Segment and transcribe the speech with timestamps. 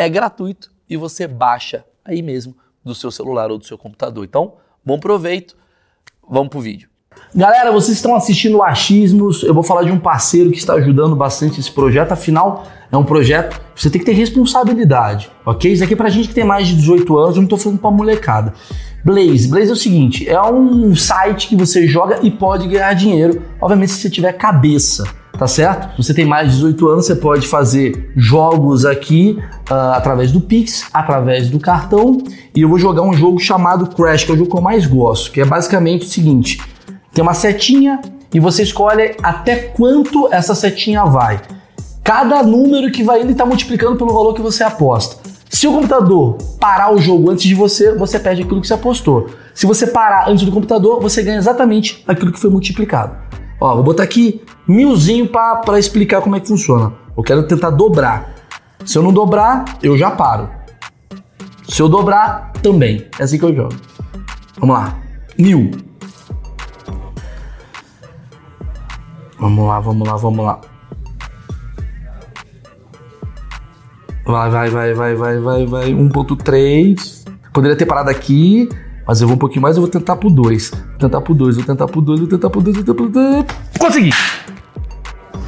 [0.00, 4.24] é gratuito e você baixa aí mesmo do seu celular ou do seu computador.
[4.24, 5.54] Então, bom proveito,
[6.26, 6.88] vamos pro vídeo.
[7.34, 11.60] Galera, vocês estão assistindo Achismos, eu vou falar de um parceiro que está ajudando bastante
[11.60, 15.70] esse projeto, afinal é um projeto que você tem que ter responsabilidade, ok?
[15.70, 17.78] Isso aqui é pra gente que tem mais de 18 anos, eu não tô falando
[17.78, 18.54] pra molecada.
[19.04, 23.42] Blaze, Blaze é o seguinte, é um site que você joga e pode ganhar dinheiro,
[23.60, 25.04] obviamente se você tiver cabeça
[25.40, 25.96] tá certo?
[25.96, 29.38] Você tem mais de 18 anos, você pode fazer jogos aqui
[29.70, 32.18] uh, através do Pix, através do cartão,
[32.54, 34.84] e eu vou jogar um jogo chamado Crash, que é o jogo que eu mais
[34.84, 36.60] gosto, que é basicamente o seguinte:
[37.14, 38.02] tem uma setinha
[38.34, 41.40] e você escolhe até quanto essa setinha vai.
[42.04, 45.16] Cada número que vai indo está multiplicando pelo valor que você aposta.
[45.48, 49.30] Se o computador parar o jogo antes de você, você perde aquilo que você apostou.
[49.54, 53.29] Se você parar antes do computador, você ganha exatamente aquilo que foi multiplicado.
[53.60, 56.94] Ó, vou botar aqui milzinho para explicar como é que funciona.
[57.16, 58.34] Eu quero tentar dobrar.
[58.84, 60.48] Se eu não dobrar, eu já paro.
[61.68, 63.06] Se eu dobrar, também.
[63.18, 63.74] É assim que eu jogo.
[64.58, 64.98] Vamos lá.
[65.38, 65.70] Mil.
[69.38, 70.60] Vamos lá, vamos lá, vamos lá.
[74.24, 75.92] Vai, vai, vai, vai, vai, vai, vai.
[75.92, 77.24] 1.3.
[77.52, 78.68] Poderia ter parado aqui.
[79.10, 80.70] Mas eu vou um pouquinho mais, eu vou tentar pro 2.
[80.70, 83.08] Vou tentar pro 2, vou tentar pro 2, vou tentar pro 2, vou tentar pro
[83.08, 83.44] 2.
[83.76, 84.10] Consegui!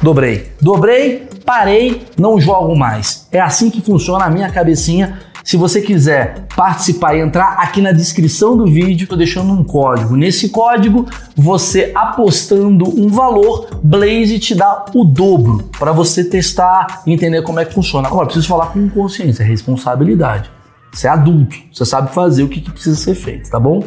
[0.01, 0.51] Dobrei.
[0.59, 3.25] Dobrei, parei, não jogo mais.
[3.31, 5.17] É assim que funciona a minha cabecinha.
[5.45, 10.17] Se você quiser participar e entrar aqui na descrição do vídeo, tô deixando um código.
[10.17, 17.13] Nesse código, você apostando um valor, Blaze te dá o dobro para você testar e
[17.13, 18.09] entender como é que funciona.
[18.09, 20.51] Agora, preciso falar com consciência, responsabilidade.
[20.93, 23.83] Você é adulto, você sabe fazer o que, que precisa ser feito, tá bom?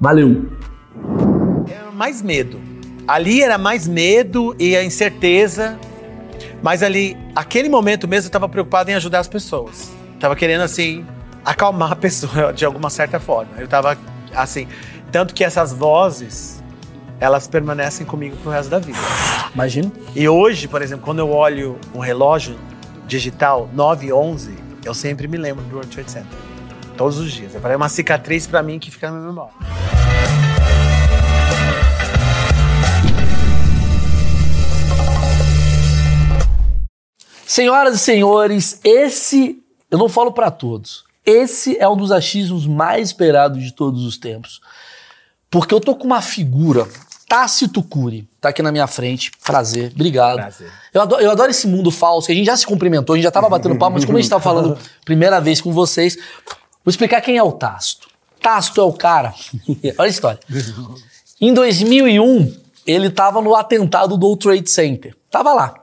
[0.00, 0.50] Valeu!
[1.70, 2.60] Era mais medo.
[3.06, 5.78] Ali era mais medo e a incerteza.
[6.60, 9.92] Mas ali, aquele momento mesmo, eu estava preocupado em ajudar as pessoas.
[10.18, 11.06] Tava querendo, assim,
[11.44, 13.52] acalmar a pessoa de alguma certa forma.
[13.56, 13.96] Eu tava,
[14.34, 14.66] assim.
[15.12, 16.60] Tanto que essas vozes,
[17.20, 18.98] elas permanecem comigo pro resto da vida.
[19.54, 19.92] Imagino.
[20.14, 22.58] E hoje, por exemplo, quando eu olho um relógio
[23.06, 24.54] digital 9 11,
[24.84, 26.47] eu sempre me lembro do World Trade Center.
[26.98, 27.54] Todos os dias.
[27.54, 29.54] É uma cicatriz para mim que fica na minha memória.
[37.46, 41.04] Senhoras e senhores, esse eu não falo para todos.
[41.24, 44.60] Esse é um dos achismos mais esperados de todos os tempos.
[45.48, 46.84] Porque eu tô com uma figura,
[47.28, 49.30] Tácito Cury, tá aqui na minha frente.
[49.44, 50.38] Prazer, obrigado.
[50.38, 50.70] Prazer.
[50.92, 53.24] Eu adoro, eu adoro esse mundo falso, que a gente já se cumprimentou, a gente
[53.24, 54.76] já tava batendo papo, mas como a gente tava falando
[55.06, 56.18] primeira vez com vocês,
[56.88, 58.08] vou explicar quem é o Tácito.
[58.40, 59.34] Tácito é o cara.
[59.98, 60.40] Olha a história.
[61.38, 62.56] Em 2001,
[62.86, 65.14] ele tava no atentado do Trade Center.
[65.30, 65.74] Tava lá.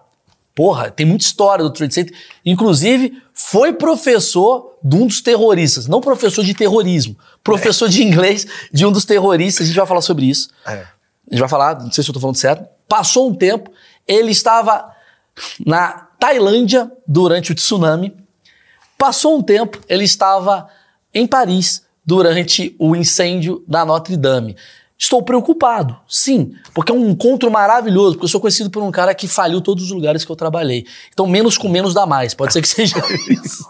[0.56, 2.18] Porra, tem muita história do Trade Center.
[2.44, 5.86] Inclusive, foi professor de um dos terroristas.
[5.86, 7.16] Não professor de terrorismo.
[7.44, 7.90] Professor é.
[7.90, 9.66] de inglês de um dos terroristas.
[9.66, 10.50] A gente vai falar sobre isso.
[10.66, 10.72] É.
[10.72, 12.68] A gente vai falar, não sei se eu tô falando certo.
[12.90, 13.72] Passou um tempo,
[14.08, 14.92] ele estava
[15.64, 18.16] na Tailândia durante o tsunami.
[18.98, 20.68] Passou um tempo, ele estava
[21.16, 24.56] em Paris durante o incêndio da Notre Dame.
[24.98, 29.14] Estou preocupado, sim, porque é um encontro maravilhoso, porque eu sou conhecido por um cara
[29.14, 30.86] que faliu todos os lugares que eu trabalhei.
[31.12, 32.96] Então, menos com menos dá mais, pode ser que seja
[33.28, 33.68] isso.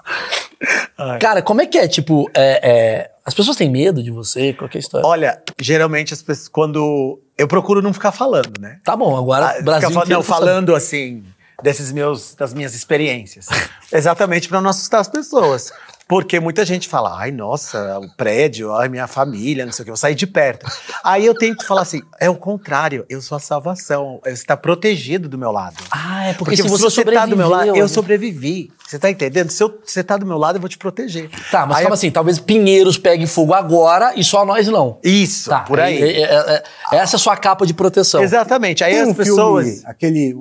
[1.20, 1.88] cara, como é que é?
[1.88, 4.54] Tipo, é, é, as pessoas têm medo de você?
[4.54, 5.08] Qual é a história?
[5.08, 7.20] Olha, geralmente as pessoas, quando.
[7.36, 8.80] Eu procuro não ficar falando, né?
[8.84, 9.90] Tá bom, agora ah, Brasil.
[9.90, 11.24] Ficar, não, falando assim,
[11.64, 13.48] desses meus, das minhas experiências.
[13.92, 15.72] Exatamente para não assustar as pessoas.
[16.08, 19.92] Porque muita gente fala, ai, nossa, o prédio, ai, minha família, não sei o que,
[19.92, 20.66] eu saí de perto.
[21.04, 25.28] Aí eu tento falar assim, é o contrário, eu sou a salvação, você está protegido
[25.28, 25.78] do meu lado.
[25.90, 27.94] Ah, é porque, Porque se você, você tá do meu lado, sobreviveu, eu né?
[27.94, 28.72] sobrevivi.
[28.88, 29.50] Você tá entendendo?
[29.50, 31.28] Se eu- você tá do meu lado, eu vou te proteger.
[31.50, 35.00] Tá, mas Aí calma assim, talvez Pinheiros pegue fogo agora e só nós não.
[35.04, 35.98] Isso, Tá, por aí.
[36.04, 38.22] é- é- é- essa é a sua capa de proteção.
[38.22, 38.84] Exatamente.
[38.84, 39.66] Aí Tem as um pessoas.
[39.68, 40.36] filme, aquele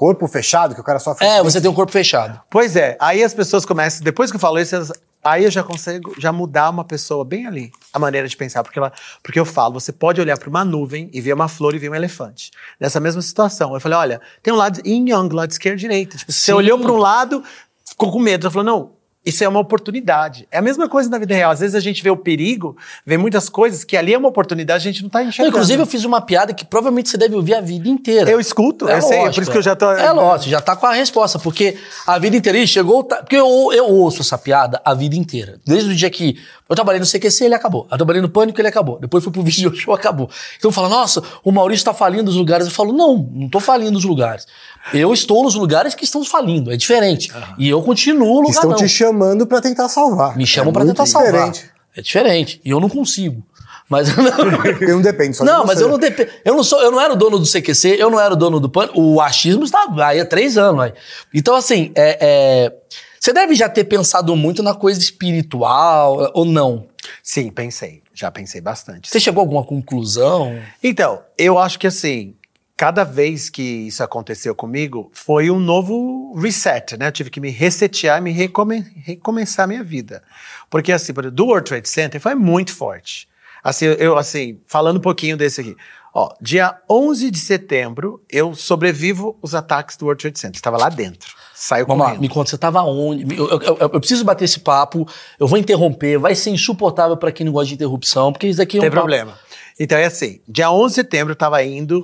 [0.00, 1.26] corpo fechado que o cara sofre.
[1.26, 2.40] É, você tem um corpo fechado.
[2.48, 4.90] Pois é, aí as pessoas começam, depois que eu falo isso, elas-
[5.22, 8.78] aí eu já consigo já mudar uma pessoa bem ali, a maneira de pensar, porque,
[8.78, 8.90] ela,
[9.22, 11.90] porque eu falo, você pode olhar para uma nuvem e ver uma flor e ver
[11.90, 12.50] um elefante.
[12.80, 16.16] Nessa mesma situação, eu falei, olha, tem um lado yin yang, lado esquerdo e direita.
[16.16, 17.44] Tipo, você olhou para um lado,
[17.84, 18.92] ficou com medo, você falou, não,
[19.24, 20.48] isso é uma oportunidade.
[20.50, 21.50] É a mesma coisa na vida real.
[21.50, 24.88] Às vezes a gente vê o perigo, vê muitas coisas que ali é uma oportunidade,
[24.88, 25.54] a gente não tá Não, enxergando.
[25.54, 28.30] inclusive, eu fiz uma piada que provavelmente você deve ouvir a vida inteira.
[28.30, 29.90] Eu escuto, eu sei, é por isso que eu já tô.
[29.90, 31.76] É lógico, já tá com a resposta, porque
[32.06, 33.04] a vida inteira chegou.
[33.04, 35.60] Porque eu, eu ouço essa piada a vida inteira.
[35.66, 36.38] Desde o dia que
[36.70, 37.86] eu trabalhei no CQC, ele acabou.
[37.90, 38.98] Eu trabalhei no Pânico, ele acabou.
[39.00, 40.30] Depois fui pro Video Show, acabou.
[40.56, 42.66] Então fala, nossa, o Maurício tá falindo os lugares.
[42.66, 44.46] Eu falo, não, não tô falindo os lugares.
[44.94, 47.30] Eu estou nos lugares que estão falindo, é diferente.
[47.58, 48.76] E eu continuo lugar estão não.
[48.76, 50.36] te chamando pra tentar salvar.
[50.36, 51.32] Me chamam É pra muito tentar salvar.
[51.50, 51.70] diferente.
[51.96, 52.60] É diferente.
[52.64, 53.44] E eu não consigo.
[53.88, 55.66] Mas Porque não depende só de Não, você.
[55.66, 56.30] mas eu não dependo.
[56.44, 58.60] Eu não sou, eu não era o dono do CQC, eu não era o dono
[58.60, 58.88] do PAN.
[58.94, 60.80] O achismo está aí há três anos.
[60.84, 60.92] Aí.
[61.34, 62.72] Então, assim, é, é,
[63.20, 66.88] você deve já ter pensado muito na coisa espiritual, ou não?
[67.22, 68.02] Sim, pensei.
[68.14, 69.10] Já pensei bastante.
[69.10, 70.58] Você chegou a alguma conclusão?
[70.82, 72.34] Então, eu acho que assim,
[72.78, 77.08] cada vez que isso aconteceu comigo, foi um novo reset, né?
[77.08, 80.22] Eu tive que me resetear, me recome recomeçar a minha vida.
[80.70, 83.28] Porque assim, do World Trade Center foi muito forte.
[83.62, 85.76] Assim, eu assim, falando um pouquinho desse aqui.
[86.14, 90.56] Ó, dia 11 de setembro, eu sobrevivo os ataques do World Trade Center.
[90.56, 91.34] Estava lá dentro.
[91.62, 93.36] Saiu Vamos lá, me conta, você estava onde?
[93.36, 95.06] Eu, eu- eu- eu preciso bater esse papo,
[95.38, 98.78] eu vou interromper, vai ser insuportável para quem não gosta de interrupção, porque isso aqui
[98.78, 99.38] é um Tem papo- problema.
[99.78, 102.02] Então é assim, dia 11 de setembro eu tava indo,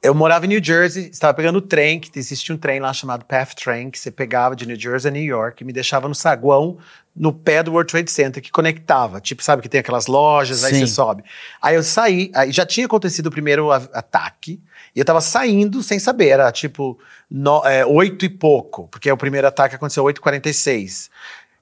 [0.00, 3.24] eu morava em New Jersey, estava pegando o trem, que existia um trem lá chamado
[3.24, 6.14] Path Train, que você pegava de New Jersey a New York e me deixava no
[6.14, 6.78] saguão,
[7.14, 9.20] no pé do World Trade Center, que conectava.
[9.20, 10.86] Tipo, sabe que tem aquelas lojas, aí Sim.
[10.86, 11.24] você sobe.
[11.60, 14.60] Aí eu saí, aí já tinha acontecido o primeiro ataque,
[14.94, 16.98] e eu tava saindo sem saber, era tipo
[17.30, 21.08] no, é, oito e pouco, porque o primeiro ataque aconteceu 8h46.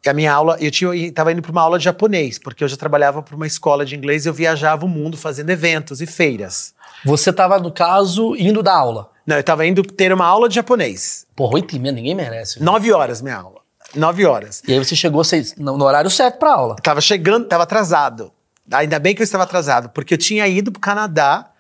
[0.05, 2.65] E a minha aula, eu tinha, eu tava indo para uma aula de japonês, porque
[2.65, 6.01] eu já trabalhava para uma escola de inglês e eu viajava o mundo fazendo eventos
[6.01, 6.73] e feiras.
[7.05, 9.11] Você estava, no caso, indo da aula.
[9.27, 11.27] Não, eu tava indo ter uma aula de japonês.
[11.37, 12.63] Porra, oito e meia, ninguém merece.
[12.63, 13.61] Nove horas minha aula.
[13.95, 14.63] Nove horas.
[14.67, 16.77] E aí você chegou seis- no no horário certo pra aula.
[16.83, 18.33] Tava chegando, tava atrasado.
[18.73, 21.51] Ainda bem que eu estava atrasado, porque eu tinha ido pro Canadá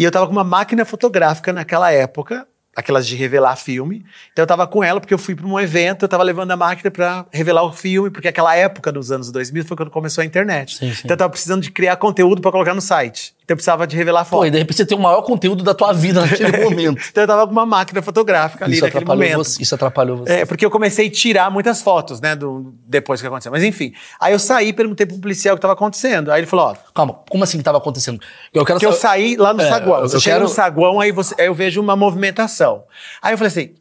[0.00, 4.02] e eu tava com uma máquina fotográfica naquela época, aquelas de revelar filme.
[4.32, 6.56] Então eu tava com ela porque eu fui para um evento, eu tava levando a
[6.56, 10.24] máquina para revelar o filme, porque aquela época dos anos 2000 foi quando começou a
[10.24, 10.76] internet.
[10.78, 11.02] Sim, sim.
[11.04, 13.34] Então eu tava precisando de criar conteúdo para colocar no site.
[13.50, 14.46] Então eu precisava de revelar Pô, foto.
[14.46, 17.02] e de repente você tem o maior conteúdo da tua vida naquele momento.
[17.10, 19.38] Então eu tava com uma máquina fotográfica ali Isso naquele momento.
[19.38, 20.32] você, isso atrapalhou você.
[20.32, 23.50] É, porque eu comecei a tirar muitas fotos, né, do, depois que aconteceu.
[23.50, 26.30] Mas enfim, aí eu saí e perguntei pro policial o que estava acontecendo.
[26.30, 28.20] Aí ele falou, ó, Calma, como assim que tava acontecendo?
[28.54, 29.96] Eu quero que eu saí lá no É, saguão.
[29.98, 32.84] eu Eu chego quero- no saguão, aí, você, aí eu vejo uma movimentação.
[33.20, 33.74] Aí eu falei assim,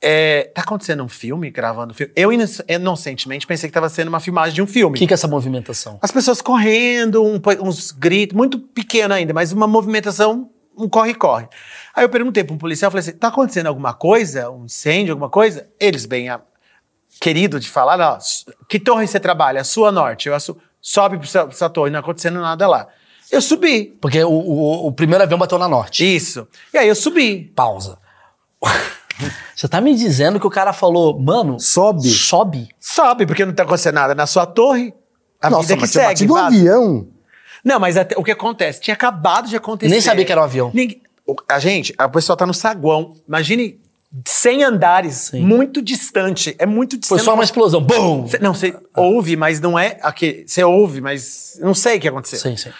[0.00, 2.12] é, tá acontecendo um filme, gravando um filme?
[2.16, 4.98] Eu ino- inocentemente pensei que tava sendo uma filmagem de um O filme.
[4.98, 5.98] que, que é essa movimentação?
[6.00, 11.48] As pessoas correndo, um uns gritos, muito pequeno ainda, mas uma movimentação, um corre-corre.
[11.94, 14.50] Aí eu perguntei para um policial, falei assim, tá acontecendo alguma coisa?
[14.50, 15.68] Um incêndio, alguma coisa?
[15.80, 16.40] Eles, bem a-
[17.20, 18.16] querido de falar, não,
[18.68, 19.60] que torre você trabalha?
[19.60, 20.28] A sua norte.
[20.28, 22.86] Eu assu- sobe para sua, sua torre, não acontecendo nada lá.
[23.32, 23.96] Eu subi.
[24.00, 26.04] Porque o, o- o primeiro avião bateu na norte.
[26.16, 26.46] Isso.
[26.72, 27.52] E aí eu subi.
[27.56, 27.98] Pausa.
[29.54, 32.08] Você tá me dizendo que o cara falou, mano, Sobe.
[32.08, 32.68] sobe?
[32.80, 34.94] Sobe, porque não tá acontecendo nada na sua torre.
[35.40, 36.26] A Nossa, vida que mas segue.
[36.26, 36.46] vaza.
[36.46, 37.08] avião.
[37.64, 38.80] Não, mas até- o que acontece?
[38.80, 39.90] Tinha acabado de acontecer.
[39.90, 40.70] Nem sabia que era um avião.
[40.74, 41.02] Ninguém-
[41.48, 43.14] a gente, a pessoa tá no saguão.
[43.28, 43.78] Imagine
[44.26, 45.40] 100 andares, Sim.
[45.40, 46.54] muito distante.
[46.58, 47.18] É muito distante.
[47.18, 47.82] Foi só uma explosão.
[47.82, 48.26] Bum!
[48.26, 49.98] Cê- Não, você ouve, mas não é.
[50.46, 52.38] Você ouve, mas não sei o que aconteceu.
[52.38, 52.70] Sim, sim.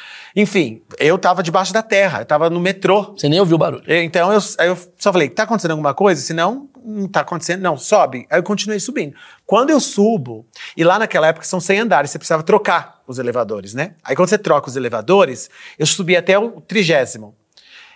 [0.40, 3.12] Enfim, eu tava debaixo da terra, eu tava no metrô.
[3.16, 3.82] Você nem ouviu o barulho.
[3.88, 6.20] Então eu, eu só falei, tá acontecendo alguma coisa?
[6.22, 8.24] Se não, não tá acontecendo, não, sobe.
[8.30, 9.16] Aí eu continuei subindo.
[9.44, 13.74] Quando eu subo, e lá naquela época são 100 andares, você precisava trocar os elevadores,
[13.74, 13.96] né?
[14.04, 17.34] Aí quando você troca os elevadores, eu subi até o trigésimo.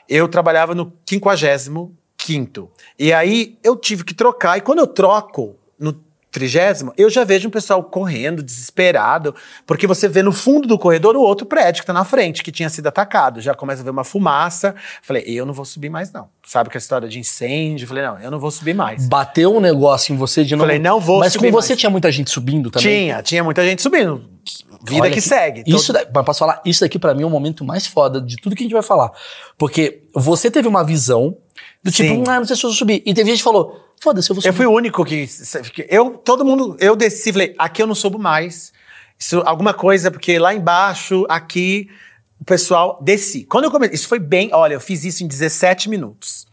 [0.08, 2.68] Eu trabalhava no quinquagésimo quinto.
[2.98, 5.92] E aí eu tive que trocar, e quando eu troco no
[6.32, 9.34] trigésimo, eu já vejo um pessoal correndo, desesperado,
[9.66, 12.50] porque você vê no fundo do corredor o outro prédio que tá na frente, que
[12.50, 13.40] tinha sido atacado.
[13.40, 14.74] Já começa a ver uma fumaça.
[15.02, 16.28] Falei, eu não vou subir mais, não.
[16.44, 17.86] Sabe que a história de incêndio?
[17.86, 19.06] Falei, não, eu não vou subir mais.
[19.06, 20.64] Bateu um negócio em você de novo.
[20.66, 21.80] Falei, não vou Mas subir com você mais.
[21.80, 22.88] tinha muita gente subindo também?
[23.06, 24.24] Tinha, tinha muita gente subindo.
[24.84, 25.62] Vida que, segue.
[25.66, 28.20] Isso, Todo- da- mas posso falar, isso daqui pra mim é o momento mais foda
[28.20, 29.12] de tudo que a gente vai falar.
[29.56, 31.36] Porque você teve uma visão
[31.82, 32.24] do tipo, Sim.
[32.28, 33.02] ah, não sei se eu vou subir.
[33.04, 34.52] E teve gente que falou, foda-se, eu vou subir.
[34.52, 35.28] Eu fui o único que.
[35.88, 36.76] Eu, todo mundo.
[36.78, 38.72] Eu desci, falei, aqui eu não subo mais.
[39.18, 41.88] Isso, alguma coisa, porque lá embaixo, aqui,
[42.40, 43.44] o pessoal desci.
[43.44, 43.94] Quando eu comecei.
[43.94, 44.50] Isso foi bem.
[44.52, 46.46] Olha, eu fiz isso em 17 minutos.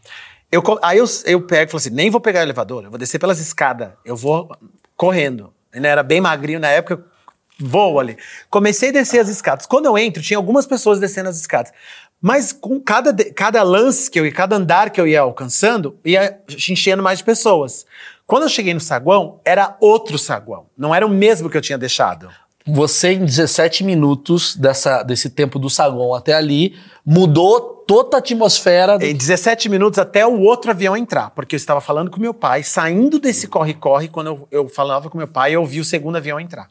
[0.50, 2.98] Eu, aí eu, eu pego e falo assim: nem vou pegar o elevador, eu vou
[2.98, 4.50] descer pelas escadas, eu vou
[4.96, 5.52] correndo.
[5.72, 8.16] Eu era bem magrinho na época, eu vou ali.
[8.48, 9.66] Comecei a descer as escadas.
[9.66, 11.72] Quando eu entro, tinha algumas pessoas descendo as escadas.
[12.20, 16.38] Mas com cada, cada lance que eu ia, cada andar que eu ia alcançando, ia
[16.68, 17.86] enchendo mais de pessoas.
[18.26, 20.66] Quando eu cheguei no saguão, era outro saguão.
[20.76, 22.28] Não era o mesmo que eu tinha deixado.
[22.66, 28.98] Você, em 17 minutos dessa, desse tempo do saguão até ali, mudou toda a atmosfera.
[28.98, 32.34] do- Em 17 minutos até o outro avião entrar, porque eu estava falando com meu
[32.34, 36.16] pai, saindo desse corre-corre, quando eu, eu falava com meu pai, eu vi o segundo
[36.16, 36.68] avião entrar.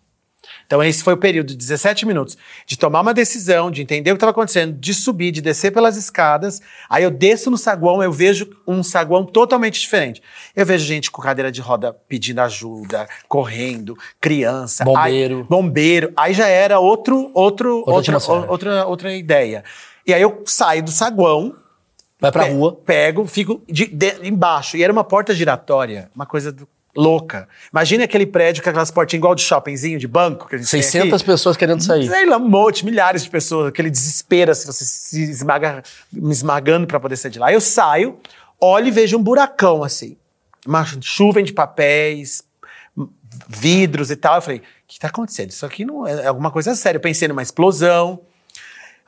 [0.69, 4.13] Então esse foi o período de 17 minutos de tomar uma decisão, de entender o
[4.13, 6.61] que estava acontecendo, de subir, de descer pelas escadas.
[6.87, 10.21] Aí eu desço no saguão, eu vejo um saguão totalmente diferente.
[10.55, 15.37] Eu vejo gente com cadeira de roda pedindo ajuda, correndo, criança, Bombeiro.
[15.39, 16.13] Aí, bombeiro.
[16.15, 19.63] Aí já era outro, outro, Outra outra, outra, outra ideia.
[20.05, 21.55] E aí eu saio do saguão,
[22.21, 22.77] Vai pra Pe- rua.
[22.85, 24.77] Pego, fico de- de- embaixo.
[24.77, 27.47] E era uma porta giratória, uma coisa do- louca.
[27.71, 30.81] Imagina aquele prédio com aquelas portinhas igual de shoppingzinho, de banco que a gente tem
[30.81, 31.25] 600 aqui.
[31.25, 32.07] pessoas querendo sair.
[32.07, 36.87] Sei lá, um monte, milhares de pessoas, aquele desespero, assim, você se esmaga, me esmagando
[36.87, 37.51] pra poder sair de lá.
[37.51, 38.17] Eu saio,
[38.59, 40.17] olho e vejo um buracão, assim.
[40.65, 42.43] Uma chuva de papéis,
[43.47, 44.35] vidros e tal.
[44.35, 45.51] Eu falei, o que tá acontecendo?
[45.51, 46.97] Isso aqui não é é alguma coisa séria.
[46.97, 48.21] Eu pensei numa explosão.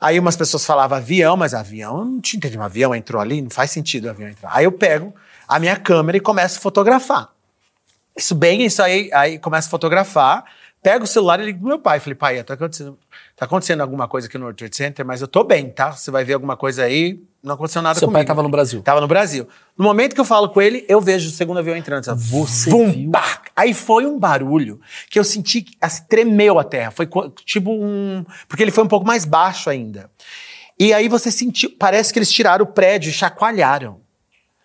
[0.00, 2.60] Aí umas pessoas falavam avião, mas avião, eu não tinha entendido.
[2.60, 4.50] Um avião entrou ali, não faz sentido o avião entrar.
[4.52, 5.14] Aí eu pego
[5.46, 7.30] a minha câmera e começo a fotografar.
[8.16, 10.44] Isso bem, isso aí, aí começo a fotografar,
[10.82, 11.98] pego o celular e ligo pro meu pai.
[12.00, 12.98] Falei, pai, tá acontecendo,
[13.36, 15.92] tá acontecendo alguma coisa aqui no World Trade Center, mas eu tô bem, tá?
[15.92, 18.18] Você vai ver alguma coisa aí, não aconteceu nada Seu comigo.
[18.18, 18.82] pai tava no Brasil.
[18.82, 19.48] Tava no Brasil.
[19.76, 22.04] No momento que eu falo com ele, eu vejo o segundo avião entrando.
[22.04, 22.20] Sabe?
[22.22, 23.10] Você Vum, viu?
[23.10, 23.40] pá!
[23.56, 26.90] Aí foi um barulho que eu senti que assim, tremeu a terra.
[26.90, 27.08] Foi
[27.44, 28.24] tipo um.
[28.46, 30.10] Porque ele foi um pouco mais baixo ainda.
[30.78, 31.70] E aí você sentiu.
[31.78, 34.00] Parece que eles tiraram o prédio e chacoalharam.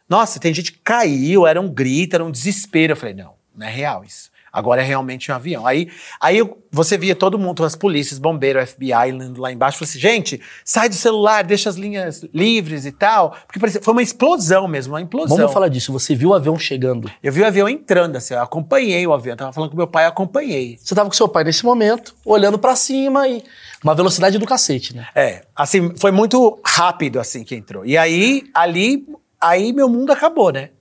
[0.10, 2.94] Nossa, tem gente que caiu, era um grito, era um desespero.
[2.94, 4.30] Eu falei, não, não é real isso.
[4.52, 5.68] Agora é realmente um avião.
[5.68, 5.88] Aí,
[6.20, 9.78] aí você via todo mundo, as polícias, bombeiro, FBI lá embaixo.
[9.78, 13.36] Falei assim, gente, sai do celular, deixa as linhas livres e tal.
[13.46, 15.38] Porque parecia, foi uma explosão mesmo, uma implosão.
[15.38, 15.92] Vamos falar disso.
[15.92, 17.12] Você viu o avião chegando.
[17.22, 19.34] Eu vi o avião entrando, assim, eu acompanhei o avião.
[19.34, 20.80] Eu tava falando com meu pai, eu acompanhei.
[20.82, 23.44] Você tava com seu pai nesse momento, olhando pra cima e.
[23.84, 25.08] Uma velocidade do cacete, né?
[25.14, 27.86] É, assim, foi muito rápido assim que entrou.
[27.86, 29.06] E aí, ali,
[29.40, 30.72] aí meu mundo acabou, né?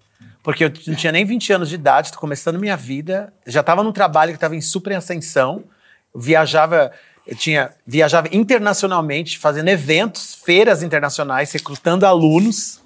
[0.46, 3.82] Porque eu não tinha nem 20 anos de idade, tô começando minha vida, já tava
[3.82, 5.64] num trabalho que tava em super ascensão,
[6.14, 6.92] viajava,
[7.26, 12.80] eu tinha, viajava internacionalmente, fazendo eventos, feiras internacionais, recrutando alunos.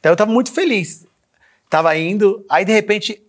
[0.00, 1.06] Então eu tava muito feliz.
[1.70, 3.22] Tava indo, aí de repente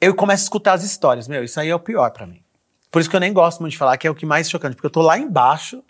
[0.00, 1.28] eu começo a escutar as histórias.
[1.28, 2.42] Meu, isso aí é o pior pra mim.
[2.90, 4.74] Por isso que eu nem gosto muito de falar, que é o que mais chocante,
[4.74, 5.84] porque eu tô lá embaixo,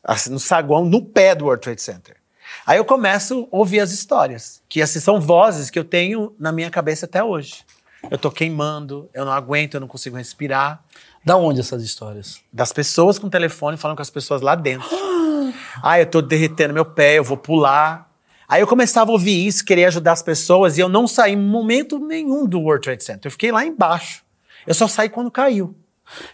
[0.00, 2.23] assim, no saguão, no pé do World Trade Center.
[2.66, 6.52] Aí eu começo a ouvir as histórias, que assim, são vozes que eu tenho na
[6.52, 7.64] minha cabeça até hoje.
[8.10, 10.82] Eu tô queimando, eu não aguento, eu não consigo respirar.
[11.24, 12.40] Da onde essas histórias?
[12.52, 14.88] Das pessoas com telefone falando com as pessoas lá dentro.
[15.82, 18.10] ah, eu tô derretendo meu pé, eu vou pular.
[18.46, 21.36] Aí eu começava a ouvir isso, querer ajudar as pessoas, e eu não saí em
[21.36, 23.26] momento nenhum do World Trade Center.
[23.26, 24.22] Eu fiquei lá embaixo.
[24.66, 25.74] Eu só saí quando caiu.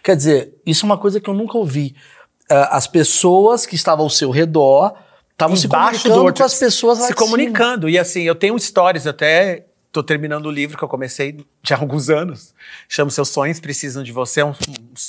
[0.02, 1.94] Quer dizer, isso é uma coisa que eu nunca ouvi.
[2.48, 4.94] Ah, as pessoas que estavam ao seu redor
[5.40, 7.88] estavam se comunicando com as pessoas lá se comunicando.
[7.88, 11.80] E assim, eu tenho histórias, até tô terminando o livro que eu comecei já há
[11.80, 12.54] alguns anos.
[12.88, 14.40] Chama Seus Sonhos Precisam de Você.
[14.40, 14.54] É um,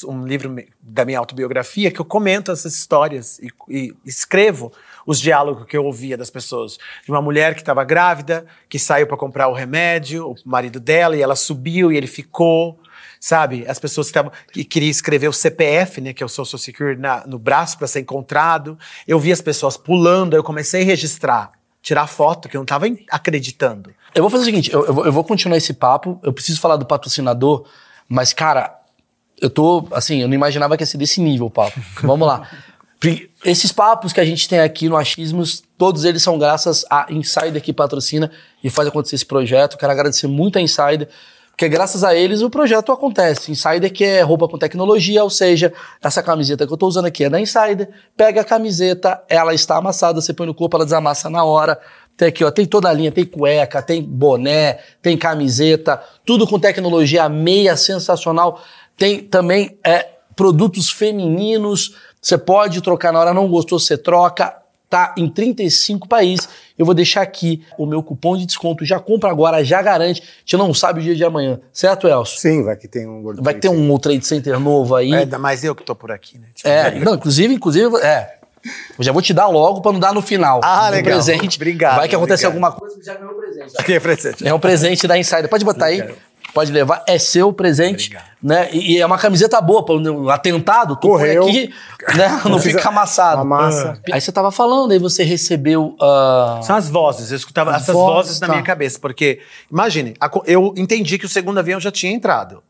[0.06, 4.72] um livro da minha autobiografia que eu comento essas histórias e, e escrevo
[5.06, 6.78] os diálogos que eu ouvia das pessoas.
[7.04, 11.16] De uma mulher que estava grávida, que saiu para comprar o remédio, o marido dela,
[11.16, 12.80] e ela subiu e ele ficou.
[13.24, 16.58] Sabe, as pessoas que estavam que queriam escrever o CPF, né, que é o Social
[16.58, 18.80] Security, na- no braço para ser encontrado.
[19.08, 21.52] Eu vi as pessoas pulando, eu comecei a registrar,
[21.84, 23.92] tirar foto, que eu não estava acreditando.
[24.16, 26.60] Eu vou fazer o seguinte, eu, eu vou, eu vou continuar esse papo, eu preciso
[26.60, 27.64] falar do patrocinador,
[28.10, 28.76] mas, cara,
[29.40, 31.80] eu tô, assim, eu não imaginava que ia ser desse nível o papo.
[32.02, 32.50] Vamos lá.
[33.46, 37.62] Esses papos que a gente tem aqui no Achismos, todos eles são graças a Insider
[37.62, 38.32] que patrocina
[38.64, 39.78] e faz acontecer esse projeto.
[39.78, 41.08] Quero agradecer muito a Insider,
[41.52, 43.52] Porque graças a eles o projeto acontece.
[43.52, 47.26] Insider que é roupa com tecnologia, ou seja, essa camiseta que eu tô usando aqui
[47.26, 47.90] é da Insider.
[48.18, 51.80] Pega a camiseta, ela está amassada, você põe no corpo, ela desamassa na hora.
[52.18, 56.60] Tem aqui, ó, tem toda a linha, tem cueca, tem boné, tem camiseta, tudo com
[56.60, 58.62] tecnologia, meia sensacional.
[58.98, 65.16] Tem também é, produtos femininos, você pode trocar na hora, não gostou, você troca tá
[65.18, 66.50] em 35 países.
[66.82, 68.84] Eu vou deixar aqui o meu cupom de desconto.
[68.84, 70.22] Já compra agora, já garante.
[70.22, 71.60] A gente não sabe o dia de amanhã.
[71.72, 72.40] Certo, Elcio?
[72.40, 73.92] Sim, vai que tem um World Vai Trade ter Center.
[73.94, 75.12] um Trade Center novo aí.
[75.14, 76.48] É, É, ainda mais eu que tô por aqui, né?
[76.56, 76.70] Tipo,
[77.06, 78.36] não, inclusive, inclusive, é.
[78.98, 80.62] Eu já vou te dar logo pra não dar no final.
[80.64, 81.14] Ah, No legal.
[81.14, 81.58] presente.
[81.58, 82.66] Obrigado, Vai que acontece obrigado.
[82.72, 83.74] alguma coisa, já ganhou o presente.
[83.78, 84.48] Aqui é presente.
[84.48, 85.48] É um presente da Insider.
[85.50, 86.04] Pode botar aí.
[86.54, 88.30] Pode levar, é seu presente, Obrigado.
[88.44, 88.70] né?
[88.74, 91.44] E, e é uma camiseta boa para o atentado, tu Correu.
[91.44, 91.74] põe aqui,
[92.18, 92.42] né?
[92.44, 93.42] Não fica amassado.
[93.42, 94.02] Amassa.
[94.12, 97.96] Aí você tava falando, aí você recebeu ah, São as vozes, eu escutava As essas
[97.96, 98.54] vozes, vozes na tá.
[98.54, 99.40] minha cabeça, porque,
[99.72, 102.62] imagine, a eu entendi que o segundo avião já tinha entrado.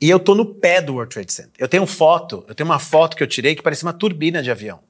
[0.00, 1.52] E eu tô no pé do World Trade Center.
[1.58, 4.50] Eu tenho foto, eu tenho uma foto que eu tirei que parecia uma turbina de
[4.50, 4.80] avião.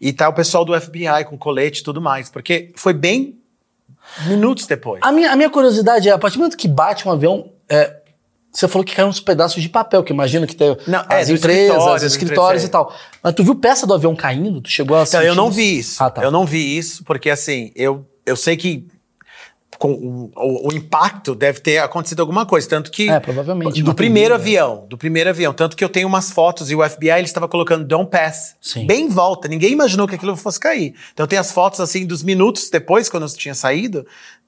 [0.00, 3.38] E tá o pessoal do FBI com colete e tudo mais, porque foi bem
[4.26, 5.00] minutos depois.
[5.02, 7.96] A minha, a minha curiosidade é, a partir do momento que bate um avião, é,
[8.52, 11.28] você falou que caiu uns pedaços de papel, que imagino que tem Não, é, as
[11.28, 12.64] do empresas, escritórios escritório.
[12.64, 12.94] e tal.
[13.22, 14.60] Mas tu viu peça do avião caindo?
[14.60, 16.02] Tu chegou a Então, eu não vi isso.
[16.02, 16.22] Ah, tá.
[16.22, 18.86] Eu não vi isso, porque assim, eu, eu sei que
[19.76, 22.66] com o, o- o impacto deve ter acontecido alguma coisa.
[22.68, 23.10] Tanto que.
[23.10, 24.86] É, provavelmente, Do primeiro avião.
[24.88, 25.52] Do primeiro avião.
[25.52, 28.54] Tanto que eu tenho umas fotos e o FBI ele estava colocando Don't Pass.
[28.62, 28.86] Sim.
[28.86, 29.48] Bem em volta.
[29.48, 30.94] Ninguém imaginou que aquilo fosse cair.
[31.12, 34.06] Então tem as fotos assim dos minutos depois, quando eu tinha saído.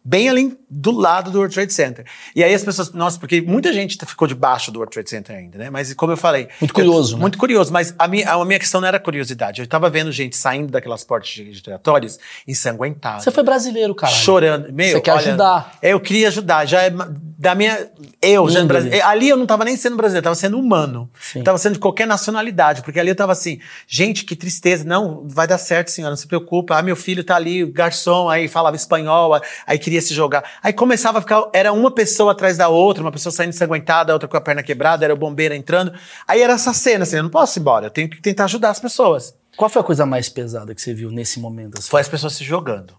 [0.08, 2.04] Bem ali do lado do World Trade Center.
[2.34, 5.58] E aí as pessoas, nossa, porque muita gente ficou debaixo do World Trade Center ainda,
[5.58, 5.68] né?
[5.68, 6.46] Mas como eu falei.
[6.60, 7.20] Muito curioso, eu- né?
[7.22, 9.60] Muito curioso, mas a minha, a minha questão não era curiosidade.
[9.62, 13.20] Eu tava vendo gente saindo daquelas portas giratórias ensanguentada.
[13.20, 14.12] Você foi brasileiro, cara.
[14.12, 14.72] Chorando.
[14.72, 15.72] Meu, Você quer olha, ajudar.
[15.82, 16.66] é, Eu queria ajudar.
[16.66, 17.90] Já é da minha.
[18.22, 18.60] Eu, já
[19.08, 21.10] ali eu não tava nem sendo brasileiro, eu tava sendo humano.
[21.20, 21.40] Sim.
[21.40, 23.58] Eu tava sendo de qualquer nacionalidade, porque ali eu tava assim,
[23.88, 24.84] gente, que tristeza.
[24.84, 26.76] Não, vai dar certo, senhora, não se preocupa.
[26.78, 30.44] Ah, meu filho tá ali, garçom, aí falava espanhol, aí queria se jogar.
[30.62, 34.28] Aí começava a ficar, era uma pessoa atrás da outra, uma pessoa saindo ensanguentada, outra
[34.28, 35.92] com a perna quebrada, era o bombeiro entrando.
[36.26, 38.70] Aí era essa cena, assim, eu não posso ir embora, eu tenho que tentar ajudar
[38.70, 39.34] as pessoas.
[39.56, 41.78] Qual foi a coisa mais pesada que você viu nesse momento?
[41.78, 41.88] assim?
[41.88, 42.94] Foi as pessoas se jogando.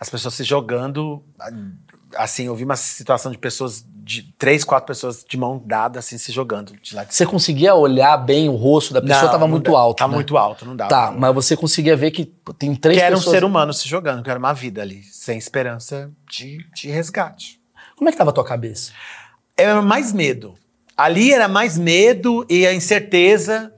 [0.00, 1.22] As pessoas se jogando.
[2.16, 6.16] Assim, eu vi uma situação de pessoas, de três, quatro pessoas de mão dada, assim,
[6.16, 9.22] se jogando de lá de Você conseguia olhar bem o rosto da pessoa?
[9.22, 9.98] Não, tava não muito dá- alto.
[9.98, 10.14] Tá né?
[10.14, 10.86] muito alto, não dá.
[10.88, 12.24] Tá, mas você conseguia ver que
[12.58, 13.36] tem três que era um pessoas.
[13.36, 17.60] ser humano se jogando, que era uma vida ali, sem esperança de, de resgate.
[17.96, 18.92] Como é que tava a tua cabeça?
[19.56, 20.54] Era mais medo.
[20.96, 23.72] Ali era mais medo e a incerteza,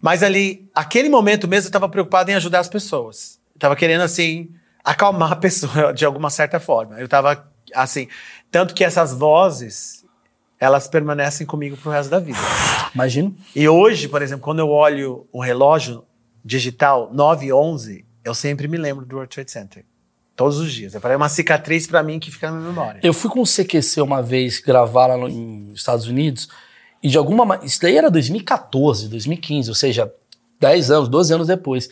[0.00, 3.38] mas ali, aquele momento mesmo, eu estava preocupado em ajudar as pessoas.
[3.54, 4.50] Eu tava querendo, assim,
[4.84, 6.98] acalmar a pessoa de alguma certa forma.
[6.98, 8.08] Eu tava, assim,
[8.50, 10.04] tanto que essas vozes,
[10.58, 12.38] elas permanecem comigo pro resto da vida.
[12.94, 13.36] Imagino.
[13.54, 16.04] E hoje, por exemplo, quando eu olho o relógio
[16.44, 19.84] digital 9 e 11, eu sempre me lembro do World Trade Center.
[20.34, 20.94] Todos os dias.
[20.94, 23.00] É uma cicatriz pra mim que fica na minha memória.
[23.02, 26.48] Eu fui com o CQC uma vez gravar lá no, nos Estados Unidos
[27.02, 27.66] e de alguma maneira.
[27.66, 30.12] Isso daí era 2014, 2015, ou seja,
[30.60, 31.88] 10 anos, 12 anos depois.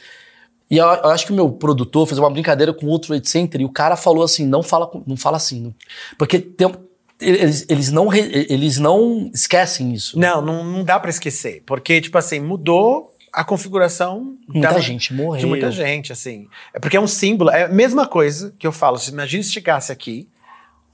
[0.71, 3.61] E eu, eu acho que o meu produtor fez uma brincadeira com outro Trade Center
[3.61, 5.61] e o cara falou assim: não fala, não fala assim.
[5.61, 5.75] não-
[6.19, 6.73] Porque tem,
[7.21, 10.19] eles, eles, não, eles não esquecem isso.
[10.19, 11.63] Não, não, não dá pra esquecer.
[11.65, 15.41] Porque, tipo assim, mudou a configuração Muita da- gente morreu.
[15.41, 16.49] de muita gente, assim.
[16.75, 17.51] É porque é um símbolo.
[17.51, 18.99] É a mesma coisa que eu falo.
[18.99, 20.29] Se imagina se chegasse aqui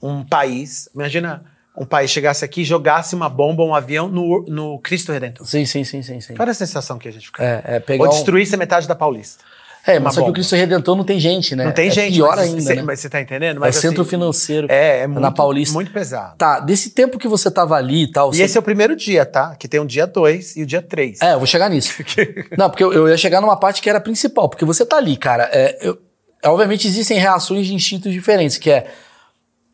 [0.01, 1.43] um país, imagina
[1.75, 5.47] um país chegasse aqui e jogasse uma bomba, um avião no, no Cristo Redentor.
[5.47, 6.21] Sim, sim, sim, sim.
[6.21, 6.35] sim.
[6.35, 7.43] Qual era a sensação que a gente fica?
[7.43, 9.43] É, é pegar Ou um- destruísse a metade da Paulista.
[9.85, 10.33] É, mas só que o bomba.
[10.35, 11.65] Cristo Redentor não tem gente, né?
[11.65, 12.13] Não tem é gente.
[12.13, 12.81] Pior mas, ainda, cê- né?
[12.83, 13.57] Mas você tá entendendo?
[13.57, 14.67] é Mas, centro assim, financeiro.
[14.69, 15.73] É, é na muito, Paulista.
[15.73, 16.37] muito pesado.
[16.37, 18.31] Tá, desse tempo que você tava ali e tal.
[18.31, 19.55] E você- esse é o primeiro dia, tá?
[19.55, 21.21] Que tem o dia 2 e o dia 3.
[21.21, 21.93] É, eu vou chegar nisso.
[22.57, 25.17] Não, porque eu, eu ia chegar numa parte que era principal, porque você tá ali,
[25.17, 25.49] cara.
[25.51, 25.97] É, eu-
[26.41, 28.87] é, obviamente existem reações de instintos diferentes, que é.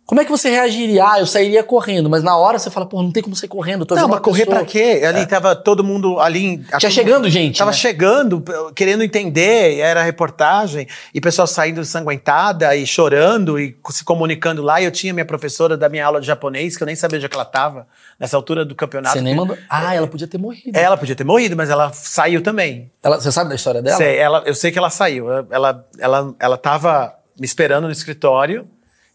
[0.09, 1.05] Como é que você reagiria?
[1.05, 3.85] Ah, eu sairia correndo, mas na hora você fala, pô, não tem como sair correndo.
[3.85, 4.55] Tô Não, mas correr pessoa.
[4.57, 5.03] pra quê?
[5.07, 6.65] Ali tava todo mundo ali.
[6.79, 7.77] Tinha chegando gente, Tava né?
[7.77, 8.43] chegando,
[8.73, 14.81] querendo entender, era reportagem, e pessoal saindo ensanguentada e chorando e se comunicando lá.
[14.81, 17.27] E eu tinha minha professora da minha aula de japonês, que eu nem sabia onde
[17.27, 17.85] é que ela tava,
[18.19, 19.13] nessa altura do campeonato.
[19.15, 19.59] Você nem mandou.
[19.69, 20.75] Ah, ela podia ter morrido.
[20.75, 22.89] Ela podia ter morrido, mas ela saiu também.
[23.03, 23.97] Ela- você sabe da história dela?
[23.97, 25.27] Sei, ela, eu sei que ela saiu.
[25.51, 28.67] Ela, ela, ela tava me esperando no escritório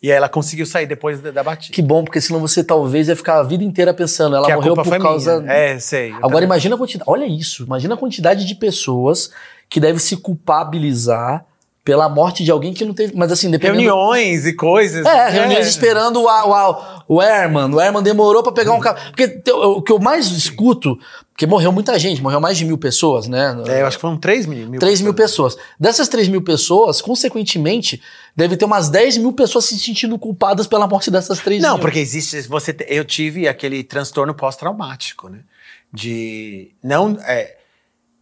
[0.07, 1.75] e aí ela conseguiu sair depois da, da batida.
[1.75, 4.75] Que bom, porque senão você talvez ia ficar a vida inteira pensando, ela Que morreu
[4.75, 5.41] por causa.
[5.41, 5.53] minha.
[5.53, 6.11] É, sei.
[6.13, 7.11] Agora também- imagina a quantidade.
[7.11, 9.31] Olha isso, imagina a quantidade de pessoas
[9.69, 11.45] que deve se culpabilizar
[11.85, 13.15] pela morte de alguém que não teve.
[13.15, 13.79] Mas assim, dependendo.
[13.81, 15.05] Reuniões e coisas.
[15.05, 16.77] É, reuniões esperando o, o,
[17.17, 17.71] o Airman.
[17.75, 18.99] O Airman demorou pra pegar um carro.
[19.11, 20.99] Porque o que eu mais escuto,
[21.35, 23.57] porque morreu muita gente, morreu mais de mil pessoas, né?
[23.67, 24.69] É, eu acho que foram 3 mil.
[24.71, 25.57] mil 3 mil pessoas.
[25.81, 28.01] Dessas 3 mil pessoas, consequentemente,
[28.37, 31.81] deve ter umas 10 mil pessoas se sentindo culpadas pela morte dessas 3 Não, mil.
[31.81, 32.41] porque existe.
[32.43, 35.41] Você, eu tive aquele transtorno pós-traumático, né?
[35.93, 36.71] De.
[36.81, 37.19] Não.
[37.27, 37.57] É,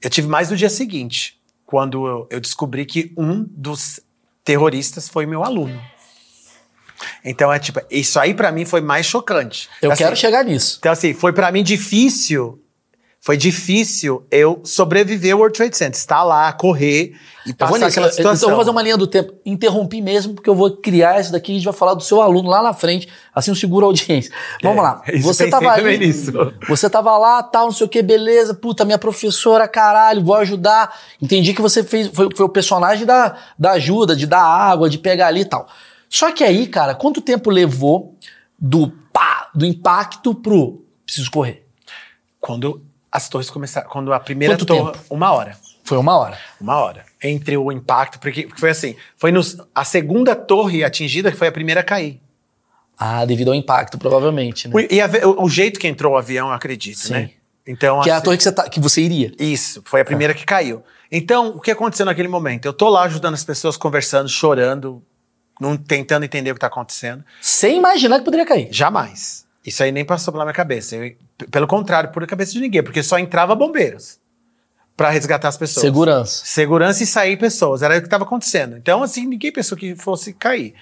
[0.01, 4.01] eu tive mais no dia seguinte, quando eu, eu descobri que um dos
[4.42, 5.79] terroristas foi meu aluno.
[7.25, 9.68] Então é tipo, isso aí pra mim foi mais chocante.
[9.83, 10.77] Eu Assim, quero chegar nisso.
[10.81, 12.62] Então, assim, foi pra mim difícil.
[13.25, 15.97] Foi difícil eu sobreviver ao World Trade Center.
[15.97, 17.13] Estar lá, correr
[17.47, 17.85] e Eu passar nisso.
[17.87, 18.49] aquela Então situação.
[18.49, 19.33] eu vou fazer uma linha do tempo.
[19.47, 22.21] Interrompi mesmo, porque eu vou criar isso daqui e a gente vai falar do seu
[22.21, 23.09] aluno lá na frente.
[23.33, 24.33] Assim eu seguro a audiência.
[24.61, 25.01] Vamos lá.
[25.07, 25.99] É, isso Você tava ali.
[25.99, 26.33] nisso.
[26.69, 28.55] Você tava lá, tal, não sei o que, beleza.
[28.55, 30.93] Puta, minha professora, caralho, vou ajudar.
[31.23, 34.99] Entendi que você fez, foi, foi o personagem da, da ajuda, de dar água, de
[34.99, 35.69] pegar ali e tal.
[36.09, 38.17] Só que aí, cara, quanto tempo levou
[38.59, 41.65] do pá, do impacto pro preciso correr?
[42.41, 43.88] Quando as torres começaram.
[43.90, 44.92] Quando a primeira Quanto torre.
[44.92, 45.05] tempo?
[45.11, 45.57] Uma hora.
[45.85, 46.38] Foi uma hora.
[46.61, 47.05] Uma hora.
[47.22, 51.53] Entre o impacto, porque foi assim: foi nos, a segunda torre atingida que foi a
[51.53, 52.20] primeira a cair.
[52.98, 54.87] Ah, devido ao impacto, provavelmente, né?
[54.90, 57.12] E a o, o jeito que entrou o avião, eu acredito, Sim.
[57.12, 57.31] né?
[57.66, 59.33] Então, Que é a assim- torre que você, tá, que você iria.
[59.38, 60.83] Isso, foi a primeira que caiu.
[61.11, 62.64] Então, o que aconteceu naquele momento?
[62.66, 65.03] Eu tô lá ajudando as pessoas, conversando, chorando,
[65.61, 67.25] não, tentando entender o que tá acontecendo.
[67.40, 68.68] Sem imaginar que poderia cair.
[68.72, 69.46] Jamais.
[69.64, 70.96] Isso aí nem passou pela minha cabeça.
[70.96, 71.14] Eu-
[71.50, 74.18] pelo contrário, por cabeça de ninguém, porque só entrava bombeiros
[74.96, 75.85] pra resgatar as pessoas.
[75.87, 76.42] Segurança.
[76.44, 77.83] Segurança e sair pessoas.
[77.83, 78.76] Era o que estava acontecendo.
[78.76, 80.74] Então, assim, ninguém pensou que fosse cair.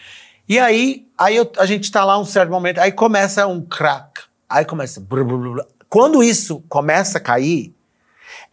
[0.49, 4.23] E aí, aí eu- a gente tá lá um certo momento, aí começa um crack.
[4.49, 5.01] Aí começa.
[5.01, 5.65] blu, blu, blu, blu.
[5.89, 7.73] Quando isso começa a cair,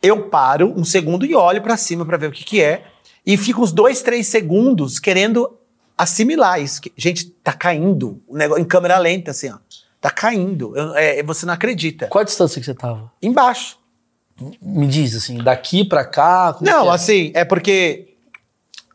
[0.01, 2.85] eu paro um segundo e olho pra cima pra ver o que, que é.
[3.25, 5.57] E fico uns dois, três segundos querendo
[5.97, 6.79] assimilar isso.
[6.81, 8.21] que- gente, tá caindo.
[8.27, 9.57] O negócio, em câmera lenta, assim, ó.
[10.07, 10.73] Tá caindo.
[10.77, 12.07] Eu- é, você não acredita.
[12.07, 13.11] Qual a distância que você tava?
[13.21, 13.77] Embaixo.
[14.61, 16.55] Me diz, assim, daqui pra cá?
[16.61, 16.95] Não, é?
[16.95, 18.13] assim, é porque.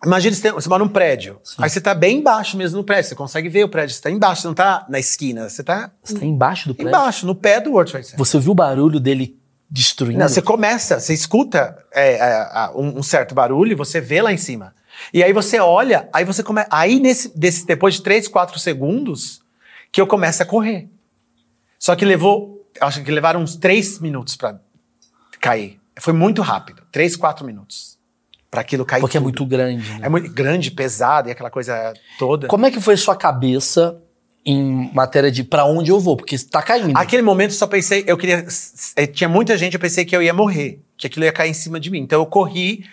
[0.04, 1.38] Imagina você, tem- você mora num prédio.
[1.58, 3.10] Aí você tá bem embaixo mesmo no prédio.
[3.10, 3.94] Você consegue ver o prédio.
[3.94, 5.50] Você tá embaixo, você não tá na esquina.
[5.50, 6.88] Você tá Você tá embaixo do prédio?
[6.88, 8.18] embaixo, no pé do World Trade Center.
[8.18, 10.18] Você viu o barulho dele destruindo?
[10.18, 14.32] Não, você começa, você escuta é, é, um, um certo barulho e você vê lá
[14.32, 14.74] em cima.
[15.12, 16.68] E aí você olha, aí você começa.
[16.70, 19.42] Aí, nesse, desse, depois de 3, 4 segundos,
[19.92, 20.88] que eu começo a correr.
[21.82, 22.64] Só que levou.
[22.80, 24.60] Acho que levaram uns 3 minutos pra
[25.40, 25.80] cair.
[25.98, 26.80] Foi muito rápido.
[26.92, 27.98] 3, 4 minutos.
[28.48, 29.00] Pra aquilo cair.
[29.00, 29.24] Porque é tudo.
[29.24, 29.98] muito grande, né?
[30.02, 32.46] É muito grande, pesado e aquela coisa toda.
[32.46, 34.00] Como é que foi sua cabeça
[34.46, 36.16] em matéria de pra onde eu vou?
[36.16, 36.96] Porque tá caindo.
[36.96, 38.46] Aquele momento eu só pensei, eu queria.
[38.94, 41.54] eh, Tinha muita gente, eu pensei que eu ia morrer, que aquilo ia cair em
[41.54, 41.98] cima de mim.
[41.98, 42.84] Então eu corri.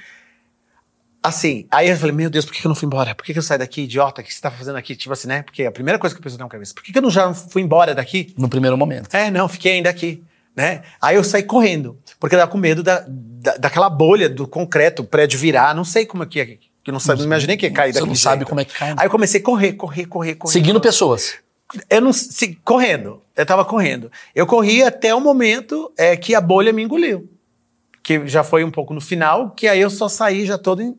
[1.21, 3.13] Assim, aí eu falei, meu Deus, por que eu não fui embora?
[3.13, 4.21] Por que, eu saí daqui, idiota?
[4.21, 4.95] O que você tá fazendo aqui?
[4.95, 5.41] Tipo assim, né?
[5.43, 7.33] Porque a primeira coisa que eu pensei na minha cabeça, por que, eu não já
[7.33, 8.33] fui embora daqui?
[8.37, 9.13] No primeiro momento.
[9.13, 10.23] É, não, fiquei ainda aqui,
[10.55, 10.81] né?
[11.01, 15.01] Aí eu saí correndo, porque eu tava com medo da, da- daquela bolha do concreto,
[15.01, 17.57] o prédio virar, não sei como é que ia, que eu não, sabe, não imaginei
[17.57, 18.07] que ia cair Você daqui.
[18.07, 18.89] não sabe como é que cai.
[18.91, 18.95] né?
[18.99, 20.53] Aí eu comecei a correr, correr, correr, correr.
[20.53, 21.33] Seguindo pessoas.
[21.89, 23.21] Eu não se, correndo.
[23.35, 24.09] Eu tava correndo.
[24.33, 27.29] Eu corri até o momento é, que a bolha me engoliu.
[28.01, 30.97] Que já foi um pouco no final, que aí eu só saí já todo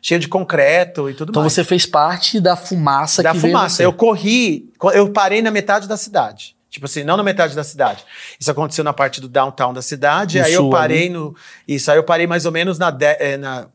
[0.00, 1.52] cheio de concreto e tudo Então mais.
[1.52, 3.76] você fez parte da fumaça da que veio fumaça.
[3.76, 3.84] você.
[3.84, 6.56] Eu corri, eu parei na metade da cidade.
[6.70, 8.02] Tipo assim, não na metade da cidade.
[8.40, 10.38] Isso aconteceu na parte do downtown da cidade.
[10.38, 11.36] No aí sul eu parei no.
[11.68, 13.66] Isso, aí eu parei mais ou menos na, de- eh, na,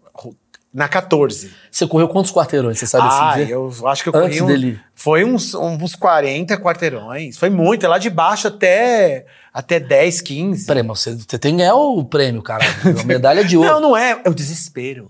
[0.73, 1.51] na 14.
[1.71, 2.79] Você correu quantos quarteirões?
[2.79, 3.53] Você sabe ah, assim dizer?
[3.53, 4.79] eu acho que eu Antes corri um, dele.
[4.95, 7.37] Foi uns, uns 40 quarteirões.
[7.37, 10.65] Foi muito, é lá de baixo até, até 10, 15.
[10.65, 12.65] Peraí, mas você, você tem que ganhar o prêmio, cara.
[13.05, 13.69] Medalha de ouro.
[13.69, 14.21] Não, não é.
[14.23, 15.07] É o desespero.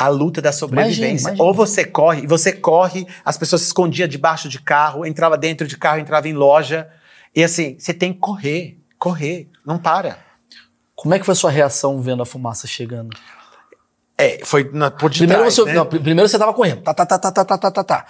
[0.00, 1.00] A luta da sobrevivência.
[1.02, 1.44] Imagina, imagina.
[1.44, 5.66] Ou você corre, e você corre, as pessoas se escondiam debaixo de carro, entrava dentro
[5.66, 6.88] de carro, entrava em loja.
[7.34, 10.18] E assim, você tem que correr, correr, não para.
[10.94, 13.16] Como é que foi a sua reação vendo a fumaça chegando?
[14.16, 15.72] É, foi na, por Primeiro detrás, você, né?
[15.74, 16.82] não, pri- primeiro você tava correndo.
[16.82, 18.06] Tá, tá, tá, tá, tá, tá, tá, tá, tá.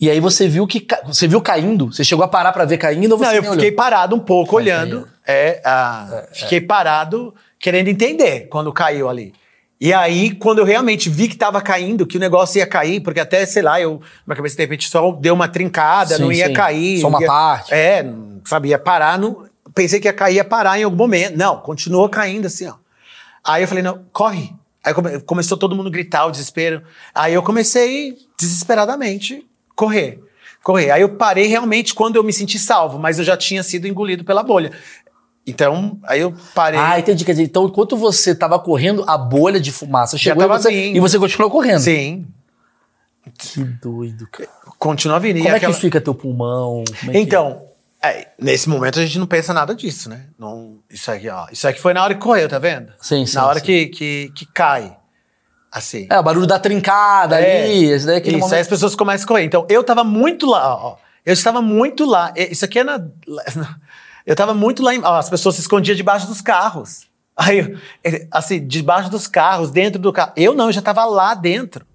[0.00, 1.92] E aí você viu que você viu caindo?
[1.92, 3.76] Você chegou a parar pra ver caindo ou você Não, eu fiquei olhou?
[3.76, 5.08] parado um pouco Vai olhando.
[5.26, 9.32] É, ah, fiquei parado querendo entender quando caiu ali.
[9.80, 13.18] E aí, quando eu realmente vi que tava caindo, que o negócio ia cair, porque
[13.18, 16.48] até, sei lá, eu, minha cabeça de repente só deu uma trincada, Sim, não ia
[16.48, 16.52] sim.
[16.52, 17.00] cair.
[17.00, 17.72] Só uma ia- parte.
[17.72, 18.04] É,
[18.44, 19.18] sabia parar.
[19.18, 21.34] Não, pensei que ia cair, ia parar em algum momento.
[21.38, 22.74] Não, continuou caindo assim, ó.
[23.42, 24.52] Aí eu falei, não, corre.
[24.84, 26.82] Aí come- começou todo mundo gritar, o desespero.
[27.14, 30.20] Aí eu comecei desesperadamente correr.
[30.62, 30.90] Correr.
[30.90, 34.24] Aí eu parei realmente quando eu me senti salvo, mas eu já tinha sido engolido
[34.24, 34.72] pela bolha.
[35.46, 36.78] Então, aí eu parei.
[36.78, 37.24] Ah, entendi.
[37.24, 40.70] Quer dizer, então enquanto você tava correndo, a bolha de fumaça chegou e tava você,
[40.70, 40.96] vindo.
[40.96, 41.80] e você continuou correndo.
[41.80, 42.26] Sim,
[43.38, 44.48] Que doido, cara.
[44.78, 45.38] continua vindo.
[45.38, 46.84] E Como é aquela- que fica teu pulmão?
[47.08, 47.62] É Então,
[48.02, 50.26] é, nesse momento a gente não pensa nada disso, né?
[50.38, 51.46] Não, isso aqui, ó.
[51.50, 52.92] Isso aqui foi na hora que correu, tá vendo?
[53.00, 53.64] Sim, sim, Na hora sim.
[53.64, 54.96] Que, que, que cai.
[55.72, 56.06] Assim.
[56.10, 57.84] É, o barulho da trincada É, ali.
[57.90, 58.54] Esse daí é Isso, momento.
[58.54, 59.44] aí as pessoas começam a correr.
[59.44, 60.96] Então, eu tava muito lá, ó.
[61.24, 62.32] Eu estava muito lá.
[62.36, 62.98] E- Isso aqui é na.
[64.26, 64.94] Eu tava muito lá.
[64.94, 67.06] Em, ó, as pessoas se escondiam debaixo dos carros.
[67.36, 67.58] Aí,
[68.04, 70.32] eu- assim, debaixo dos carros, dentro do carro.
[70.36, 71.86] Eu não, eu já tava lá dentro.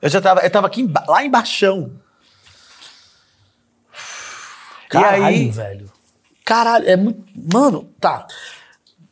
[0.00, 1.90] Eu já tava, eu tava aqui emba- lá embaixo.
[4.88, 5.90] Caralho, e aí, velho.
[6.44, 7.22] Caralho, é muito.
[7.52, 8.26] Mano, tá.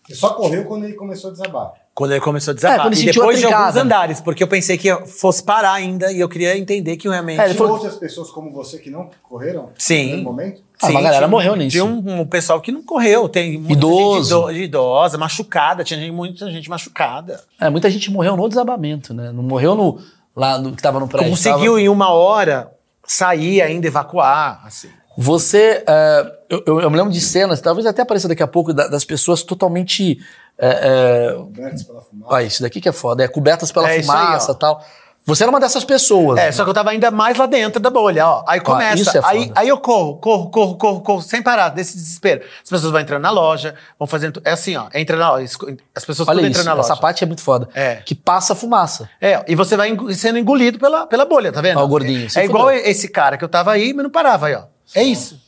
[0.08, 1.72] Ele só correu quando ele começou a desabar.
[1.94, 2.78] Quando ele começou a desabar.
[2.78, 6.10] É, quando e depois de alguns andares, porque eu pensei que eu fosse parar ainda
[6.12, 7.40] e eu queria entender que realmente.
[7.40, 9.70] É, ele outras pessoas como você que não correram?
[9.78, 10.16] Sim.
[10.16, 10.62] No momento?
[10.82, 11.70] Ah, uma galera tinha- morreu nisso.
[11.70, 13.28] Tinha um, um pessoal que não correu.
[13.28, 14.48] Tem muita Idoso.
[14.48, 15.84] gente ido- idosa, machucada.
[15.84, 17.40] Tinha gente- muita gente machucada.
[17.60, 19.30] É, muita gente morreu no desabamento, né?
[19.32, 19.98] Não morreu no.
[20.36, 21.30] Lá no que tava no prédio.
[21.30, 22.70] Conseguiu tava- em uma hora
[23.06, 24.62] sair ainda, evacuar.
[24.66, 24.88] Assim.
[25.16, 25.84] Você.
[25.86, 29.04] é, eu, eu- me lembro de cenas, talvez até apareça daqui a pouco, da- das
[29.04, 30.18] pessoas totalmente.
[30.58, 32.34] É, é, Cobertos pela fumaça.
[32.34, 34.84] ó, isso daqui que é foda, é cobertas pela É fumaça e tal.
[35.26, 36.38] Você era uma dessas pessoas.
[36.38, 36.52] É, né?
[36.52, 38.44] só que eu tava ainda mais lá dentro da bolha, ó.
[38.46, 39.00] Aí começa.
[39.00, 42.42] isso é aí, aí eu corro, corro, corro, corro, corro, sem parar, desse desespero.
[42.62, 44.42] As pessoas vão entrando na loja, vão fazendo.
[44.44, 44.88] É assim, ó.
[44.92, 45.46] Entra na loja.
[45.94, 47.00] As pessoas Olha tudo isso, entrando na essa loja.
[47.00, 47.70] parte é muito foda.
[47.74, 47.96] É.
[48.04, 49.08] Que passa fumaça.
[49.18, 51.80] É, e você vai sendo engolido pela, pela bolha, tá vendo?
[51.80, 54.48] Ó, o gordinho, É, é igual esse cara que eu tava aí, mas não parava
[54.48, 54.64] aí, ó.
[54.94, 55.40] É isso.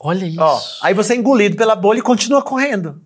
[0.00, 0.40] Olha isso.
[0.40, 3.00] Ó, aí você é engolido pela bolha e continua correndo.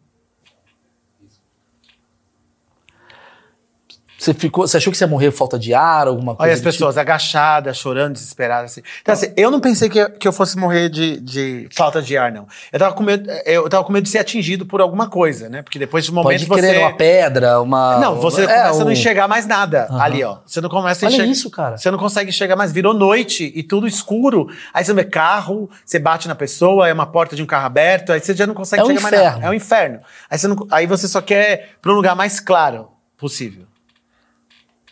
[4.26, 6.42] Você, ficou, você achou que você ia morrer por falta de ar, alguma coisa?
[6.42, 6.70] Olha as tipo?
[6.72, 8.72] pessoas agachadas, chorando, desesperadas.
[8.72, 8.82] Assim.
[9.00, 12.16] Então, assim, eu não pensei que, eu- que eu fosse morrer de, de falta de
[12.16, 12.46] ar, não.
[12.72, 15.62] Eu tava, com medo, eu tava com medo de ser atingido por alguma coisa, né?
[15.62, 16.80] Porque depois de um momento Pode crer, você.
[16.80, 17.98] uma pedra, uma.
[18.00, 20.38] Não, você é, começa a não um- enxergar mais nada ali, ó.
[20.44, 21.30] Você não começa a Olha enxergar.
[21.32, 21.76] isso, cara.
[21.78, 22.72] Você não consegue enxergar mais.
[22.72, 24.48] Virou noite e tudo escuro.
[24.74, 28.12] Aí você vê carro, você bate na pessoa, é uma porta de um carro aberto,
[28.12, 29.46] aí você já não consegue É um mais nada.
[29.46, 30.00] É um inferno.
[30.28, 33.64] Aí você, não- aí você só quer um lugar mais claro possível.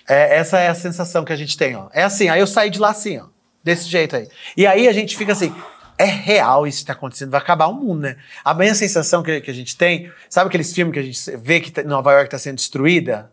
[0.09, 1.87] É, essa é a sensação que a gente tem, ó.
[1.93, 3.25] É assim, aí eu saí de lá assim, ó.
[3.63, 4.29] Desse jeito aí.
[4.57, 5.55] E aí a gente fica assim.
[5.97, 8.17] É real isso que tá acontecendo, vai acabar o mundo, né?
[8.45, 11.61] A mesma sensação que, que a gente tem, sabe aqueles filmes que a gente vê
[11.61, 13.31] que tá- Nova York tá sendo destruída?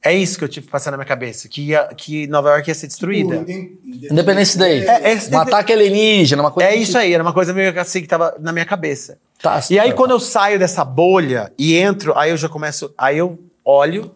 [0.00, 2.68] É isso que eu tive que passar na minha cabeça, que, ia, que Nova York
[2.70, 3.36] ia ser destruída.
[3.48, 4.86] Independence Day.
[4.86, 6.68] É, é- um ataque alienígena, uma coisa.
[6.68, 9.18] É isso aí, era uma coisa meio assim que tava na minha cabeça.
[9.42, 9.96] Tá, E aí, tá.
[9.96, 12.94] quando eu saio dessa bolha e entro, aí eu já começo.
[12.96, 14.14] Aí eu olho,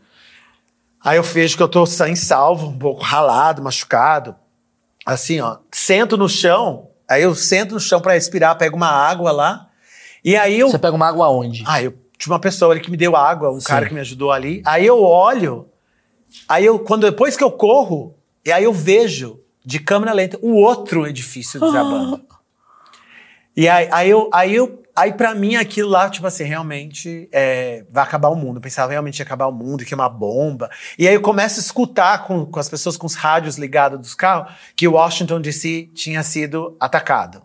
[1.09, 4.37] aí eu vejo que eu tô sem salvo, um pouco ralado, machucado.
[5.07, 5.59] Assim, ó.
[5.73, 9.69] Sento no chão, aí eu sento no chão pra respirar, pego uma água lá.
[10.23, 10.71] E aí eu.
[10.71, 11.65] Você pega uma água aonde?
[11.67, 13.69] Ah, eu tinha uma pessoa ali que me deu água, um Sim.
[13.69, 14.63] cara que me ajudou ali.
[14.67, 15.69] Aí eu olho,
[16.49, 20.55] aí eu, quando depois que eu corro, e aí eu vejo de câmera lenta o
[20.55, 22.21] outro edifício desabando.
[23.57, 27.85] E aí, aí eu, aí eu, aí para mim aquilo lá, tipo assim, realmente é,
[27.91, 28.57] vai acabar o mundo.
[28.57, 30.71] Eu pensava realmente ia acabar o mundo, que é uma bomba.
[30.99, 34.15] E aí eu começo a escutar com, com as pessoas com os rádios ligados dos
[34.15, 37.43] carros que Washington DC tinha sido atacado.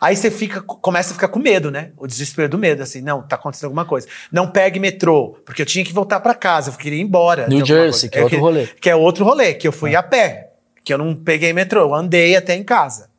[0.00, 1.92] Aí você fica, começa a ficar com medo, né?
[1.96, 4.06] O desespero do medo, assim, não, tá acontecendo alguma coisa.
[4.30, 7.48] Não pegue metrô, porque eu tinha que voltar pra casa, eu queria ir embora.
[7.48, 8.66] New Jersey, que é outro rolê.
[8.66, 10.52] Que é outro rolê, que eu fui a pé,
[10.84, 13.09] que eu não peguei metrô, eu andei até em casa.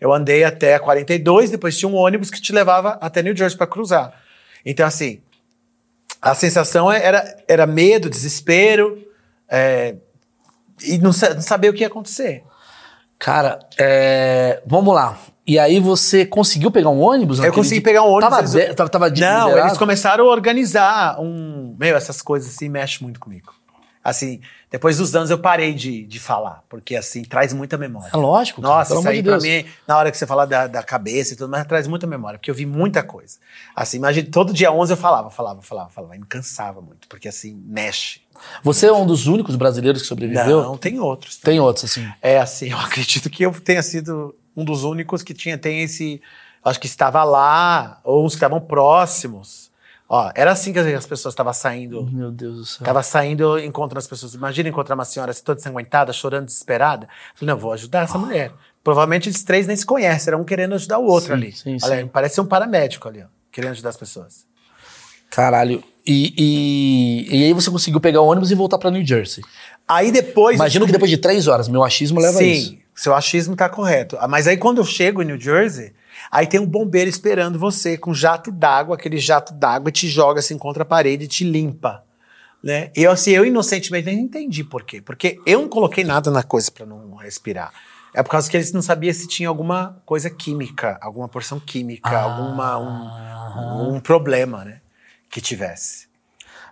[0.00, 3.56] Eu andei até a 42, depois tinha um ônibus que te levava até New Jersey
[3.56, 4.12] pra cruzar.
[4.64, 5.20] Então, assim,
[6.20, 9.02] a sensação era, era medo, desespero,
[9.48, 9.94] é,
[10.82, 12.42] e não, não saber o que ia acontecer.
[13.18, 15.18] Cara, é, vamos lá.
[15.46, 17.38] E aí você conseguiu pegar um ônibus?
[17.38, 17.84] Eu consegui dia?
[17.84, 18.28] pegar um ônibus.
[18.36, 19.58] Tava, eles- tava, tava Não, liberado?
[19.68, 21.76] eles começaram a organizar um.
[21.78, 23.54] Meu, essas coisas assim mexem muito comigo.
[24.06, 24.40] Assim,
[24.70, 28.12] depois dos anos eu parei de, de falar, porque assim, traz muita memória.
[28.14, 30.68] É lógico, cara, Nossa, isso aí de pra mim, na hora que você fala da,
[30.68, 33.36] da cabeça e tudo mais, traz muita memória, porque eu vi muita coisa.
[33.74, 37.26] Assim, imagina, todo dia 11 eu falava, falava, falava, falava, e me cansava muito, porque
[37.26, 38.20] assim, mexe.
[38.62, 40.62] Você é um dos únicos brasileiros que sobreviveu?
[40.62, 41.38] Não, tem outros.
[41.38, 42.08] Tem outros, assim.
[42.22, 46.22] É assim, eu acredito que eu tenha sido um dos únicos que tinha tem esse,
[46.64, 49.68] acho que estava lá ou uns que estavam próximos.
[50.08, 52.04] Ó, era assim que as pessoas estavam saindo.
[52.12, 52.84] Meu Deus do céu.
[52.84, 54.34] Tava saindo, encontrando as pessoas.
[54.34, 57.08] Imagina encontrar uma senhora assim, toda ensanguentada, chorando, desesperada.
[57.34, 58.52] Falei, não, vou ajudar essa mulher.
[58.84, 61.52] Provavelmente eles três nem se conhecem, era um querendo ajudar o outro Sim, ali.
[61.52, 62.06] sim, Olha, sim.
[62.06, 64.46] parece um paramédico ali, ó, querendo ajudar as pessoas.
[65.28, 65.82] Caralho.
[66.06, 69.42] E, e, e aí você conseguiu pegar o ônibus e voltar pra New Jersey.
[69.88, 70.54] Aí depois.
[70.54, 72.70] Imagino que depois de três horas, meu achismo leva a isso.
[72.70, 74.16] Sim, seu achismo tá correto.
[74.20, 75.92] Ah, Mas aí quando eu chego em New Jersey,
[76.30, 80.58] Aí tem um bombeiro esperando você com jato d'água, aquele jato d'água te joga assim
[80.58, 82.04] contra a parede e te limpa.
[82.62, 82.90] Né?
[82.96, 85.00] E eu, assim, eu inocentemente nem entendi por quê.
[85.00, 87.72] Porque eu não coloquei nada na coisa para não respirar.
[88.12, 92.08] É por causa que eles não sabiam se tinha alguma coisa química, alguma porção química,
[92.08, 92.22] Ah.
[92.22, 94.80] alguma um, um problema, né?
[95.30, 96.08] Que tivesse.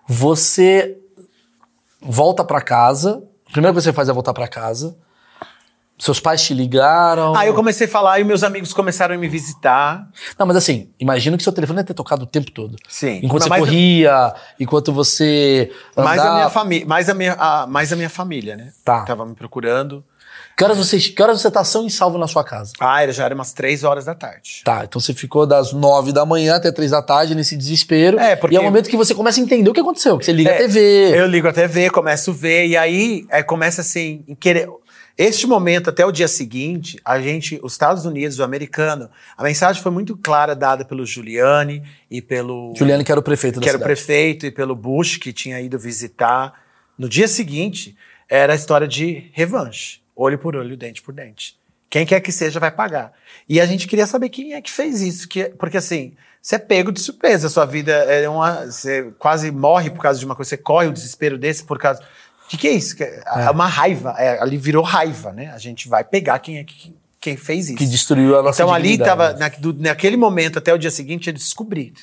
[0.07, 0.97] Você
[2.01, 3.23] volta pra casa.
[3.53, 4.97] Primeiro que você faz é voltar pra casa.
[5.99, 7.35] Seus pais te ligaram.
[7.37, 10.09] Aí eu comecei a falar e meus amigos começaram a me visitar.
[10.39, 12.77] Não, mas assim, imagino que seu telefone deve ter tocado o tempo todo.
[12.89, 13.21] Sim.
[13.23, 15.71] Enquanto você Mas- corria, enquanto você.
[15.97, 18.73] Mais a andava- minha família, mais a minha, a- mais a minha família, né?
[18.85, 19.03] Tá.
[19.03, 20.05] Tava me procurando.
[20.57, 22.73] Que horas você, que horas você tá são e salvo na sua casa?
[22.79, 24.63] Ah, era- já era umas três horas da tarde.
[24.65, 28.19] Tá, então você ficou das nove da manhã até três da tarde nesse desespero.
[28.21, 30.17] É, porque- E é o momento que você começa a entender o que aconteceu.
[30.17, 31.19] Que você liga É, a TV.
[31.21, 34.69] Eu ligo a TV, começo a ver, e aí é, começa assim, querer.
[35.17, 39.81] Este momento, até o dia seguinte, a gente, os Estados Unidos, o americano, a mensagem
[39.81, 42.75] foi muito clara dada pelo Giuliani e pelo.
[42.77, 43.95] Juliano, que era o prefeito que era o cidade.
[43.95, 46.61] prefeito, e pelo Bush, que tinha ido visitar.
[46.99, 47.97] No dia seguinte,
[48.29, 50.01] era a história de revanche.
[50.17, 51.57] Olho por olho, dente por dente.
[51.89, 53.13] Quem quer que seja vai pagar.
[53.49, 55.29] E a gente queria saber quem é que fez isso.
[55.29, 57.47] Que, porque assim, você é pego de surpresa.
[57.47, 58.67] A sua vida é uma.
[58.67, 60.49] Você quase morre por causa de uma coisa.
[60.49, 62.03] Você corre o desespero desse por causa.
[62.45, 62.95] O que, que é isso?
[62.97, 64.15] Que É é uma raiva.
[64.19, 65.51] É, ali virou raiva, né?
[65.53, 67.79] A gente vai pegar quem é que quem fez isso.
[67.79, 69.11] Que destruiu a nossa Então ali dignidade.
[69.11, 69.51] tava, na-
[69.89, 71.95] naquele momento até o dia seguinte, eles descobriram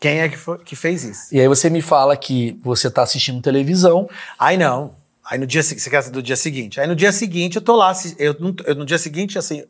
[0.00, 1.22] quem é que, foi, que fez isso.
[1.34, 4.08] E aí você me fala que você tá assistindo televisão.
[4.38, 4.94] Aí não.
[5.24, 6.80] Aí no dia seguinte, você quer do dia seguinte.
[6.80, 8.34] Aí no dia seguinte eu tô lá, eu,
[8.66, 9.64] eu- no dia seguinte, assim,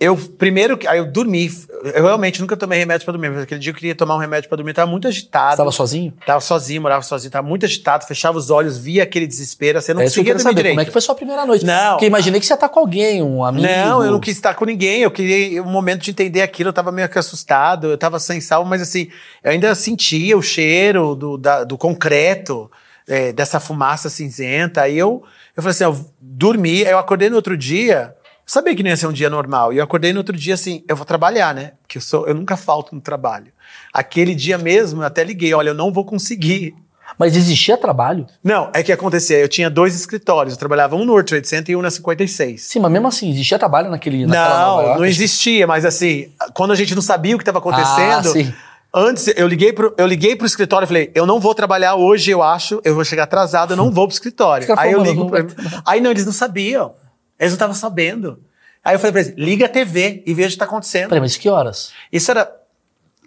[0.00, 1.50] eu primeiro, que- aí eu dormi,
[1.94, 4.48] eu realmente nunca tomei remédio pra dormir, mas aquele dia eu queria tomar um remédio
[4.48, 5.52] pra dormir, eu tava muito agitado.
[5.52, 6.12] Você tava sozinho?
[6.26, 9.94] Tava sozinho, morava sozinho, tava muito agitado, fechava os olhos, via aquele desespero, assim, eu
[9.94, 10.54] não é conseguia dormir saber.
[10.56, 10.74] direito.
[10.74, 11.64] Como é que foi sua primeira noite?
[11.64, 11.92] Não.
[11.92, 13.66] Porque imaginei que você ia estar com alguém, um amigo.
[13.66, 15.02] Não, eu não quis estar com ninguém.
[15.02, 16.68] Eu queria um momento de entender aquilo.
[16.70, 19.08] Eu tava meio que assustado, eu tava sem sal, mas assim,
[19.42, 22.70] eu ainda sentia o cheiro do, da- do concreto,
[23.08, 24.82] é, dessa fumaça cinzenta.
[24.82, 25.22] Aí eu,
[25.56, 28.14] eu falei assim: eu dormi, aí eu acordei no outro dia.
[28.46, 29.72] Sabia que não ia ser um dia normal.
[29.72, 31.72] E eu acordei no outro dia assim, eu vou trabalhar, né?
[31.82, 33.46] Porque eu, sou, eu nunca falto no trabalho.
[33.92, 36.74] Aquele dia mesmo, eu até liguei, olha, eu não vou conseguir.
[37.18, 38.26] Mas existia trabalho?
[38.42, 41.72] Não, é que acontecia, eu tinha dois escritórios, eu trabalhava um no World Trade Center
[41.72, 42.60] e um na 56.
[42.60, 44.98] Sim, mas mesmo assim, existia trabalho naquele, Não, York?
[44.98, 48.52] não existia, mas assim, quando a gente não sabia o que estava acontecendo, Ah, sim.
[48.92, 52.30] antes eu liguei pro, eu liguei pro escritório e falei, eu não vou trabalhar hoje,
[52.32, 54.66] eu acho, eu vou chegar atrasado, eu não vou pro escritório.
[54.76, 55.44] Aí eu ligo pra
[55.86, 56.94] Aí não, eles não sabiam.
[57.38, 58.42] Eles não estavam sabendo.
[58.84, 61.08] Aí eu falei pra eles, liga a TV e veja o que tá acontecendo.
[61.08, 61.92] Peraí, mas que horas?
[62.12, 62.50] Isso era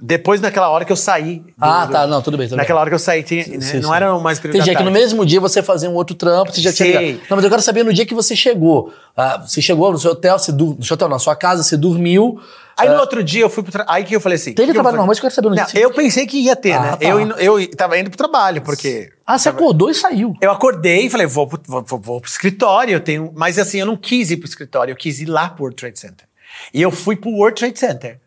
[0.01, 1.39] depois daquela hora que eu saí.
[1.39, 2.47] do- ah, tá, não, tudo bem.
[2.47, 3.95] Tudo Naquela hora que eu saí, tinha, né, sim, não sim.
[3.95, 6.61] era mais período Entendi, é que no mesmo dia você fazia um outro trampo, você
[6.61, 7.13] já tinha Sim.
[7.29, 8.93] Não, mas eu quero saber no dia que você chegou.
[9.15, 10.35] Ah, você chegou no seu hotel,
[10.77, 12.39] no seu hotel, na sua casa, você dormiu.
[12.79, 13.85] Aí no outro dia eu fui pro tra...
[13.89, 14.53] Aí que eu falei assim.
[14.53, 15.81] Teve que trabalho normal, eu quero saber no Não, dia.
[15.81, 16.91] eu pensei que ia ter, Ah, né?
[16.91, 16.97] tá.
[17.03, 17.19] Eu,
[17.57, 19.09] eu tava indo pro trabalho, porque.
[19.25, 20.35] Ah, você acordou e saiu.
[20.39, 23.33] Eu acordei e falei, vou pro, vou, vou- vou pro escritório, eu tenho.
[23.35, 25.97] Mas assim, eu não quis ir pro escritório, eu quis ir lá pro World Trade
[25.99, 26.27] Center.
[26.71, 28.19] E eu fui pro World Trade Center.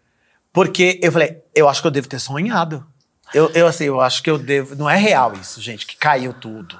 [0.52, 2.86] Porque eu falei, eu acho que eu devo ter sonhado.
[3.32, 4.74] Eu, eu assim, eu acho que eu devo.
[4.74, 6.78] Não é real isso, gente, que caiu tudo.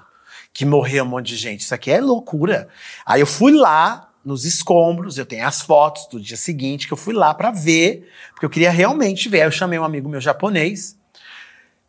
[0.52, 1.60] Que morreu um monte de gente.
[1.60, 2.68] Isso aqui é loucura.
[3.06, 6.96] Aí eu fui lá nos escombros, eu tenho as fotos do dia seguinte que eu
[6.96, 9.42] fui lá pra ver, porque eu queria realmente ver.
[9.42, 10.98] Aí eu chamei um amigo meu japonês,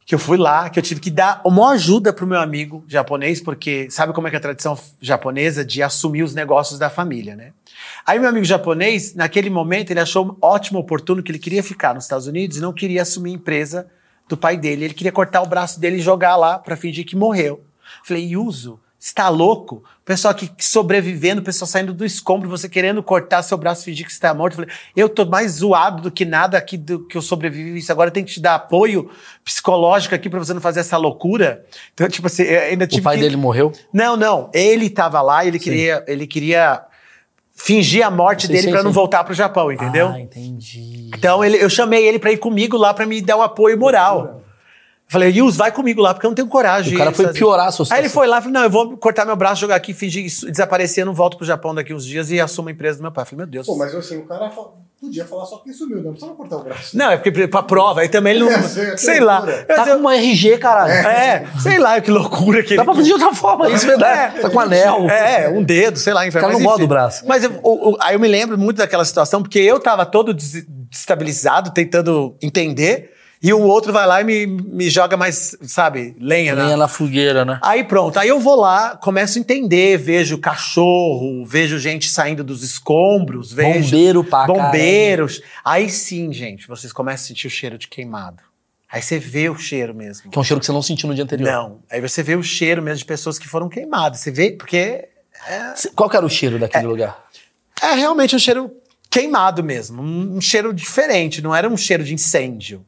[0.06, 3.40] que eu fui lá, que eu tive que dar uma ajuda pro meu amigo japonês,
[3.40, 7.36] porque sabe como é que é a tradição japonesa de assumir os negócios da família,
[7.36, 7.54] né?
[8.06, 12.04] Aí meu amigo japonês, naquele momento, ele achou ótimo, oportuno, que ele queria ficar nos
[12.04, 13.88] Estados Unidos e não queria assumir a empresa
[14.28, 14.86] do pai dele.
[14.86, 17.64] Ele queria cortar o braço dele e jogar lá pra fingir que morreu.
[18.04, 19.78] Falei, Yuzo, você tá louco?
[19.78, 23.86] O pessoal aqui sobrevivendo, o pessoal saindo do escombro, você querendo cortar seu braço e
[23.86, 24.54] fingir que você tá morto.
[24.54, 27.92] Eu falei, eu tô mais zoado do que nada aqui do que eu sobrevivi isso.
[27.92, 29.10] Agora eu tenho que te dar apoio
[29.44, 31.66] psicológico aqui pra você não fazer essa loucura.
[31.96, 33.24] Então, tipo assim, ainda tive O pai que...
[33.24, 33.72] dele morreu.
[33.92, 34.52] Não, não.
[34.54, 36.84] Ele tava lá e ele queria, ele queria
[37.56, 40.10] fingir a morte Sim, dele pra não voltar pro Japão, entendeu?
[40.10, 41.10] Ah, entendi.
[41.18, 44.44] Então ele, eu chamei ele pra ir comigo lá pra me dar um apoio moral.
[45.12, 46.96] Falei, Yus, vai comigo lá, porque eu não tenho coragem.
[46.96, 48.14] O cara foi fazer- piorar a sua Aí ele situação.
[48.22, 51.06] foi lá e falou: não, eu vou cortar meu braço, jogar aqui, fingir desaparecer, eu
[51.06, 53.24] não volto pro Japão daqui uns dias e assumo a empresa do meu pai.
[53.24, 53.68] Eu falei, meu Deus.
[53.68, 54.50] Pô, mas assim, o cara
[55.02, 56.96] podia falar só que sumiu, não precisava cortar o braço.
[56.98, 58.52] Não, é porque pra prova, aí também ele não.
[58.56, 59.40] É, sei, sei que lá.
[59.40, 59.66] loucura.
[59.68, 60.94] Eu- Tá com uma RG, caralho.
[60.94, 62.86] É, sei lá, que loucura que Dá ele.
[62.86, 64.40] pra fazer de outra forma, isso é verdade.
[64.40, 65.10] Tá com anel.
[65.10, 66.48] É, um dedo, sei lá, inferno.
[66.48, 66.88] cara não mas gosta enfim.
[66.88, 67.24] do braço.
[67.28, 70.34] Mas eu, o- o- aí eu me lembro muito daquela situação, porque eu tava todo
[70.34, 73.12] des- destabilizado, tentando entender.
[73.44, 76.88] E o outro vai lá e me, me joga mais, sabe, lenha, Nem na, na
[76.88, 77.60] fogueira, né?
[77.64, 82.62] Aí pronto, aí eu vou lá, começo a entender, vejo cachorro, vejo gente saindo dos
[82.64, 85.42] escombros, vejo Bombeiro pra bombeiros.
[85.66, 88.44] Aí sim, gente, vocês começam a sentir o cheiro de queimado.
[88.92, 90.30] Aí você vê o cheiro mesmo.
[90.30, 91.50] Que é um cheiro que você não sentiu no dia anterior.
[91.52, 94.20] Não, aí você vê o cheiro mesmo de pessoas que foram queimadas.
[94.20, 95.08] Você vê, porque
[95.76, 97.18] Cê- Qual que era o cheiro daquele lugar?
[97.82, 98.70] é realmente um cheiro
[99.10, 102.86] queimado mesmo, um cheiro diferente, não era um cheiro de incêndio.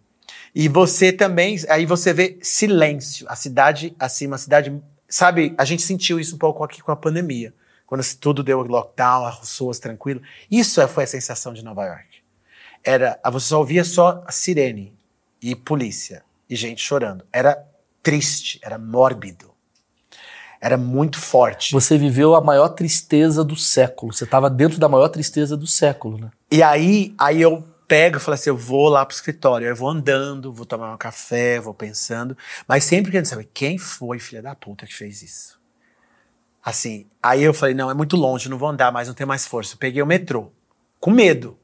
[0.56, 5.82] E você também, aí você vê silêncio, a cidade assim, uma cidade, sabe, a gente
[5.82, 7.54] sentiu isso um pouco aqui com a pandemia,
[7.88, 10.22] quando tudo deu lockdown, as pessoas tranquilo.
[10.50, 12.22] Isso é- foi a sensação de Nova York.
[12.84, 14.94] Era, você só ouvia só a sirene
[15.42, 17.26] e polícia e gente chorando.
[17.32, 17.66] Era
[18.02, 19.52] triste, era mórbido.
[20.60, 21.74] Era muito forte.
[21.74, 24.14] Você viveu a maior tristeza do século.
[24.14, 26.32] Você estava dentro da maior tristeza do século, né?
[26.50, 29.88] E aí, aí eu pego e falo assim, eu vou lá pro escritório, eu vou
[29.88, 32.36] andando, vou tomar um café, vou pensando,
[32.68, 35.60] mas sempre querendo saber quem foi, filha da puta, que fez isso.
[36.66, 39.46] Assim, aí eu falei, não, é muito longe, não vou andar mais, não tenho mais
[39.46, 39.76] força.
[39.76, 40.52] Eu peguei o metrô,
[41.00, 41.56] com medo.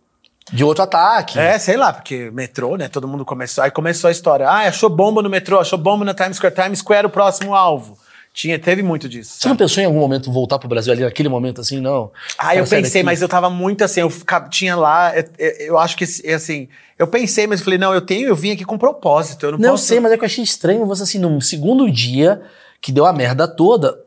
[0.51, 1.39] De outro ataque.
[1.39, 4.87] É, sei lá, porque metrô, né, todo mundo começou, aí começou a história, ah, achou
[4.87, 7.97] bomba no metrô, achou bomba na Times Square, Times Square o próximo alvo.
[8.33, 9.37] Tinha, teve muito disso.
[9.39, 12.11] Você não pensou em algum momento voltar pro Brasil ali, naquele momento assim, não?
[12.37, 14.11] Ah, eu pensei, mas eu tava muito assim, eu
[14.49, 15.25] tinha lá, eu,
[15.59, 16.03] eu- acho que
[16.33, 16.67] assim,
[16.97, 19.59] eu pensei, mas eu falei, não, eu tenho, eu vim aqui com propósito, eu não,
[19.59, 19.85] Não, posso...
[19.85, 22.41] sei, mas é que eu achei estranho você assim, no segundo dia
[22.79, 23.99] que deu a merda toda,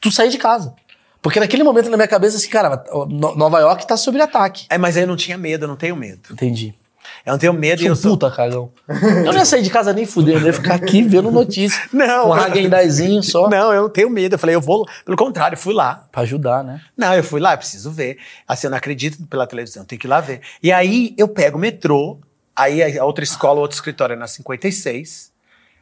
[0.00, 0.74] tu sair de casa.
[1.20, 4.66] Porque naquele momento na minha cabeça, assim, cara, No- Nova York tá sob ataque.
[4.70, 6.20] É, mas aí eu não tinha medo, eu não tenho medo.
[6.32, 6.74] Entendi.
[7.24, 8.10] Eu não tenho medo e Sou eu sou...
[8.12, 8.70] puta cagão.
[8.88, 11.80] Eu não ia sair de casa nem fudendo, eu ia ficar aqui vendo notícia.
[11.92, 13.48] Não, Com um só.
[13.48, 16.06] Não, eu não tenho medo, eu falei, eu vou, pelo contrário, eu fui lá.
[16.12, 16.80] Pra ajudar, né?
[16.96, 18.18] Não, eu fui lá, eu preciso ver.
[18.46, 20.40] Assim, eu não acredito pela televisão, tem que ir lá ver.
[20.62, 22.18] E aí eu pego o metrô,
[22.56, 25.30] aí a outra escola, outro escritório é na 56.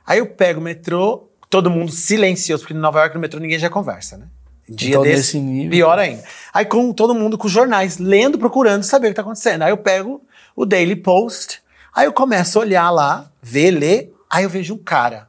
[0.06, 3.58] Aí eu pego o metrô, todo mundo silencioso, porque em Nova York no metrô ninguém
[3.58, 4.26] já conversa, né?
[4.68, 6.24] Dia Então, desse, nível- pior ainda.
[6.52, 9.62] Aí com todo mundo com jornais, lendo, procurando saber o que tá acontecendo.
[9.62, 10.20] Aí eu pego
[10.56, 11.62] o Daily Post,
[11.94, 15.28] aí eu começo a olhar lá, ver, ler, aí eu vejo um cara.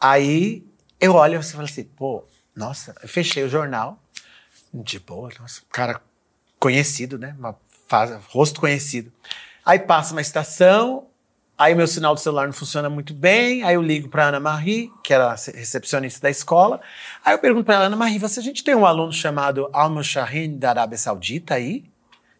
[0.00, 0.64] Aí
[1.00, 2.24] eu olho e falo assim, pô,
[2.54, 3.98] nossa, eu fechei o jornal,
[4.72, 6.00] de boa, nossa, cara
[6.58, 7.34] conhecido, né?
[7.38, 7.56] Uma
[8.28, 9.12] rosto conhecido.
[9.66, 11.08] Aí passa uma estação,
[11.58, 14.92] aí meu sinal do celular não funciona muito bem, aí eu ligo para Ana Marie,
[15.02, 16.80] que era a recepcionista da escola.
[17.24, 20.04] Aí eu pergunto para ela, Ana Marie, você a gente tem um aluno chamado Alma
[20.04, 21.84] Shahin da Arábia Saudita aí?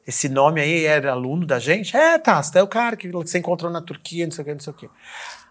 [0.06, 1.96] Esse nome aí era aluno da gente?
[1.96, 4.52] É, tá, você é o cara que você encontrou na Turquia, não sei o que,
[4.54, 4.90] não sei o que.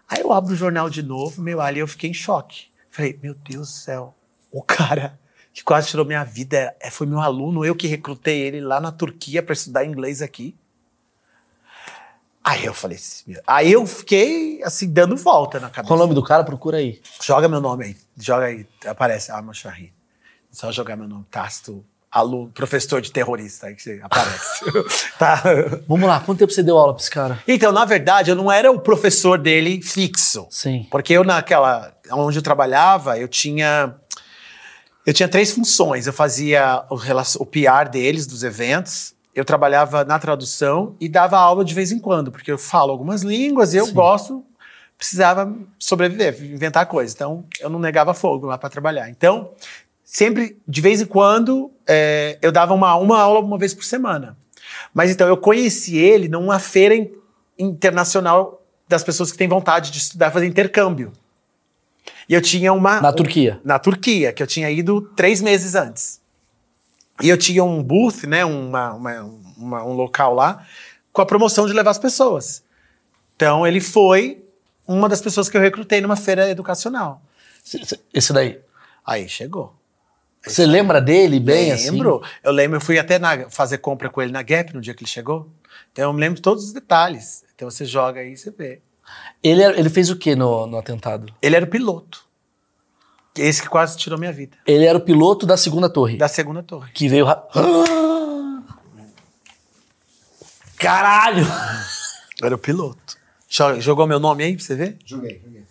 [0.08, 2.66] Aí eu abro o jornal de novo, meu, ali eu fiquei em choque.
[2.90, 4.14] Falei, meu Deus do céu,
[4.50, 5.18] o cara
[5.52, 8.90] que quase tirou minha vida é, foi meu aluno, eu que recrutei ele lá na
[8.92, 10.56] Turquia para estudar inglês aqui.
[12.42, 15.88] Aí eu falei, meu- aí eu fiquei assim, dando volta na cabeça.
[15.88, 16.42] Qual o nome do cara?
[16.42, 17.00] Procura aí.
[17.22, 19.92] Joga meu nome aí, joga aí, aparece, Arma Shahin.
[20.50, 24.64] Só jogar meu nome, Tasto, aluno, professor de terrorista, aí que você aparece.
[25.18, 25.42] tá?
[25.86, 27.38] Vamos lá, quanto tempo você deu aula pra esse cara?
[27.46, 30.46] Então, na verdade, eu não era o professor dele fixo.
[30.50, 30.86] Sim.
[30.90, 33.94] Porque eu naquela, onde eu trabalhava, eu tinha
[35.06, 36.06] eu tinha três funções.
[36.06, 36.96] Eu fazia o,
[37.42, 39.14] o PR deles, dos eventos.
[39.34, 43.22] Eu trabalhava na tradução e dava aula de vez em quando, porque eu falo algumas
[43.22, 43.94] línguas e eu Sim.
[43.94, 44.44] gosto,
[44.98, 47.14] precisava sobreviver, inventar coisas.
[47.14, 49.08] Então, eu não negava fogo lá para trabalhar.
[49.08, 49.52] Então,
[50.12, 54.36] sempre, de vez em quando, é, eu dava uma, uma aula uma vez por semana.
[54.92, 57.10] Mas então, eu conheci ele numa feira in-
[57.58, 61.12] internacional das pessoas que têm vontade de estudar, fazer intercâmbio.
[62.28, 63.00] E eu tinha uma.
[63.00, 63.60] Na Turquia.
[63.64, 66.20] Na Turquia, que eu tinha ido três meses antes.
[67.22, 69.22] E eu tinha um booth, né, uma, uma-
[69.56, 70.66] uma- um local lá,
[71.12, 72.62] com a promoção de levar as pessoas.
[73.36, 74.42] Então ele foi
[74.88, 77.22] uma das pessoas que eu recrutei numa feira educacional.
[78.12, 78.58] Esse daí.
[79.06, 79.74] Aí chegou.
[80.46, 81.90] Você lembra dele bem assim?
[81.90, 82.22] lembro.
[82.42, 85.02] Eu lembro, eu fui até na- fazer compra com ele na Gap no dia que
[85.04, 85.50] ele chegou.
[85.92, 87.44] Então eu me lembro de todos os detalhes.
[87.54, 88.80] Então você joga aí e você vê.
[89.42, 91.32] Ele, era- ele fez o que no, no atentado?
[91.42, 92.24] Ele era o piloto.
[93.36, 94.56] Esse que quase tirou minha vida.
[94.66, 96.16] Ele era o piloto da segunda torre.
[96.16, 96.90] Da segunda torre.
[96.92, 97.24] Que veio.
[97.26, 97.44] ra-
[100.78, 101.44] Caralho!
[102.42, 103.16] Era o piloto.
[103.48, 104.96] Jo- Jogou meu nome aí pra você ver?
[105.04, 105.64] Joguei, joguei.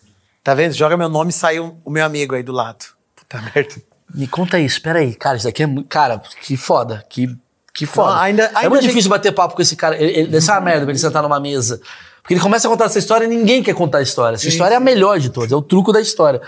[0.44, 0.74] Tá vendo?
[0.74, 2.86] Joga meu nome e saiu o meu amigo aí do lado.
[3.16, 3.76] Puta merda.
[4.14, 5.14] Me conta isso, espera aí.
[5.16, 5.88] Cara, isso aqui é muito.
[5.88, 7.05] Cara, que foda.
[7.10, 7.36] Que,
[7.74, 8.14] que foda.
[8.14, 9.95] Não, ainda- é ainda muito a gente- difícil bater papo com esse cara.
[10.01, 11.80] Ele, ele, ser uma merda pra ele sentar numa mesa.
[12.22, 14.36] Porque ele começa a contar essa história e ninguém quer contar a história.
[14.36, 16.39] Essa história é a melhor de todas, é o truco da história.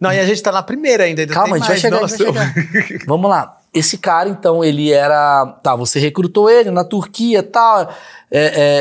[0.00, 1.20] Não, e a gente tá na primeira ainda.
[1.22, 1.80] ainda Calma, a gente vai mais.
[1.80, 3.04] chegar, a gente vai chegar.
[3.06, 3.56] Vamos lá.
[3.72, 5.46] Esse cara, então, ele era.
[5.62, 7.82] Tá, você recrutou ele na Turquia e tal.
[8.30, 8.40] É,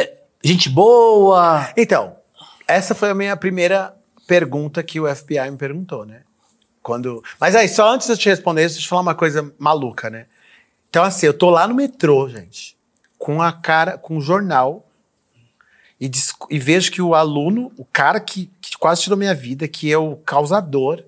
[0.10, 0.14] é,
[0.44, 1.68] Gente boa.
[1.76, 2.16] Então,
[2.68, 3.94] essa foi a minha primeira
[4.26, 6.22] pergunta que o FBI me perguntou, né?
[6.88, 7.22] Quando...
[7.38, 10.10] Mas aí, só antes de eu te responder, deixa eu te falar uma coisa maluca,
[10.10, 10.26] né?
[10.90, 12.78] Então, assim, eu tô lá no metrô, gente,
[13.18, 14.88] com a cara, com o jornal,
[16.00, 16.10] e,
[16.50, 19.98] e vejo que o aluno, o cara que, que quase tirou minha vida, que é
[19.98, 21.04] o causador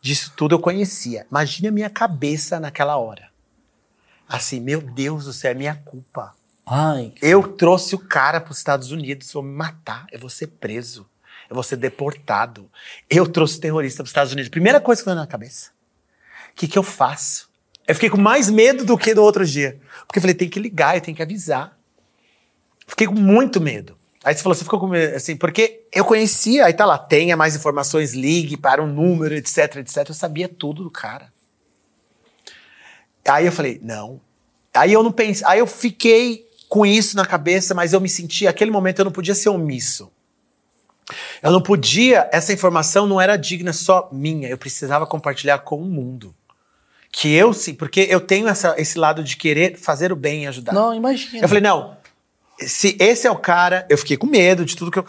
[0.00, 1.24] disso tudo, eu conhecia.
[1.30, 3.30] Imagine a minha cabeça naquela hora.
[4.28, 6.34] Assim, meu Deus do céu, é minha culpa.
[6.66, 10.48] Ai, Eu trouxe o cara para os Estados Unidos, vou me matar, eu vou ser
[10.48, 11.06] preso,
[11.52, 12.68] eu vou ser deportado.
[13.08, 14.48] Eu trouxe terrorista para os Estados Unidos.
[14.48, 15.70] Primeira coisa que veio na cabeça.
[16.50, 17.50] O que, que eu faço?
[17.86, 19.78] Eu fiquei com mais medo do que no outro dia.
[20.06, 21.78] Porque eu falei, tem que ligar, eu tenho que avisar.
[22.86, 23.98] Fiquei com muito medo.
[24.24, 27.36] Aí você falou, você ficou com medo, assim, porque eu conhecia, aí tá lá, tenha
[27.36, 30.08] mais informações, ligue para um número, etc, etc.
[30.08, 31.30] Eu sabia tudo do cara.
[33.28, 34.20] Aí eu falei, não.
[34.72, 38.46] Aí eu não pensei, aí eu fiquei com isso na cabeça, mas eu me senti,
[38.46, 40.10] aquele momento eu não podia ser omisso.
[41.42, 45.84] Eu não podia, essa informação não era digna só minha, eu precisava compartilhar com o
[45.84, 46.34] mundo.
[47.10, 50.46] Que eu sim, porque eu tenho essa, esse lado de querer fazer o bem e
[50.46, 50.72] ajudar.
[50.72, 51.44] não, imagina.
[51.44, 51.94] Eu falei, não,
[52.58, 55.04] se esse é o cara, eu fiquei com medo de tudo que eu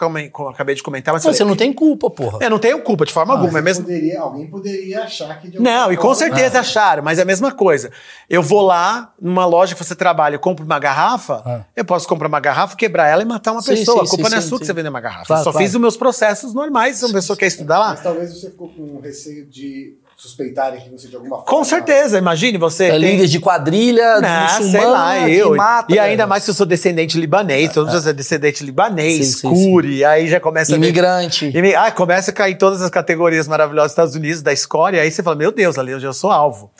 [0.48, 2.38] acabei de comentar, mas Não, falei, você não tem culpa, porra.
[2.40, 3.84] eu não tenho culpa de forma alguma, é Mas mesmo.
[3.84, 7.52] poderia, alguém poderia achar que Não, e com forma- certeza acharam, mas é a mesma
[7.52, 7.92] coisa.
[8.28, 11.64] Eu vou lá, numa loja que você trabalha, eu compro uma garrafa, Ah.
[11.76, 13.98] eu posso comprar uma garrafa, quebrar ela e matar uma Sim, pessoa.
[14.00, 15.26] sim, a culpa sim, não é sim, sua que você vender uma garrafa.
[15.26, 15.64] Claro, eu só claro.
[15.64, 17.88] fiz os meus processos normais, se uma pessoa quer estudar lá.
[17.90, 21.50] Mas talvez você ficou com receio de suspeitarem que você de alguma forma.
[21.50, 22.84] Com certeza, imagine você.
[22.86, 25.54] É tem- líder de quadrilha, Não, sei lá, eu.
[25.56, 29.48] mata, e ainda mais se eu sou descendente libanês, todos os descendente libanês, Sim, sim,
[29.70, 31.46] curi, aí já começa a ver- Imigrante.
[31.56, 35.10] Imi- Ah, começa a cair todas as categorias maravilhosas dos Estados Unidos, da escória, aí
[35.10, 36.70] você fala, meu Deus, ali eu sou alvo.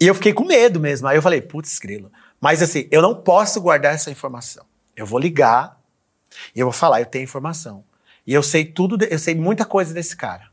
[0.00, 1.06] E eu fiquei com medo mesmo.
[1.06, 2.10] Aí eu falei, putz, grilo.
[2.40, 4.64] Mas assim, eu não posso guardar essa informação.
[4.96, 5.78] Eu vou ligar
[6.54, 7.84] e eu vou falar, eu tenho informação.
[8.26, 10.50] E eu sei tudo, de- eu sei muita coisa desse cara.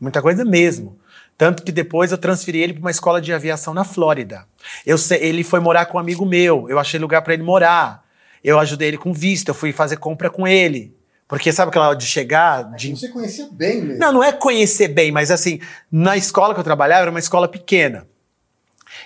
[0.00, 0.96] Muita coisa mesmo.
[1.38, 4.44] Tanto que depois eu transferi ele para uma escola de aviação na Flórida.
[4.84, 6.68] Eu sei, ele foi morar com um amigo meu.
[6.68, 8.04] Eu achei lugar para ele morar.
[8.42, 9.48] Eu ajudei ele com visto.
[9.48, 10.92] Eu fui fazer compra com ele.
[11.28, 13.98] Porque sabe aquela hora de chegar, de Você conhecia bem mesmo.
[13.98, 15.60] não, não é conhecer bem, mas assim,
[15.92, 18.06] na escola que eu trabalhava era uma escola pequena.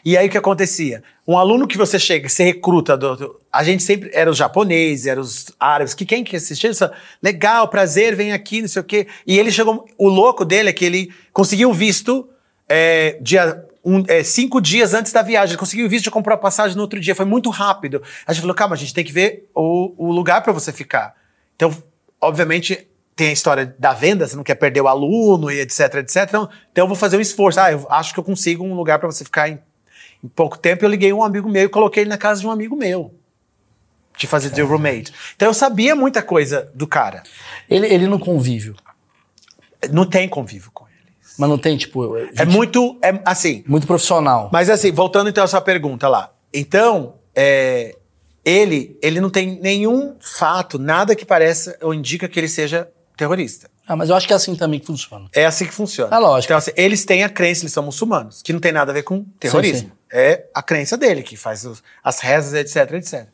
[0.04, 1.02] E aí o que acontecia?
[1.26, 5.06] Um aluno que você chega, você recruta, do- do- a gente sempre era os japoneses,
[5.06, 6.72] era os árabes, que quem que assistia,
[7.22, 9.06] legal, prazer, vem aqui, não sei o quê.
[9.26, 12.28] E ele chegou, o louco dele é que ele conseguiu visto
[12.68, 15.52] é, dia, um- é, cinco dias antes da viagem.
[15.52, 17.14] Ele conseguiu o visto e comprou a passagem no outro dia.
[17.14, 18.02] Foi muito rápido.
[18.26, 21.14] A gente falou, calma, a gente tem que ver o, o lugar para você ficar.
[21.54, 21.70] Então,
[22.20, 26.16] obviamente, tem a história da venda, você não quer perder o aluno e etc, etc.
[26.28, 27.60] Então, então eu vou fazer um esforço.
[27.60, 29.58] Ah, eu acho que eu consigo um lugar para você ficar em,
[30.22, 30.84] em pouco tempo.
[30.84, 33.14] Eu liguei um amigo meu e coloquei ele na casa de um amigo meu.
[34.16, 35.12] De fazer de roommate.
[35.34, 37.22] Então eu sabia muita coisa do cara.
[37.68, 38.76] Ele, ele no convívio.
[39.90, 40.92] Não tem convívio com ele.
[41.38, 42.16] Mas não tem, tipo.
[42.16, 42.98] É gente muito.
[43.02, 44.50] É, assim, muito profissional.
[44.52, 46.30] Mas assim, voltando então à sua pergunta lá.
[46.52, 47.96] Então, é,
[48.44, 53.70] ele, ele não tem nenhum fato, nada que pareça ou indica que ele seja terrorista.
[53.86, 55.26] Ah, mas eu acho que é assim também que funciona.
[55.32, 56.14] É assim que funciona.
[56.14, 56.52] É lógico.
[56.52, 59.02] Então, assim, eles têm a crença, eles são muçulmanos, que não tem nada a ver
[59.02, 59.88] com terrorismo.
[59.88, 59.92] sim.
[60.12, 63.26] É a crença dele, que faz os- as rezas, etc, etc.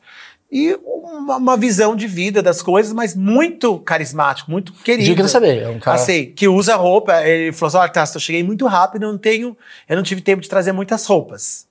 [0.51, 5.05] E uma, uma visão de vida das coisas, mas muito carismático, muito querido.
[5.05, 7.22] Diga de saber, é um cara- Assim, que usa roupa.
[7.26, 9.57] Ele falou assim: olha, Tassi, eu cheguei muito rápido, eu não tenho.
[9.89, 11.66] Eu não tive tempo de trazer muitas roupas.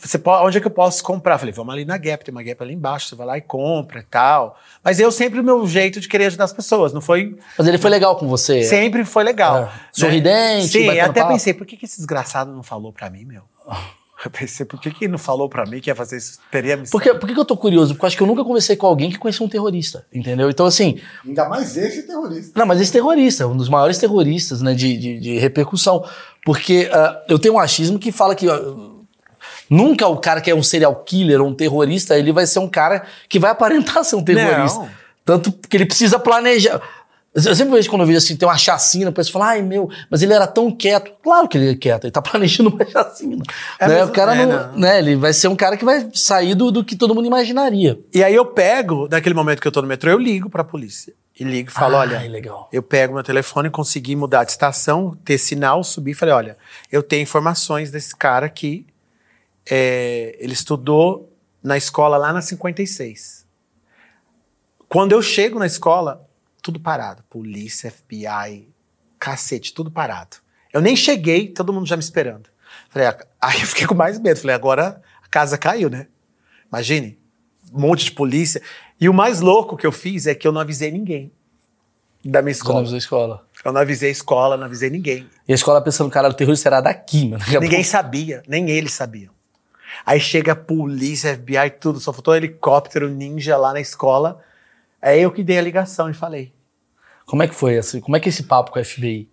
[0.00, 1.36] Você pode, onde é que eu posso comprar?
[1.36, 3.40] Eu falei, vamos ali na Gap, tem uma Gap ali embaixo, você vai lá e
[3.40, 4.58] compra e tal.
[4.84, 7.78] Mas eu sempre o meu jeito de querer ajudar as pessoas, não foi Mas ele
[7.78, 8.62] foi legal com você.
[8.64, 9.62] Sempre foi legal.
[9.64, 9.70] É.
[9.90, 11.32] Sorridente, Sim, até papo.
[11.32, 13.42] pensei, por que, que esse desgraçado não falou pra mim, meu?
[14.24, 16.38] Eu pensei, por que, que ele não falou pra mim que ia fazer isso?
[16.50, 17.94] Teria me Por que, por que que eu tô curioso?
[17.94, 20.50] Porque eu acho que eu nunca conversei com alguém que conhecia um terrorista, entendeu?
[20.50, 22.58] Então, assim, Ainda mais esse terrorista.
[22.58, 26.04] não, mas esse terrorista, um dos maiores terroristas, né, de, de, de repercussão.
[26.44, 28.58] Porque ah, eu tenho um achismo que fala que ó,
[29.68, 32.68] nunca o cara que é um serial killer ou um terrorista, ele vai ser um
[32.68, 34.80] cara que vai aparentar ser um terrorista.
[34.80, 34.90] Não.
[35.24, 36.80] Tanto que ele precisa planejar.
[37.34, 39.88] Eu sempre vejo quando eu vejo assim, tem uma chacina, a pessoa fala, ai meu,
[40.10, 41.12] mas ele era tão quieto.
[41.22, 43.42] Claro que ele é quieto, ele tá planejando uma chacina.
[43.78, 44.04] É né?
[44.04, 44.78] O cara É, não, não.
[44.78, 44.98] né?
[44.98, 47.98] Ele vai ser um cara que vai sair do, do que todo mundo imaginaria.
[48.12, 51.12] E aí eu pego, naquele momento que eu tô no metrô, eu ligo pra polícia.
[51.38, 52.68] E ligo e falo, Ah, olha, legal.
[52.72, 56.56] eu pego meu telefone, consegui mudar de estação, ter sinal, subir e falei, olha,
[56.90, 58.84] eu tenho informações desse cara que
[59.70, 63.46] é, ele estudou na escola lá na 56.
[64.88, 66.26] Quando eu chego na escola,
[66.68, 67.24] tudo parado.
[67.30, 68.68] Polícia, FBI,
[69.18, 70.36] cacete, tudo parado.
[70.70, 72.50] Eu nem cheguei, todo mundo já me esperando.
[72.90, 74.38] Falei, ah, aí eu fiquei com mais medo.
[74.38, 76.08] Falei, agora a casa caiu, né?
[76.70, 77.18] Imagine,
[77.72, 78.60] um monte de polícia.
[79.00, 81.32] E o mais louco que eu fiz é que eu não avisei ninguém
[82.22, 82.78] da minha Você não escola.
[82.80, 83.46] avisou a escola.
[83.64, 85.26] Eu não avisei a escola, não avisei ninguém.
[85.48, 87.42] E a escola pensando, cara, o terrorista será daqui, mano.
[87.62, 89.32] Ninguém sabia, nem eles sabiam.
[90.04, 94.42] Aí chega a polícia, FBI, tudo, só faltou helicóptero ninja lá na escola.
[95.00, 96.52] É eu que dei a ligação e falei.
[97.28, 97.76] Como é que foi?
[97.78, 99.28] Assim, como é que é esse papo com a FBI?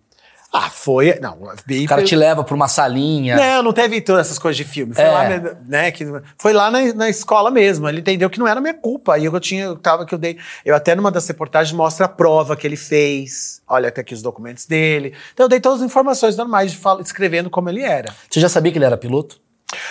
[0.52, 1.18] Ah, foi.
[1.20, 1.84] Não, o FBI.
[1.84, 3.36] O cara foi- te leva pra uma salinha.
[3.36, 4.94] Não, não teve todas essas coisas de filme.
[4.94, 5.10] Foi É.
[5.10, 5.28] lá,
[5.66, 6.04] né, que,
[6.38, 7.86] foi lá na, na escola mesmo.
[7.88, 9.14] Ele entendeu que não era minha culpa.
[9.14, 10.38] Aí eu tinha, eu tava que eu dei.
[10.64, 13.60] Eu até numa das reportagens mostra a prova que ele fez.
[13.68, 15.14] Olha até aqui os documentos dele.
[15.34, 18.14] Então eu dei todas as informações normais, de fala- escrevendo como ele era.
[18.30, 19.40] Você já sabia que ele era piloto?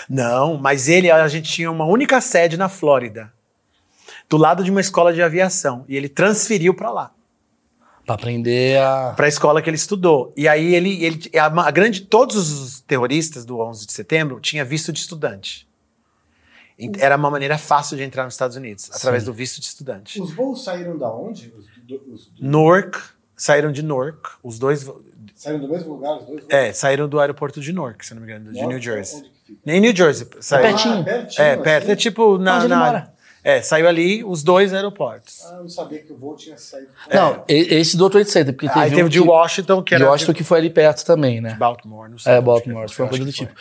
[0.10, 3.32] Não, mas ele, a gente tinha uma única sede na Flórida,
[4.30, 5.86] do lado de uma escola de aviação.
[5.88, 7.12] E ele transferiu para lá.
[8.06, 9.14] Pra aprender a.
[9.16, 10.32] para a escola que ele estudou.
[10.38, 14.64] E aí ele, ele a, a grande todos os terroristas do 11 de setembro tinha
[14.64, 15.68] visto de estudante.
[17.00, 19.28] Era uma maneira fácil de entrar nos Estados Unidos, através Sim.
[19.30, 20.22] do visto de estudante.
[20.22, 21.54] Os voos saíram da onde?
[21.58, 23.00] Os, do- os- do- Newark,
[23.36, 24.86] saíram de Newark, os dois
[25.34, 26.44] saíram do mesmo lugar, os dois?
[26.50, 29.20] é, saíram do aeroporto de Newark, se não me engano, de New Jersey.
[29.20, 29.60] onde que fica?
[29.66, 30.64] Nem New Jersey, saiu.
[30.64, 31.00] pertinho.
[31.00, 31.46] Ah, pertinho.
[31.48, 31.96] É, perto, é assim?
[32.02, 33.14] tipo na, Onde ele na- mora.
[33.48, 35.42] É, saiu ali os dois aeroportos.
[35.46, 36.90] Ah, eu não sabia que o voo tinha saído.
[37.14, 39.28] Não, e- esse do outro Trade Center, porque teve Aí um teve o de que-
[39.28, 41.54] Washington, que de era Washington que foi ali perto também, né?
[41.54, 42.34] Baltimore, não sei.
[42.34, 43.54] É, Baltimore, que foi uma coisa do tipo.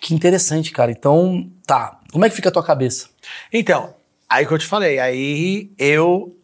[0.00, 0.90] Que interessante, cara.
[0.90, 2.00] Então, tá.
[2.10, 3.08] Como é que fica a tua cabeça?
[3.52, 3.94] Então,
[4.28, 6.36] aí que eu te falei, aí eu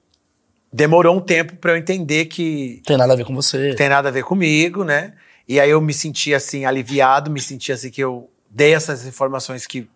[0.72, 3.74] demorou um tempo pra eu entender que tem nada a ver com você.
[3.74, 5.14] tem nada a ver comigo, né?
[5.48, 9.66] E aí eu me senti assim aliviado, me senti assim que eu dei essas informações
[9.66, 9.88] que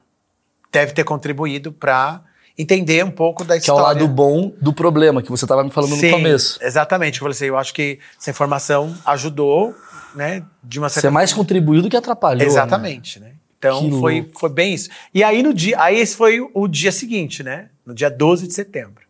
[0.72, 2.22] deve ter contribuído pra
[2.59, 3.83] entender um pouco da Que é o história.
[4.01, 6.59] lado bom do problema que você tava me falando Sim, no começo.
[6.63, 9.75] Exatamente, eu falei assim, eu acho que essa informação ajudou,
[10.15, 12.41] né, de uma certa Você mais contribuiu do que atrapalhou.
[12.41, 12.45] né?
[12.45, 13.33] Exatamente, né?
[13.59, 14.39] Então Que foi, louco.
[14.41, 14.89] foi bem isso.
[15.15, 17.71] E aí no dia, aí esse foi o, dia seguinte, né?
[17.87, 19.03] No dia 12 de setembro.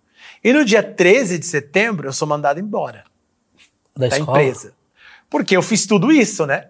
[0.44, 3.04] E no dia 13 de setembro eu sou mandado embora
[3.96, 4.72] Da da empresa.
[5.28, 6.68] Porque eu fiz tudo isso, né?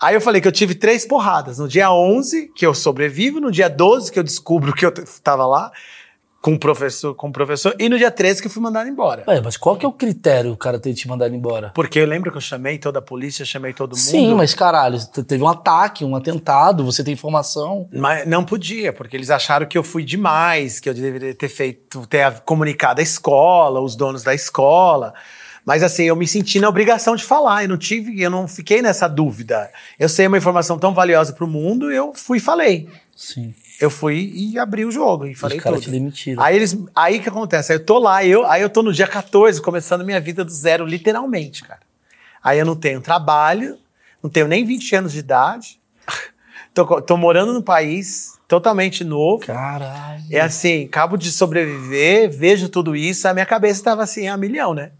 [0.00, 1.58] Aí eu falei que eu tive três porradas.
[1.58, 5.02] No dia 11, que eu sobrevivo, no dia 12, que eu descubro que eu t-
[5.24, 5.72] tava lá
[6.40, 9.24] com o professor, com o professor, e no dia 13 que eu fui mandado embora.
[9.26, 11.72] Ué, mas qual que é o critério o cara ter te mandado embora?
[11.74, 13.98] Porque eu lembro que eu chamei toda a polícia, chamei todo mundo.
[14.00, 17.88] Sim, mas caralho, te- teve um ataque, um atentado, você tem informação.
[17.92, 22.06] Mas não podia, porque eles acharam que eu fui demais, que eu deveria ter feito,
[22.06, 25.12] ter comunicado a escola, os donos da escola.
[25.66, 28.80] Mas assim, eu me senti na obrigação de falar, eu não tive, eu não fiquei
[28.80, 29.68] nessa dúvida.
[29.98, 32.88] Eu sei uma informação tão valiosa para o mundo, eu fui e falei.
[33.18, 33.52] Sim.
[33.80, 35.86] Eu fui e abri o jogo e falei Os caras tudo.
[35.86, 36.40] te demitiram.
[36.40, 37.72] Aí eles, aí que acontece?
[37.72, 40.52] Aí eu tô lá, eu, aí eu tô no dia 14, começando minha vida do
[40.52, 41.80] zero, literalmente, cara.
[42.40, 43.76] Aí eu não tenho trabalho,
[44.22, 45.80] não tenho nem 20 anos de idade.
[46.72, 49.44] tô, tô morando num país totalmente novo.
[49.44, 50.22] Caralho.
[50.30, 54.74] É assim, acabo de sobreviver, vejo tudo isso, a minha cabeça tava assim a milhão,
[54.74, 54.92] né?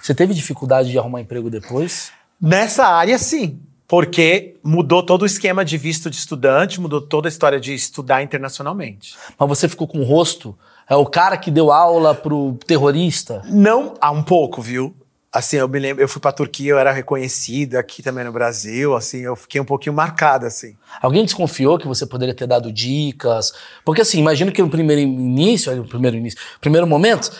[0.00, 2.12] Você teve dificuldade de arrumar emprego depois?
[2.40, 3.58] Nessa área, sim.
[3.86, 8.22] Porque mudou todo o esquema de visto de estudante, mudou toda a história de estudar
[8.22, 9.14] internacionalmente.
[9.38, 10.56] Mas você ficou com o rosto?
[10.88, 13.42] É o cara que deu aula pro terrorista?
[13.46, 14.94] Não, há um pouco, viu?
[15.32, 18.94] Assim, eu me lembro, eu fui pra Turquia, eu era reconhecido aqui também no Brasil,
[18.94, 20.76] assim, eu fiquei um pouquinho marcado, assim.
[21.02, 23.52] Alguém desconfiou que você poderia ter dado dicas?
[23.84, 27.32] Porque assim, imagino que no primeiro início, no primeiro início, primeiro momento,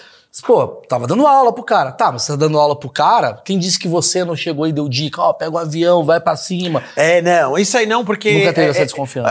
[0.42, 1.92] pô, tava dando aula pro cara.
[1.92, 3.40] Tá, mas você tá dando aula pro cara?
[3.44, 5.20] Quem disse que você não chegou e deu dica?
[5.20, 6.82] Ó, pega o avião, vai pra cima.
[6.96, 8.32] É, não, isso aí não, porque.
[8.32, 9.30] Nunca teve é, essa é, desconfiança.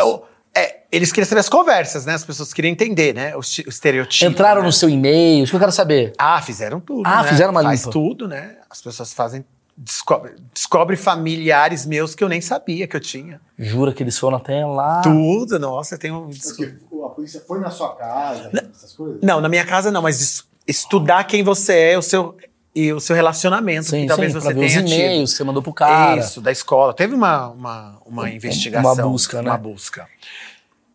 [0.56, 2.14] é, é, eles queriam saber as conversas, né?
[2.14, 3.36] As pessoas queriam entender, né?
[3.36, 4.32] O, o estereotipo.
[4.32, 4.68] Entraram né?
[4.68, 6.14] no seu e-mail, isso que eu quero saber.
[6.18, 7.04] Ah, fizeram tudo.
[7.06, 7.30] Ah, né?
[7.30, 7.92] fizeram uma Faz limpa.
[7.92, 8.58] tudo, né?
[8.70, 9.44] As pessoas fazem.
[9.76, 13.42] Descobre, descobre familiares meus que eu nem sabia que eu tinha.
[13.58, 15.02] Jura que eles foram até lá?
[15.02, 16.30] Tudo, nossa, tem um.
[16.30, 19.20] Porque a polícia foi na sua casa, essas coisas?
[19.24, 22.38] Não, na minha casa não, mas estudar quem você é, o seu,
[22.76, 24.94] e o seu relacionamento, Sim, que talvez sim, você pra ver os tenha tido.
[24.96, 26.20] e-mails que você mandou pro cara.
[26.20, 26.94] Isso, da escola.
[26.94, 28.94] Teve uma, uma, uma investigação.
[28.94, 29.50] uma busca, né?
[29.52, 30.08] Uma busca.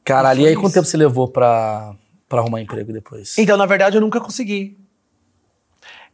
[0.04, 1.94] E Foi aí quanto tempo você levou pra,
[2.28, 3.36] pra arrumar emprego depois?
[3.36, 4.78] Então, na verdade, eu nunca consegui.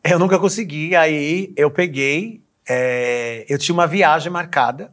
[0.03, 0.95] Eu nunca consegui.
[0.97, 2.43] Aí eu peguei.
[2.69, 4.93] é, eu tinha uma viagem marcada.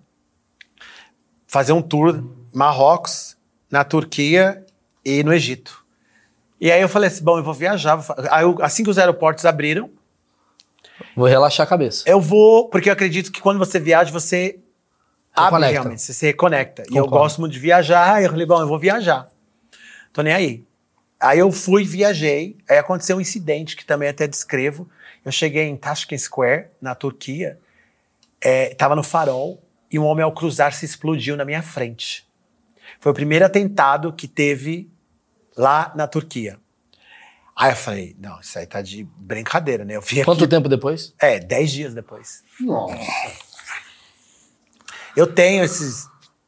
[1.47, 3.35] Fazer um tour Marrocos,
[3.69, 4.63] na Turquia
[5.03, 5.80] e no Egito.
[6.61, 7.95] E aí eu falei assim: bom, eu vou viajar.
[7.95, 9.89] vou Aí eu- assim que os aeroportos abriram,
[11.15, 12.03] Vou relaxar a cabeça.
[12.07, 12.69] eu vou.
[12.69, 14.59] Porque eu acredito que quando você viaja, você
[15.35, 16.83] abre realmente, você se reconecta.
[16.83, 17.23] E eu Concordo.
[17.23, 18.13] gosto muito de viajar.
[18.15, 19.27] Aí eu falei: bom, eu vou viajar.
[20.13, 20.63] Tô nem aí.
[21.19, 22.55] Aí eu fui, viajei.
[22.69, 24.87] Aí aconteceu um incidente que também até descrevo.
[25.25, 27.59] Eu cheguei em Tashkent Square, na Turquia.
[28.43, 32.25] É, tava no farol e um homem ao cruzar se explodiu na minha frente.
[32.99, 34.89] Foi o primeiro atentado que teve
[35.57, 36.57] lá na Turquia.
[37.55, 39.95] Aí eu falei, não, isso aí tá de brincadeira, né?
[39.95, 41.13] Eu vim Quanto aqui, tempo depois?
[41.19, 42.43] é, 10 dias depois.
[42.59, 42.97] Nossa.
[45.15, 46.07] Eu tenho esses,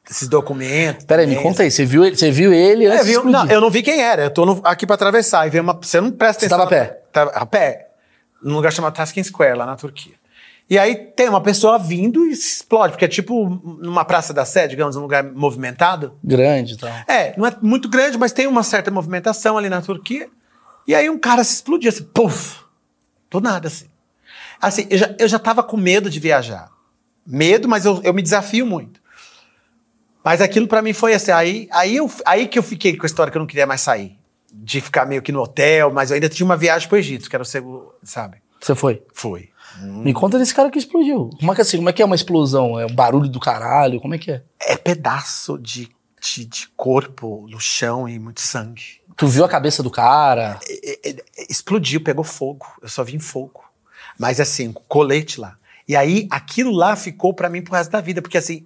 [0.10, 1.06] esses documentos.
[1.06, 1.72] Peraí, me conta aí.
[1.72, 3.24] Você viu ele, você viu ele antes É, viu?
[3.26, 4.24] Não, eu não vi quem era.
[4.24, 5.74] Eu tô no- aqui pra atravessar e veio uma.
[5.74, 6.58] Você não presta Você atenção.
[6.70, 7.02] tava a pé?
[7.12, 7.90] Tava a pé.
[8.42, 10.16] Num lugar chamado Taskin Square, lá na Turquia.
[10.70, 13.50] E aí tem uma pessoa vindo e se explode, porque é tipo
[13.82, 16.18] numa praça da Sé, digamos, um lugar movimentado.
[16.24, 16.90] Grande e tal.
[17.08, 20.30] É, não é muito grande, mas tem uma certa movimentação ali na Turquia.
[20.88, 22.64] E aí um cara se explodiu assim, puf!
[23.30, 23.88] Do nada, assim.
[24.62, 26.70] Assim, eu já, eu já tava com medo de viajar.
[27.26, 29.02] Medo, mas eu, eu me desafio muito.
[30.24, 33.08] Mas aquilo pra mim foi assim, aí, aí, eu, aí que eu fiquei com a
[33.08, 34.18] história que eu não queria mais sair.
[34.56, 37.36] De ficar meio que no hotel, mas eu ainda tinha uma viagem pro Egito, que
[37.36, 38.38] era o segundo, sabe?
[38.62, 38.76] Você
[39.14, 39.50] foi?
[39.80, 39.90] Foi.
[39.90, 41.30] Me conta desse cara que explodiu.
[41.40, 42.80] Como é que, assim, como é, que é uma explosão?
[42.80, 44.00] É um barulho do caralho?
[44.00, 44.44] Como é que é?
[44.60, 45.90] É pedaço de,
[46.22, 49.02] de, de corpo no chão e muito sangue.
[49.16, 50.60] Tu viu a cabeça do cara?
[50.70, 51.16] é, é,
[51.50, 52.66] explodiu, pegou fogo.
[52.82, 53.64] Eu só vi em fogo.
[54.18, 55.58] Mas assim, colete lá.
[55.88, 58.66] E aí, aquilo lá ficou pra mim pro resto da vida, porque assim,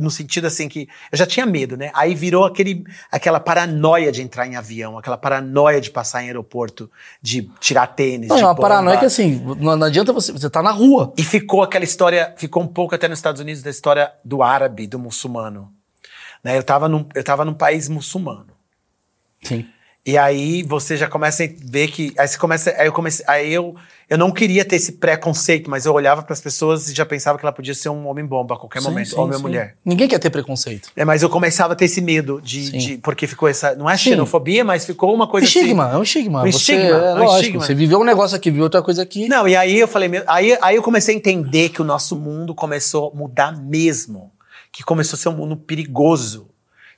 [0.00, 1.90] no sentido assim que eu já tinha medo, né?
[1.94, 6.90] Aí virou aquele, aquela paranoia de entrar em avião, aquela paranoia de passar em aeroporto,
[7.22, 8.68] de tirar tênis, Não, de é uma bomba.
[8.68, 10.32] paranoia que assim, não, não adianta você.
[10.32, 11.12] Você tá na rua.
[11.16, 14.86] E ficou aquela história, ficou um pouco até nos Estados Unidos da história do árabe,
[14.86, 15.72] do muçulmano.
[16.42, 16.56] Né?
[16.56, 18.48] Eu, tava num, eu tava num país muçulmano.
[19.42, 19.66] Sim.
[20.06, 22.14] E aí você já começa a ver que.
[22.16, 22.70] Aí você começa.
[22.78, 23.24] Aí eu comecei.
[23.28, 23.74] Aí eu,
[24.08, 27.36] eu não queria ter esse preconceito, mas eu olhava para as pessoas e já pensava
[27.38, 29.42] que ela podia ser um homem-bomba a qualquer Sim, momento, sim, homem ou sim.
[29.42, 29.76] mulher.
[29.84, 30.88] Ninguém quer ter preconceito.
[30.96, 32.70] É, mas eu começava a ter esse medo de.
[32.70, 33.74] De- porque ficou essa.
[33.74, 35.94] Não é xenofobia, mas ficou uma coisa estigma, assim.
[35.94, 36.40] é um estigma.
[36.42, 37.66] Um Você, estigma, é, é um lógico, estigma.
[37.66, 39.28] Você viveu um negócio aqui, viu outra coisa aqui.
[39.28, 42.54] Não, e aí eu falei, aí, aí eu comecei a entender que o nosso mundo
[42.54, 44.32] começou a mudar mesmo.
[44.72, 46.47] Que começou a ser um mundo perigoso.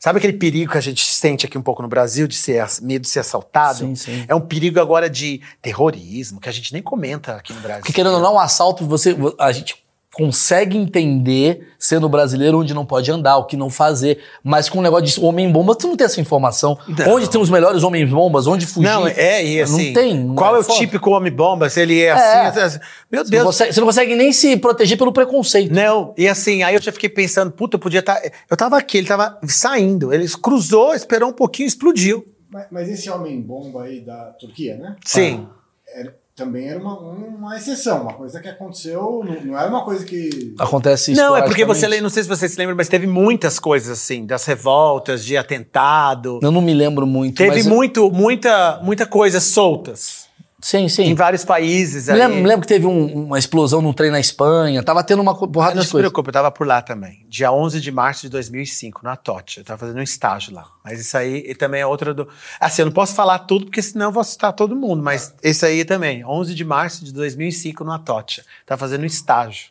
[0.03, 3.03] Sabe aquele perigo que a gente sente aqui um pouco no Brasil de ser medo
[3.03, 3.81] de ser assaltado?
[3.81, 4.25] Sim, sim.
[4.27, 7.83] É um perigo agora de terrorismo, que a gente nem comenta aqui no Brasil.
[7.83, 9.77] Porque querendo ou não, um assalto, você, a gente
[10.21, 14.19] consegue entender, sendo brasileiro, onde não pode andar, o que não fazer.
[14.45, 16.79] Mas com o negócio de homem-bomba, tu não tem essa informação.
[16.87, 17.15] Não.
[17.15, 18.87] Onde tem os melhores homens-bombas, onde fugir.
[18.89, 19.87] Não, é, e assim.
[19.87, 20.15] Não tem.
[20.25, 20.79] não qual é, o foda.
[20.79, 21.69] típico homem-bomba?
[21.71, 22.13] Se ele é, É.
[22.13, 22.79] assim, assim.
[23.11, 23.45] Meu Você não, Deus.
[23.47, 25.73] consegue, você não consegue nem se proteger pelo preconceito.
[25.75, 28.21] Não, e assim, aí eu já fiquei pensando, puta, eu podia estar.
[28.51, 30.13] eu tava aqui, ele tava saindo.
[30.13, 32.25] Ele cruzou, esperou um pouquinho e explodiu.
[32.51, 34.97] Mas, mas esse homem-bomba aí da Turquia, né?
[35.05, 35.47] Sim.
[35.95, 40.05] Era- também era uma, uma exceção, uma coisa que aconteceu, não, não era uma coisa
[40.07, 40.55] que.
[40.59, 43.91] Acontece Não, é porque você não sei se você se lembra, mas teve muitas coisas
[43.91, 46.41] assim, das revoltas, de atentado.
[46.43, 47.37] Eu não me lembro muito.
[47.37, 50.30] Teve mas- muito, muita, muita coisa soltas
[50.63, 51.15] Sim, em sim.
[51.15, 52.09] vários países.
[52.09, 54.83] Me lembro, me lembro que teve um- uma explosão num trem na Espanha.
[54.83, 56.03] Tava tendo uma porrada Não de se coisa.
[56.09, 57.25] preocupe, eu tava por lá também.
[57.29, 59.59] Dia 11 de março de 2005, na Tote.
[59.61, 60.67] Eu tava fazendo um estágio lá.
[60.85, 62.29] Mas isso aí também é outra do...
[62.61, 65.03] Assim, eu não posso falar tudo, porque senão eu vou citar todo mundo.
[65.03, 68.45] Mas esse aí também, 11 de março de 2005, no Atocha.
[68.67, 69.71] Tava fazendo um estágio.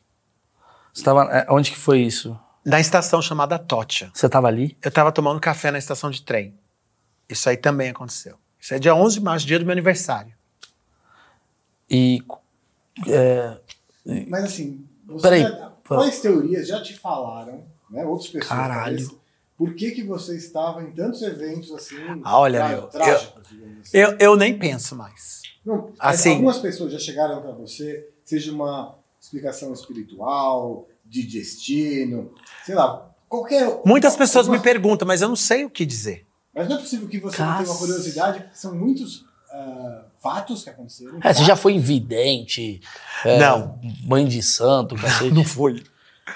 [0.94, 2.38] Você tava, é, onde que foi isso?
[2.66, 4.10] Na estação chamada Atocha.
[4.14, 4.76] Você tava ali?
[4.84, 6.54] Eu tava tomando café na estação de trem.
[7.30, 8.36] Isso aí também aconteceu.
[8.60, 10.34] Isso é dia 11 de março, dia do meu aniversário.
[11.90, 12.22] E.
[13.08, 13.58] é,
[14.28, 15.42] Mas assim, você Peraí.
[15.42, 18.06] já- quais teorias já te falaram, né?
[18.06, 18.48] Outras pessoas.
[18.50, 18.98] Caralho.
[18.98, 19.20] talvez,
[19.58, 21.96] por que, que você estava em tantos eventos assim.
[22.24, 23.98] Ah, olha, tra- meu, trágicos, digamos assim?
[23.98, 25.42] Eu, eu nem penso mais.
[25.66, 32.34] Não, Assim- Algumas pessoas já chegaram para você, seja uma explicação espiritual, de destino,
[32.66, 33.82] sei lá, qualquer.
[33.86, 36.26] Muitas pessoas me alguma- perguntam, mas eu não sei o que dizer.
[36.54, 40.64] Mas não é possível que você não tenha uma curiosidade, porque são muitos ah, fatos
[40.64, 41.20] que aconteceram.
[41.24, 42.82] é, você já foi invidente.
[43.26, 43.80] é, Não.
[44.04, 45.32] Mãe de santo, cacete.
[45.32, 45.84] Não fui.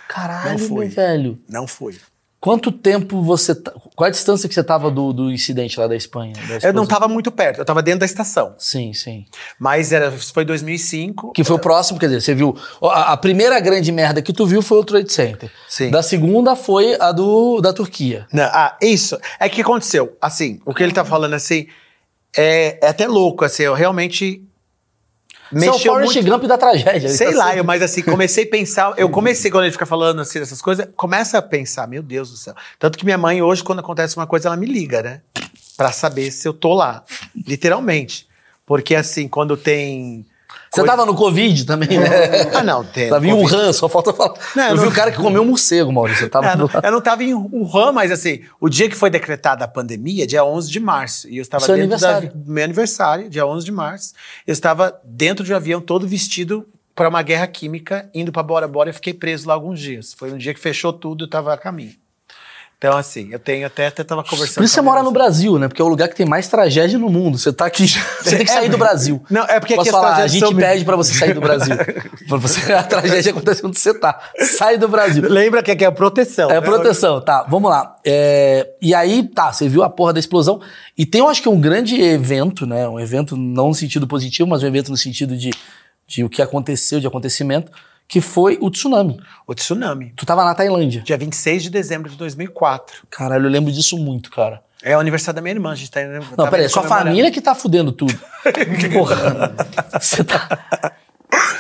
[0.08, 1.40] Caralho, Não meu velho.
[1.48, 1.96] Não fui.
[2.44, 3.56] Quanto tempo você.
[3.96, 6.34] Qual a distância que você tava do, do incidente lá da Espanha?
[6.46, 8.54] da Eu não estava muito perto, eu estava dentro da estação.
[8.58, 9.26] Sim, sim.
[9.58, 11.32] Mas era, foi 2005.
[11.32, 12.54] Que foi o próximo, quer dizer, você viu.
[12.82, 15.50] A, a primeira grande merda que tu viu foi o Trade Center.
[15.70, 15.90] Sim.
[15.90, 18.28] Da segunda foi a do, da Turquia.
[18.34, 19.18] Não, ah, isso.
[19.40, 20.18] É que aconteceu.
[20.20, 21.68] Assim, o que ele tá falando assim
[22.36, 23.46] é, é até louco.
[23.46, 24.42] Assim, eu realmente.
[25.52, 26.30] É o Mexeu Forrest muito.
[26.32, 27.10] Gump da tragédia.
[27.10, 28.94] Sei tá lá, sempre- eu, mas assim, comecei a pensar.
[28.98, 32.38] Eu comecei, quando ele fica falando assim dessas coisas, começa a pensar, meu Deus do
[32.38, 32.56] céu.
[32.80, 35.22] Tanto que minha mãe, hoje, quando acontece uma coisa, ela me liga, né?
[35.78, 37.04] Pra saber se eu tô lá.
[37.48, 38.28] Literalmente.
[38.66, 40.26] Porque assim, quando tem.
[40.74, 42.08] Você tava no Covid também, né?
[42.54, 43.10] Ah, não, tem.
[43.10, 43.34] Tava em.
[43.34, 44.34] Wuhan, só falta falar.
[44.56, 46.26] Não, eu eu vi não- o cara que comeu morcego, Maurício.
[46.26, 49.10] Eu tava É, não- eu não estava em Wuhan, mas assim, o dia que foi
[49.10, 52.32] decretada a pandemia, dia 11 de março, e eu estava Seu dentro aniversário.
[52.34, 54.14] do meu aniversário, dia 11 de março,
[54.48, 56.66] eu estava dentro de um avião todo vestido
[56.96, 60.14] para uma guerra química, indo para Bora Bora, e fiquei preso lá alguns dias.
[60.14, 61.94] Foi um dia que fechou tudo, eu estava a caminho.
[62.84, 64.56] Então, assim, eu tenho até, até tava conversando.
[64.56, 65.70] Por isso você a mora no Brasil, né?
[65.70, 67.38] Porque é o lugar que tem mais tragédia no mundo.
[67.38, 67.88] Você tá aqui,
[68.22, 69.24] você tem que sair do Brasil.
[69.30, 71.78] Não, é porque Posso aqui falar, a gente são- pede pra você sair do Brasil.
[72.28, 74.20] pra você, a tragédia acontece onde você tá.
[74.38, 75.24] Sai do Brasil.
[75.30, 76.52] Lembra que aqui é proteção.
[76.52, 76.62] É né?
[76.62, 77.96] proteção, tá, vamos lá.
[78.06, 80.60] É, e aí, tá, você viu a porra da explosão.
[80.98, 82.86] E tem, eu acho que um grande evento, né?
[82.86, 85.52] Um evento não no sentido positivo, mas um evento no sentido de,
[86.06, 87.72] de o que aconteceu, de acontecimento,
[88.08, 89.20] que foi o tsunami.
[89.48, 90.14] O tsunami.
[90.16, 91.02] Tu tava na Tailândia.
[91.02, 93.08] Dia 26 de dezembro de 2004.
[93.10, 94.62] Caralho, eu lembro disso muito, cara.
[94.84, 96.02] É o aniversário da minha irmã, a gente tá.
[96.38, 98.20] Não, peraí, sua família que tá fudendo tudo.
[98.92, 99.56] Porra.
[100.00, 100.92] Você tá.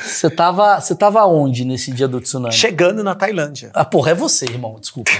[0.03, 2.53] Você tava, você tava onde nesse dia do tsunami?
[2.53, 3.71] Chegando na Tailândia.
[3.73, 4.77] Ah, porra, é você, irmão.
[4.79, 5.11] Desculpa.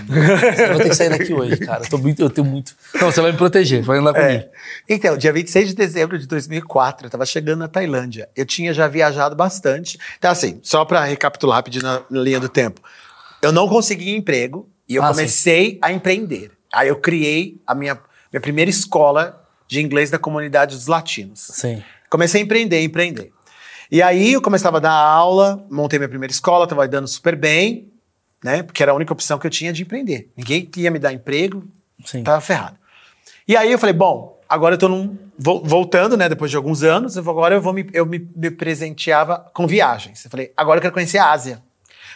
[0.72, 1.84] Vou ter que sair daqui hoje, cara.
[1.84, 2.76] Eu, tô muito, eu tenho muito.
[2.96, 4.32] Não, você vai me proteger, vai andar comigo.
[4.32, 4.50] É.
[4.88, 8.30] Então, dia 26 de dezembro de 2004, eu tava chegando na Tailândia.
[8.36, 9.98] Eu tinha já viajado bastante.
[10.18, 12.82] Então, assim, só pra recapitular rapidinho na, na linha do tempo.
[13.42, 16.52] Eu não consegui emprego e eu Ah, comecei a empreender.
[16.72, 18.00] Aí eu criei a minha,
[18.32, 21.40] minha primeira escola de inglês da comunidade dos latinos.
[21.54, 21.84] Sim.
[22.10, 23.32] Comecei a empreender, empreender.
[23.94, 27.90] E aí eu começava a dar aula, montei minha primeira escola, estava dando super bem,
[28.44, 28.64] né?
[28.64, 30.32] Porque era a única opção que eu tinha de empreender.
[30.36, 31.64] Ninguém ia me dar emprego,
[32.04, 32.24] Sim.
[32.24, 32.76] tava ferrado.
[33.48, 36.28] E aí eu falei, bom, agora eu tô num, vo- voltando, né?
[36.28, 40.26] Depois de alguns anos, agora eu vou me, eu me, me presenteava com viagens.
[40.26, 41.62] Eu falei, agora eu quero conhecer a Ásia.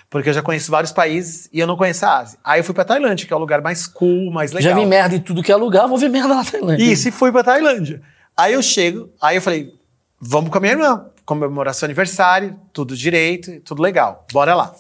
[0.10, 2.40] Porque eu já conheço vários países e eu não conheço a Ásia.
[2.44, 4.72] Aí eu fui pra Tailândia, que é o lugar mais cool, mais legal.
[4.74, 6.84] Já vi merda em tudo que é lugar, vou ver merda na Tailândia.
[6.84, 8.02] Isso, e fui pra Tailândia.
[8.36, 9.74] Aí eu chego, aí eu falei,
[10.20, 14.74] vamos com a minha irmã, comemorar seu aniversário, tudo direito, tudo legal, bora lá.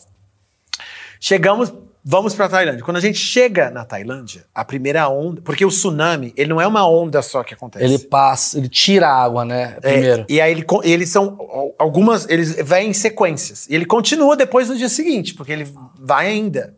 [1.19, 1.73] Chegamos,
[2.03, 2.83] vamos pra Tailândia.
[2.83, 6.67] Quando a gente chega na Tailândia, a primeira onda, porque o tsunami, ele não é
[6.67, 7.83] uma onda só que acontece.
[7.83, 9.77] Ele passa, ele tira a água, né?
[9.81, 10.25] É, Primeiro.
[10.29, 13.67] e aí ele, eles são algumas, eles vêm em sequências.
[13.67, 15.67] E ele continua depois no dia seguinte, porque ele
[15.99, 16.75] vai ainda.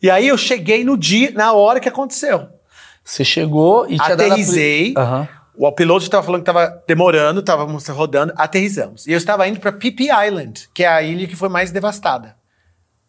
[0.00, 2.48] E aí eu cheguei no dia, na hora que aconteceu.
[3.04, 4.94] Você chegou e tinha dado a Aterrisei.
[4.96, 5.28] Aham.
[5.58, 9.06] O piloto estava falando que estava demorando, estávamos rodando, aterrizamos.
[9.06, 9.94] E eu estava indo para Phi
[10.26, 12.36] Island, que é a ilha que foi mais devastada.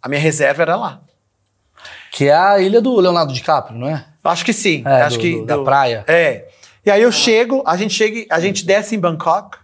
[0.02, 1.02] A minha reserva era lá.
[2.12, 4.06] Que é a ilha do Leonardo DiCaprio, não é?
[4.24, 4.82] Acho que sim.
[4.86, 6.04] É, acho do- que do- da praia.
[6.08, 6.48] É.
[6.86, 9.58] E aí eu chego, a gente chega, a gente desce em Bangkok.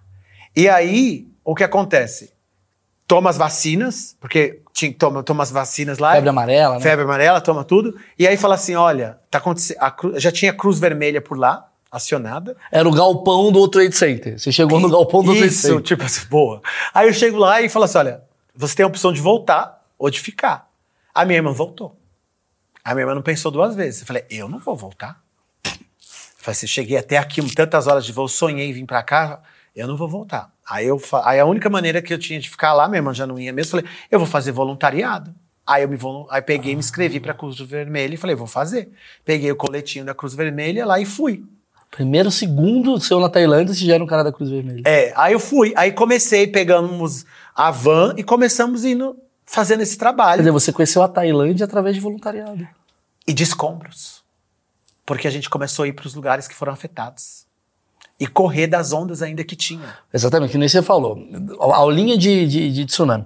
[0.56, 2.34] E aí o que acontece?
[3.08, 6.14] Toma as vacinas, porque tinha, toma, toma as vacinas lá.
[6.14, 6.82] Febre amarela, né?
[6.82, 7.96] Febre amarela, toma tudo.
[8.18, 9.80] E aí fala assim: olha, tá acontecendo.
[10.18, 12.58] já tinha cruz vermelha por lá, acionada.
[12.70, 14.38] Era o galpão do Trade Center.
[14.38, 15.82] Você chegou no galpão do Trade Isso, Center.
[15.82, 16.62] tipo assim, boa.
[16.94, 18.24] Aí eu chego lá e falo assim: olha,
[18.54, 20.70] você tem a opção de voltar ou de ficar.
[21.14, 21.98] A minha irmã voltou.
[22.84, 24.02] A minha irmã não pensou duas vezes.
[24.02, 25.22] Eu falei: eu não vou voltar.
[25.66, 25.72] Eu
[26.38, 29.42] falei assim: cheguei até aqui, tantas horas de voo, sonhei em vir pra cá,
[29.74, 30.52] eu não vou voltar.
[30.68, 33.26] Aí, eu, aí a única maneira que eu tinha de ficar lá, minha irmã já
[33.26, 35.34] não ia mesmo, eu falei: eu vou fazer voluntariado.
[35.66, 35.98] Aí eu me
[36.30, 38.92] aí peguei e me inscrevi pra Cruz Vermelha e falei: vou fazer.
[39.24, 41.44] Peguei o coletinho da Cruz Vermelha lá e fui.
[41.96, 44.84] Primeiro, segundo seu na Tailândia, você já era um cara da Cruz Vermelha.
[44.86, 47.26] É, aí eu fui, aí comecei, pegamos
[47.56, 49.16] a van e começamos indo
[49.46, 50.42] fazendo esse Quer trabalho.
[50.42, 52.68] dizer, você conheceu a Tailândia através de voluntariado.
[53.26, 54.22] E de escombros.
[55.06, 57.46] Porque a gente começou a ir para os lugares que foram afetados.
[58.20, 59.96] E correr das ondas ainda que tinha.
[60.14, 61.18] Exatamente, que nem você falou.
[61.62, 63.26] A aulinha de, de, de tsunami.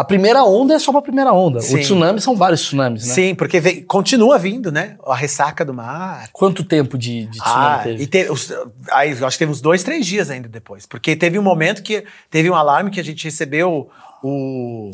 [0.00, 1.60] A primeira onda é só uma primeira onda.
[1.60, 1.76] Sim.
[1.76, 3.14] O tsunami são vários tsunamis, né?
[3.14, 4.96] Sim, porque vem- continua vindo, né?
[5.04, 6.28] A ressaca do mar.
[6.32, 8.02] Quanto tempo de, de tsunami Ah, teve?
[8.02, 8.52] e te- os-
[8.92, 10.86] aí acho que teve uns dois, três dias ainda depois.
[10.86, 13.90] Porque teve um momento que teve um alarme que a gente recebeu
[14.22, 14.90] o,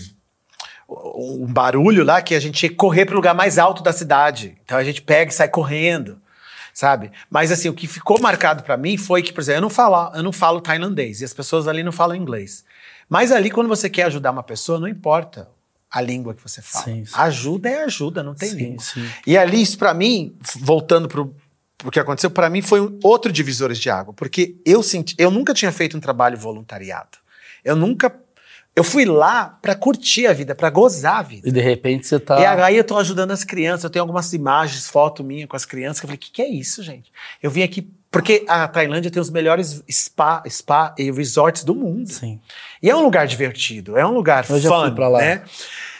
[0.89, 3.83] o- um barulho lá que a gente tinha que correr para o lugar mais alto
[3.83, 4.57] da cidade.
[4.65, 6.19] Então a gente pega e sai correndo,
[6.73, 7.11] sabe?
[7.31, 10.15] Mas assim, o que ficou marcado para mim foi que, por exemplo, eu não falo,
[10.17, 12.65] eu não falo tailandês e as pessoas ali não falam inglês.
[13.09, 15.49] Mas ali, quando você quer ajudar uma pessoa, não importa
[15.95, 16.85] a língua que você fala.
[16.85, 17.13] Sim, sim.
[17.15, 18.85] Ajuda é ajuda, não tem Sim, língua.
[19.25, 21.35] E ali, isso pra mim, voltando pro,
[21.79, 25.31] pro que aconteceu, pra mim foi um outro divisores de água, porque eu senti, eu
[25.31, 27.19] nunca tinha feito um trabalho voluntariado.
[27.65, 28.13] Eu nunca,
[28.75, 31.49] eu fui lá pra curtir a vida, pra gozar a vida.
[31.49, 32.41] E de repente você tá.
[32.41, 35.65] E aí eu tô ajudando as crianças, eu tenho algumas imagens, foto minha com as
[35.65, 37.13] crianças, que eu falei, o que, que é isso, gente?
[37.41, 42.09] Eu vim aqui, porque a Tailândia tem os melhores spa, spa e resorts do mundo.
[42.09, 42.39] Sim.
[42.81, 45.19] E é um lugar divertido, é um lugar Eu já fun, fui pra lá.
[45.19, 45.43] né?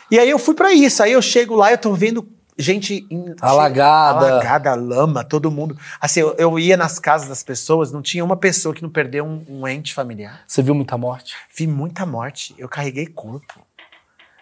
[0.09, 2.25] E aí eu fui pra isso, aí eu chego lá, eu tô vendo
[2.57, 3.05] gente
[3.41, 4.29] Alagada.
[4.29, 5.77] alagada, lama, todo mundo.
[6.01, 9.25] Assim, eu, eu ia nas casas das pessoas, não tinha uma pessoa que não perdeu
[9.25, 10.45] um, um ente familiar.
[10.47, 11.35] Você viu muita morte?
[11.53, 13.67] Vi muita morte, eu carreguei corpo.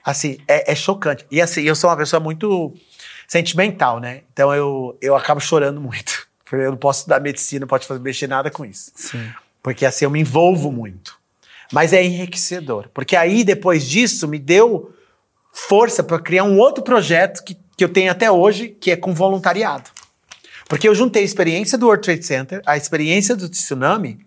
[0.04, 1.24] Assim, é, é chocante.
[1.30, 2.74] E assim, eu sou uma pessoa muito
[3.26, 4.24] sentimental, né?
[4.30, 6.30] Então eu, eu acabo chorando muito.
[6.52, 8.90] Porque eu não posso estudar medicina, não posso fazer, mexer nada com isso.
[8.94, 9.30] Sim.
[9.62, 11.16] Porque assim, eu me envolvo muito.
[11.72, 12.88] Mas é enriquecedor.
[12.92, 14.92] Porque aí, depois disso, me deu
[15.52, 18.96] força para criar um outro projeto que, que que eu tenho até hoje, que é
[18.96, 19.90] com voluntariado.
[20.68, 24.20] Porque eu juntei a experiência do World Trade Center, a experiência do tsunami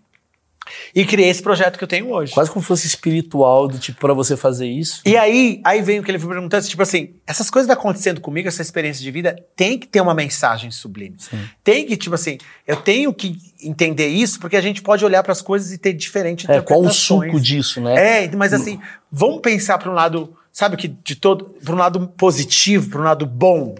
[0.94, 2.32] e criei esse projeto que eu tenho hoje.
[2.32, 5.00] Quase como se fosse espiritual, do tipo, pra você fazer isso.
[5.04, 8.20] E aí, aí vem o que ele foi perguntando, tipo assim, essas coisas vão acontecendo
[8.20, 11.16] comigo, essa experiência de vida, tem que ter uma mensagem sublime.
[11.62, 15.32] Tem que, tipo assim, eu tenho que entender isso, porque a gente pode olhar para
[15.32, 18.24] as coisas e ter diferente É, qual o suco disso, né?
[18.24, 22.08] É, mas assim, vamos pensar para um lado, sabe que de todo, para um lado
[22.16, 23.74] positivo, para um lado bom.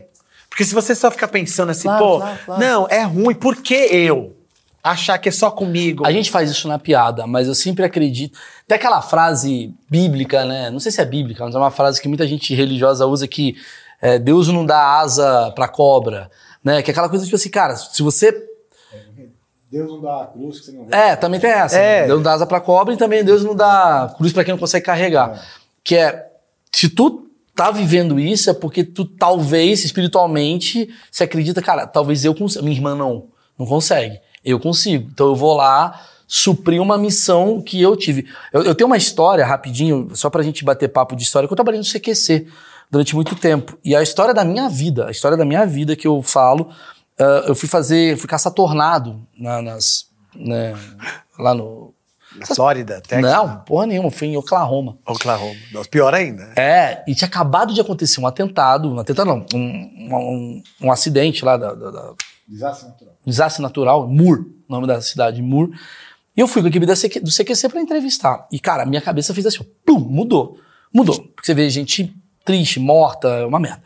[0.48, 2.60] Porque se você só ficar pensando assim, Claro, pô, claro, claro.
[2.60, 4.35] não, é ruim, por que eu?
[4.86, 6.06] Achar que é só comigo.
[6.06, 8.38] A gente faz isso na piada, mas eu sempre acredito.
[8.68, 10.70] Tem aquela frase bíblica, né?
[10.70, 13.56] Não sei se é bíblica, mas é uma frase que muita gente religiosa usa que
[14.00, 16.30] é, Deus não dá asa pra cobra,
[16.62, 16.82] né?
[16.82, 18.32] Que é aquela coisa tipo assim, cara, se você.
[19.68, 20.94] Deus não dá a cruz que você não vê.
[20.94, 21.76] É, também tem essa.
[21.76, 22.02] É.
[22.02, 22.06] né?
[22.06, 24.60] Deus não dá asa pra cobra e também Deus não dá cruz pra quem não
[24.60, 25.44] consegue carregar.
[25.82, 26.30] Que é,
[26.72, 32.36] se tu tá vivendo isso, é porque tu talvez, espiritualmente, se acredita, cara, talvez eu
[32.36, 32.62] consiga.
[32.62, 33.26] Minha irmã não,
[33.58, 34.20] não consegue.
[34.46, 35.08] Eu consigo.
[35.12, 38.26] Então eu vou lá suprir uma missão que eu tive.
[38.52, 41.56] Eu, eu tenho uma história, rapidinho, só pra gente bater papo de história, que eu
[41.56, 42.46] trabalhei no CQC
[42.90, 43.78] durante muito tempo.
[43.84, 46.70] E a história da minha vida, a história da minha vida que eu falo,
[47.18, 50.74] ah, eu fui fazer, fui caçar tornado na- nas, né,
[51.38, 51.92] lá no...
[52.36, 54.98] Na Flórida, Texas, Não, porra nenhuma, fui em Oklahoma.
[55.06, 55.54] Oklahoma.
[55.72, 56.52] Nossa, pior ainda.
[56.54, 61.42] É, e tinha acabado de acontecer um atentado, um atentado não, um, um, um acidente
[61.46, 62.12] lá da, da, da
[62.48, 63.14] Desastre natural.
[63.26, 65.70] desastre natural, Mur, nome da cidade, Mur.
[66.36, 68.46] E eu fui com a equipe CQ do CQC pra entrevistar.
[68.52, 70.58] E, cara, minha cabeça fez assim, ó, pum, mudou.
[70.92, 71.16] Mudou.
[71.34, 73.82] Porque você vê gente triste, morta, é uma merda.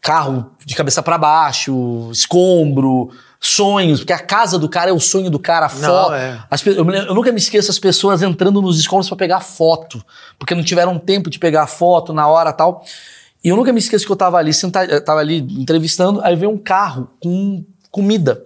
[0.00, 5.30] Carro de cabeça pra baixo, escombro, sonhos, porque a casa do cara é o sonho
[5.30, 6.14] do cara, a Não, foto.
[6.14, 6.44] é.
[6.50, 10.04] As eu, eu nunca me esqueço as pessoas entrando nos escombros pra pegar foto,
[10.38, 12.84] porque não tiveram tempo de pegar foto na hora tal.
[13.42, 16.34] E eu nunca me esqueço que eu tava ali sentado, eu tava ali entrevistando, aí
[16.36, 17.64] veio um carro com
[17.94, 18.44] comida.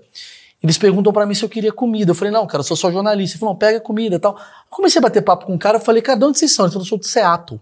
[0.63, 2.11] Eles perguntam pra mim se eu queria comida.
[2.11, 3.35] Eu falei, não, cara, eu sou só jornalista.
[3.35, 4.35] Ele falou, não, pega comida e tal.
[4.35, 6.67] Eu comecei a bater papo com o cara, eu falei, cara, de onde vocês são?
[6.67, 7.59] Ele falou, eu sou de Seattle.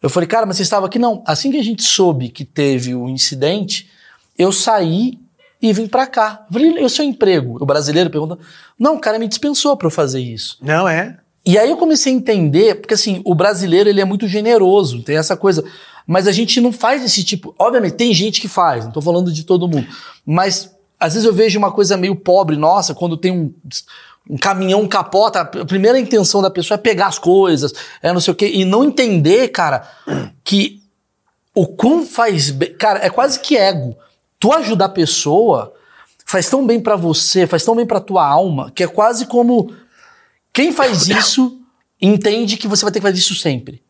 [0.00, 0.98] Eu falei, cara, mas você estava aqui?
[0.98, 1.22] Não.
[1.26, 3.90] Assim que a gente soube que teve o incidente,
[4.38, 5.18] eu saí
[5.60, 6.46] e vim pra cá.
[6.48, 7.58] Eu falei, e o seu emprego?
[7.60, 8.38] O brasileiro pergunta,
[8.78, 10.56] não, o cara me dispensou pra eu fazer isso.
[10.62, 11.18] Não é?
[11.44, 15.16] E aí eu comecei a entender, porque assim, o brasileiro ele é muito generoso, tem
[15.16, 15.64] essa coisa.
[16.06, 17.54] Mas a gente não faz esse tipo.
[17.58, 19.86] Obviamente, tem gente que faz, não tô falando de todo mundo.
[20.24, 23.54] Mas às vezes eu vejo uma coisa meio pobre, nossa, quando tem um,
[24.28, 27.72] um caminhão capota, a primeira intenção da pessoa é pegar as coisas,
[28.02, 29.88] é não sei o quê, e não entender, cara,
[30.44, 30.82] que
[31.54, 32.72] o quão faz bem.
[32.74, 33.96] Cara, é quase que ego.
[34.38, 35.72] Tu ajudar a pessoa
[36.24, 39.74] faz tão bem pra você, faz tão bem pra tua alma, que é quase como
[40.52, 41.60] quem faz isso
[42.00, 43.82] entende que você vai ter que fazer isso sempre.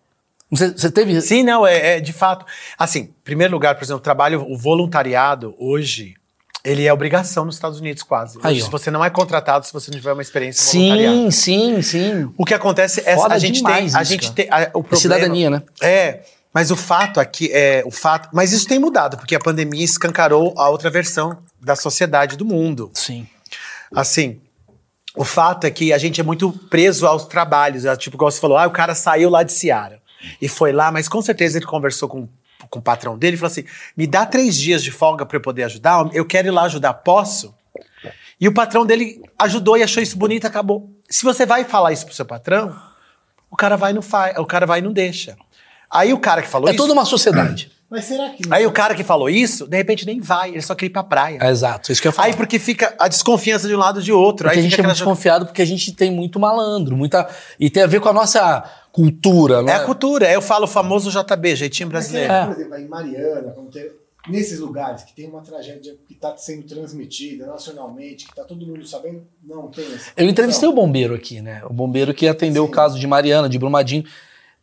[0.51, 1.21] Você, você teve.
[1.21, 2.47] Sim, não, é, é de fato.
[2.79, 6.15] Assim, em primeiro lugar, por exemplo, trabalho, o voluntariado hoje,
[6.71, 8.39] ele é obrigação nos Estados Unidos quase.
[8.43, 11.17] Aí, se você não é contratado, se você não tiver uma experiência voluntariada.
[11.17, 12.33] Sim, sim, sim.
[12.37, 14.35] O que acontece é Foda a gente tem, a isso, gente cara.
[14.35, 15.63] tem a- o É problema, cidadania, né?
[15.81, 16.21] É,
[16.53, 20.55] mas o fato aqui é o fato, mas isso tem mudado porque a pandemia escancarou
[20.57, 22.91] a outra versão da sociedade do mundo.
[22.95, 23.27] Sim.
[23.95, 24.41] Assim,
[25.17, 27.85] o fato é que a gente é muito preso aos trabalhos.
[27.85, 30.01] É, tipo, igual você falou, ah, o cara saiu lá de Seara
[30.41, 32.29] e foi lá, mas com certeza ele conversou com,
[32.71, 33.65] com o patrão dele e falou assim:
[33.97, 36.95] me dá três dias de folga para eu poder ajudar, eu quero ir lá ajudar,
[36.95, 37.55] posso?
[38.41, 40.91] E o patrão dele ajudou e achou isso bonito, acabou.
[41.09, 42.77] Se você vai falar isso pro seu patrão,
[43.51, 45.37] o cara vai e não faz, o cara vai não deixa.
[45.91, 46.77] Aí o cara que falou É isso.
[46.83, 47.73] toda uma sociedade.
[47.91, 48.43] Mas será que.
[48.51, 51.03] Aí o cara que falou isso, de repente nem vai, ele só quer ir pra
[51.03, 51.39] praia.
[51.41, 52.29] É, exato, isso que eu ia falar.
[52.29, 54.45] Aí porque fica a desconfiança de um lado e de outro.
[54.47, 57.27] Porque aí a gente é muito desconfiado porque a gente tem muito malandro, muita.
[57.59, 58.63] E tem a ver com a nossa
[58.93, 59.77] cultura, não É é?
[59.77, 62.33] a cultura, eu falo o famoso JB, jeitinho Mas brasileiro.
[62.33, 62.45] É.
[62.47, 63.91] por exemplo, aí em Mariana, tem-
[64.29, 68.87] nesses lugares que tem uma tragédia que está sendo transmitida nacionalmente, que está todo mundo
[68.87, 70.11] sabendo, não tem essa.
[70.17, 71.63] Eu entrevistei o bombeiro aqui, né?
[71.65, 72.69] O bombeiro que atendeu Sim.
[72.69, 74.05] o caso de Mariana, de Brumadinho.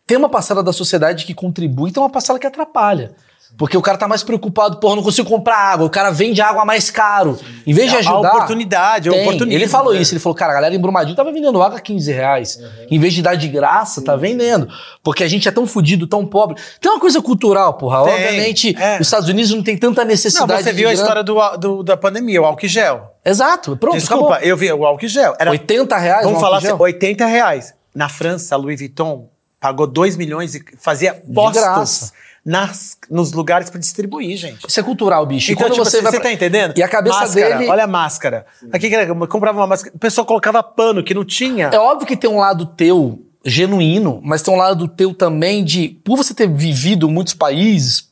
[0.08, 3.14] Tem uma parcela da sociedade que contribui tem uma parcela que atrapalha.
[3.58, 5.86] Porque o cara tá mais preocupado, porra, não consigo comprar água.
[5.86, 7.40] O cara vende água mais caro.
[7.66, 8.34] Em vez de É a ajudar.
[8.34, 9.22] oportunidade, é tem.
[9.22, 10.02] oportunismo, Ele falou né?
[10.02, 12.60] isso, ele falou, cara, a galera em Brumadinho tava vendendo água a 15 reais.
[12.92, 14.68] Em vez de dar de graça, tá vendendo.
[15.02, 16.62] Porque a gente é tão fudido, tão pobre.
[16.82, 18.04] Tem uma coisa cultural, porra.
[18.04, 18.96] Tem, Obviamente, é.
[19.00, 21.84] os Estados Unidos não tem tanta Não, necessidade você de viu a história do, do-
[21.84, 23.16] da pandemia, o álcool gel.
[23.24, 24.50] Exato, pronto, Desculpa, acabou.
[24.50, 25.34] eu vi o álcool gel.
[25.40, 26.78] Era, 80 reais vamos falar assim, gel?
[26.82, 27.74] 80 reais.
[27.96, 29.30] Na França, Louis Vuitton
[29.66, 32.14] pagou 2 milhões e fazia postos
[32.46, 34.64] nas, nos lugares pra distribuir, gente.
[34.68, 35.50] Isso é cultural, bicho.
[35.50, 36.78] E Então, quando tipo, você você, vai você tá entendendo?
[36.78, 38.46] E a cabeça máscara, dele- Olha a máscara.
[38.72, 41.72] Aqui que comprava uma máscara, o pessoal colocava pano que não tinha.
[41.74, 45.90] É óbvio que tem um lado teu genuíno, mas tem um lado teu também de,
[46.04, 48.08] por você ter vivido em muitos países,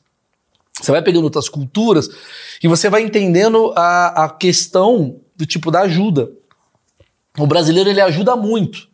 [0.82, 2.10] Você vai pegando outras culturas
[2.64, 6.32] e você vai entendendo a, a questão do tipo da ajuda.
[7.38, 8.88] O brasileiro ele ajuda muito,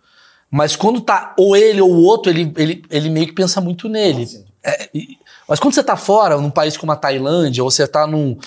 [0.51, 3.87] mas quando tá ou ele ou o outro, ele, ele, ele meio que pensa muito
[3.87, 4.27] nele.
[4.63, 8.05] É, e- mas quando você tá fora, num país como a Tailândia, ou você tá
[8.05, 8.37] num.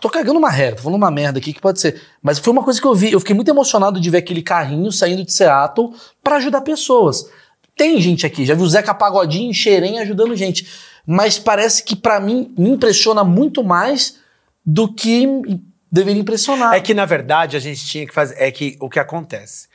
[0.00, 2.00] Tô cagando uma regra, tô falando uma merda aqui que pode ser.
[2.22, 3.12] Mas foi uma coisa que eu vi.
[3.12, 7.28] Eu fiquei muito emocionado de ver aquele carrinho saindo de Seattle pra ajudar pessoas.
[7.76, 10.66] Tem gente aqui, já viu o Zeca Pagodinho em Xerém ajudando gente.
[11.06, 14.18] Mas parece que pra mim me impressiona muito mais
[14.66, 15.26] do que
[15.90, 16.74] deveria impressionar.
[16.74, 18.34] É que, na verdade, a gente tinha que fazer.
[18.38, 19.68] É que o que acontece?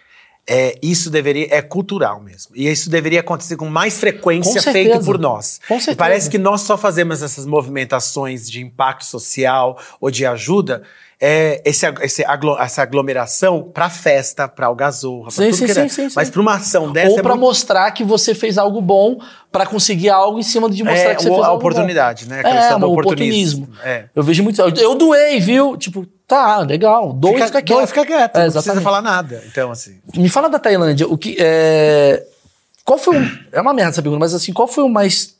[0.47, 1.47] É, isso deveria.
[1.49, 2.55] É cultural mesmo.
[2.55, 5.59] E isso deveria acontecer com mais frequência Com feito por nós.
[5.67, 5.97] Com E certeza.
[5.97, 10.83] parece que nós só fazemos essas movimentações de impacto social ou de ajuda.
[11.19, 15.73] É, esse, esse aglo- essa aglomeração pra festa, pra algazorra, pra Sim, tudo sim, que
[15.73, 16.07] sim, sim.
[16.15, 19.17] Mas pra uma ação dessa Ou é pra muito- mostrar que você fez algo bom
[19.51, 21.67] pra conseguir algo em cima de mostrar é, que você fez a algo bom.
[21.67, 22.41] oportunidade, né?
[22.43, 23.69] A É, questão do o oportunismo.
[23.83, 24.05] É.
[24.13, 24.61] Eu vejo muito.
[24.61, 25.77] Eu doei, viu?
[25.77, 27.13] Tipo, tá, legal.
[27.13, 27.67] Dou e fica quieto.
[27.67, 29.41] doa e fica quieto, É, não precisa falar nada.
[29.47, 29.99] Então, assim.
[30.17, 31.07] Me fala da Tailândia.
[31.07, 32.25] O que é...
[32.83, 33.31] Qual foi o...
[33.53, 35.33] É uma merda essa pergunta, mas assim, qual foi o mais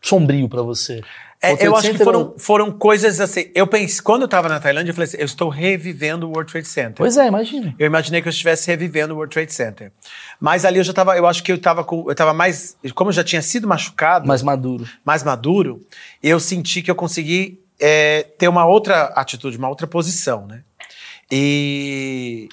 [0.00, 1.02] sombrio pra você?
[1.42, 3.50] É, eu acho que foram, foram coisas assim.
[3.54, 6.50] Eu pensei, quando eu tava na Tailândia, eu falei assim: eu estou revivendo o World
[6.50, 6.94] Trade Center.
[6.96, 7.74] Pois é, imagina.
[7.78, 9.92] Eu imaginei que eu estivesse revivendo o World Trade Center.
[10.40, 13.10] Mas ali eu já tava, eu acho que eu tava com, eu tava mais, como
[13.10, 14.88] eu já tinha sido machucado, Mais maduro.
[15.04, 15.84] mais maduro,
[16.22, 20.62] eu senti que eu consegui é, ter uma outra atitude, uma outra posição, né?
[21.30, 22.48] E,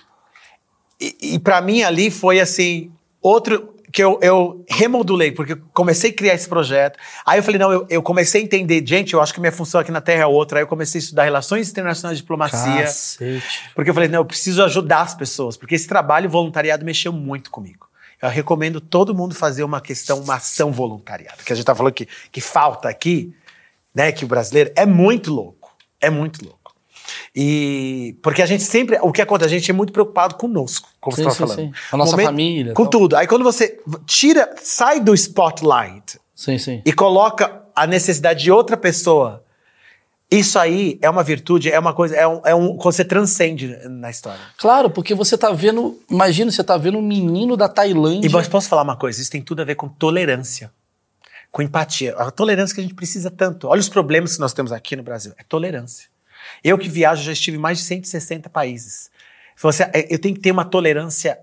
[0.99, 6.09] e, e para mim ali foi assim, outro que eu, eu remodulei, porque eu comecei
[6.09, 6.97] a criar esse projeto.
[7.23, 9.79] Aí eu falei, não, eu, eu comecei a entender, gente, eu acho que minha função
[9.79, 10.57] aqui na Terra é outra.
[10.57, 12.85] Aí eu comecei a estudar relações internacionais e diplomacia.
[12.85, 13.69] Cacete.
[13.75, 17.51] Porque eu falei, não, eu preciso ajudar as pessoas, porque esse trabalho voluntariado mexeu muito
[17.51, 17.87] comigo.
[18.19, 21.93] Eu recomendo todo mundo fazer uma questão, uma ação voluntariada, que a gente tá falando
[21.93, 23.31] que, que falta aqui,
[23.93, 25.71] né, que o brasileiro é muito louco,
[26.01, 26.62] é muito louco.
[27.35, 31.15] E porque a gente sempre, o que acontece, a gente é muito preocupado conosco, como
[31.15, 31.67] Sim, você estava falando.
[31.67, 31.73] sim.
[31.89, 32.89] Com a nossa Momento- família, Com tal.
[32.91, 33.15] tudo.
[33.15, 36.81] Aí quando você tira, sai do spotlight Sim, sim.
[36.85, 39.43] e coloca a necessidade de outra pessoa,
[40.31, 43.77] isso aí é uma virtude, é uma coisa, é um, é um quando você transcende
[43.89, 44.39] na história.
[44.57, 45.99] Claro, porque você tá vendo.
[46.09, 48.27] Imagina, você tá vendo um menino da Tailândia.
[48.27, 49.21] E mas posso falar uma coisa?
[49.21, 50.71] Isso tem tudo a ver com tolerância,
[51.51, 52.15] com empatia.
[52.17, 53.67] A tolerância que a gente precisa tanto.
[53.67, 55.33] Olha os problemas que nós temos aqui no Brasil.
[55.37, 56.07] É tolerância.
[56.63, 59.09] Eu que viajo já estive em mais de 160 países.
[59.61, 61.37] Você, é, eu tenho que ter uma tolerância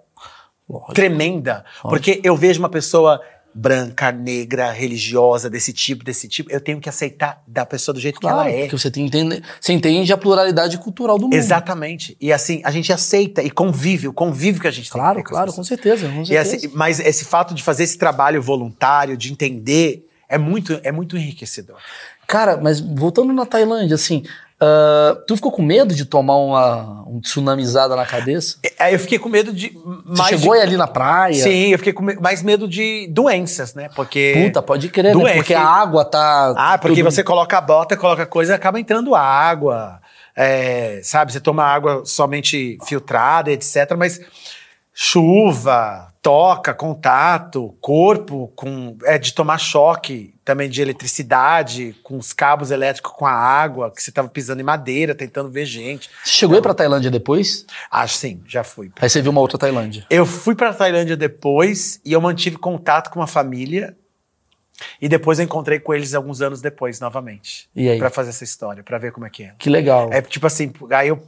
[0.69, 0.95] Lógico.
[0.95, 3.21] tremenda, porque eu vejo uma pessoa
[3.53, 8.21] branca, negra, religiosa, desse tipo, desse tipo, eu tenho que aceitar da pessoa do jeito
[8.21, 8.61] Claro, que ela é.
[8.63, 11.35] porque você, tem, entende, você entende a pluralidade cultural do mundo.
[11.35, 12.17] Exatamente.
[12.21, 15.01] E assim, a gente aceita e convive, o convívio que a gente tem.
[15.01, 16.09] Claro, com as claro, com certeza.
[16.09, 16.57] Com E certeza.
[16.57, 21.17] assim, mas esse fato de fazer esse trabalho voluntário, de entender, é muito, é muito
[21.17, 21.77] enriquecedor.
[22.29, 24.23] Cara, mas voltando na Tailândia, assim,
[24.61, 28.57] ah, tu ficou com medo de tomar uma um tsunamizada na cabeça?
[28.79, 29.73] Aí eu fiquei com medo de.
[30.07, 31.43] Você chegou de, ali na praia?
[31.43, 33.89] Sim, eu fiquei com mais medo de doenças, né?
[33.97, 34.35] Porque.
[34.47, 35.21] Puta, pode crer, né?
[35.21, 35.37] Doente.
[35.37, 36.55] Porque a água tá.
[36.57, 40.01] Ah, porque tudo- você coloca a bota, coloca coisa, acaba entrando água.
[40.37, 43.95] é, sabe, você toma água somente filtrada, etc.
[43.99, 44.21] Mas
[44.95, 52.71] chuva, toca, contato, corpo, com, é de tomar choque também de eletricidade, com os cabos
[52.71, 56.11] elétricos com a água, que você estava pisando em madeira, tentando ver gente.
[56.25, 57.65] Você chegou aí pra Tailândia depois?
[57.91, 58.91] Acho sim, já fui.
[59.01, 60.05] Aí você viu uma outra Tailândia.
[60.11, 63.97] Eu fui para Tailândia depois e eu mantive contato com uma família.
[65.01, 67.69] E depois eu encontrei com eles alguns anos depois, novamente.
[67.77, 67.99] E aí?
[67.99, 69.55] Pra fazer essa história, pra ver como é que é.
[69.59, 70.09] Que legal.
[70.11, 71.23] É tipo assim, aí eu.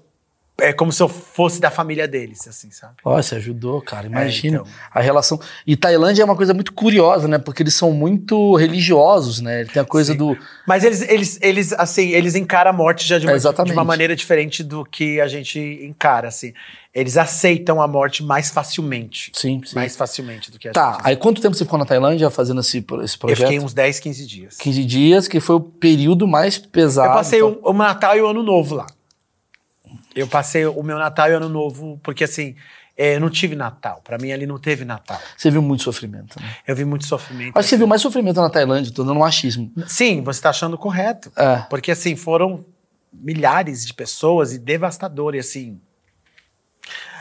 [0.63, 2.95] É como se eu fosse da família deles, assim, sabe?
[3.05, 4.07] Ó, você ajudou, cara.
[4.07, 4.73] Imagina então.
[4.93, 5.41] a relação.
[5.67, 7.37] E Tailândia é uma coisa muito curiosa, né?
[7.37, 9.65] Porque eles são muito religiosos, né?
[9.65, 10.19] Tem a coisa Sim.
[10.19, 10.39] do.
[10.67, 13.83] Mas eles, eles, eles, assim, eles encaram a morte já de uma, É, de uma
[13.85, 16.53] maneira diferente do que a gente encara, assim.
[16.95, 19.33] Eles aceitam a morte mais facilmente.
[19.35, 19.75] Sim, sim.
[19.75, 21.01] Mais facilmente do que a Tá, gente.
[21.05, 23.39] aí quanto tempo você ficou na Tailândia fazendo esse, esse eu projeto?
[23.49, 24.57] fiquei uns 10, 15 dias.
[24.59, 27.09] 15 dias, que foi o período mais pesado.
[27.09, 27.59] Eu passei então.
[27.63, 28.87] o, o Natal e o Ano Novo lá.
[30.15, 32.55] Eu passei o meu Natal e o Ano Novo, porque assim,
[32.97, 34.01] é, eu não tive Natal.
[34.05, 35.21] Pra mim ali não teve Natal.
[35.37, 36.57] Você viu muito sofrimento, né?
[36.67, 37.57] Eu vi muito sofrimento.
[37.57, 39.73] Acho que você viu mais sofrimento na Tailândia, tô dando um achismo.
[39.87, 41.33] Sim, você tá achando correto.
[41.37, 41.59] É.
[41.71, 42.65] Porque assim, foram
[43.13, 45.35] milhares de pessoas e devastador.
[45.35, 45.81] E assim,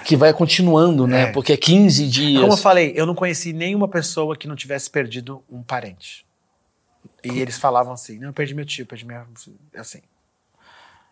[0.05, 1.23] Que vai continuando, né?
[1.23, 1.31] É.
[1.31, 2.41] Porque é 15 dias.
[2.41, 6.25] como eu falei, eu não conheci nenhuma pessoa que não tivesse perdido um parente.
[7.23, 9.25] E eles falavam assim: não, eu perdi meu tio, perdi minha.
[9.75, 10.01] Assim.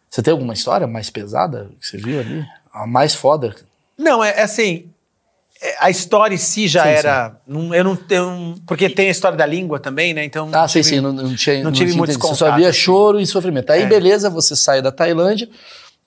[0.10, 2.46] Você tem alguma história mais pesada que você viu ali?
[2.74, 3.56] A mais foda?
[3.98, 4.90] Não, é, é assim.
[5.62, 7.36] é, a história em si já Sim, era.
[7.46, 8.56] não- eu não tenho.
[8.66, 10.24] Porque tem a história da língua também, né?
[10.24, 10.50] Então.
[10.54, 12.16] Ah, sim, tive- sim, não, não tinha, não tive tinha muitos.
[12.16, 12.80] Você só contatos, via assim.
[12.80, 13.70] choro e sofrimento.
[13.72, 13.86] Aí, É.
[13.86, 15.50] beleza, você sai da Tailândia.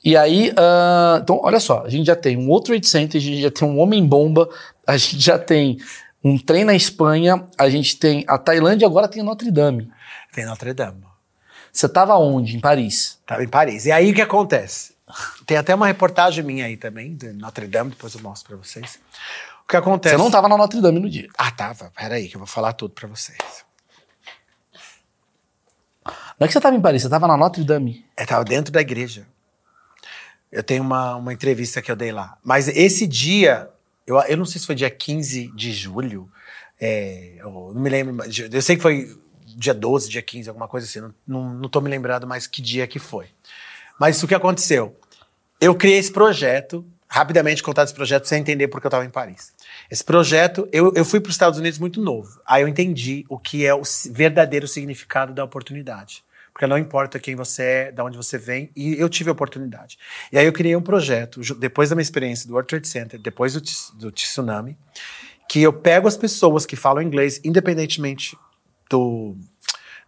[0.05, 3.25] E aí, ah, então, olha só, a gente já tem um outro Trade Center, a
[3.25, 4.49] gente já tem um Homem-Bomba,
[4.87, 5.79] a gente já tem
[6.25, 9.89] um trem na Espanha, a gente tem a Tailândia, agora tem Notre Dame.
[10.35, 11.03] Tem Notre Dame.
[11.73, 12.57] Você tava onde?
[12.57, 13.19] Em Paris?
[13.27, 13.87] Tava em Paris.
[13.87, 14.93] E aí o que acontece?
[15.47, 19.01] Tem até uma reportagem minha aí também, de Notre Dame, depois eu mostro pra vocês.
[19.65, 20.15] O que acontece?
[20.15, 21.29] Você não tava na Notre Dame no dia.
[21.37, 21.91] Ah, tava.
[21.97, 23.39] Peraí, que eu vou falar tudo pra vocês.
[26.39, 28.05] Não é que você tava em Paris, você tava na Notre Dame.
[28.19, 29.27] Eu tava dentro da igreja.
[30.51, 32.37] Eu tenho uma, uma entrevista que eu dei lá.
[32.43, 33.71] Mas esse dia,
[34.07, 36.31] eu, eu não sei se foi dia 15 de julho,
[36.79, 39.17] é, eu não me lembro, eu sei que foi
[39.57, 42.63] dia 12, dia 15, alguma coisa assim, não, não, não tô me lembrando mais que
[42.63, 43.27] dia que foi.
[43.99, 44.97] Mas o que aconteceu?
[45.61, 49.53] Eu criei esse projeto, rapidamente contar esse projeto sem entender porque eu estava em Paris.
[49.91, 52.41] Esse projeto, eu, eu fui para os Estados Unidos muito novo.
[52.47, 56.25] Aí eu entendi o que é o verdadeiro significado da oportunidade.
[56.53, 59.99] Porque não importa quem você é, de onde você vem, e eu tive a oportunidade.
[60.31, 63.55] E aí eu criei um projeto, depois da minha experiência do World Trade Center, depois
[63.55, 63.63] do,
[63.95, 64.77] do tsunami,
[65.49, 68.37] que eu pego as pessoas que falam inglês, independentemente
[68.93, 69.35] do,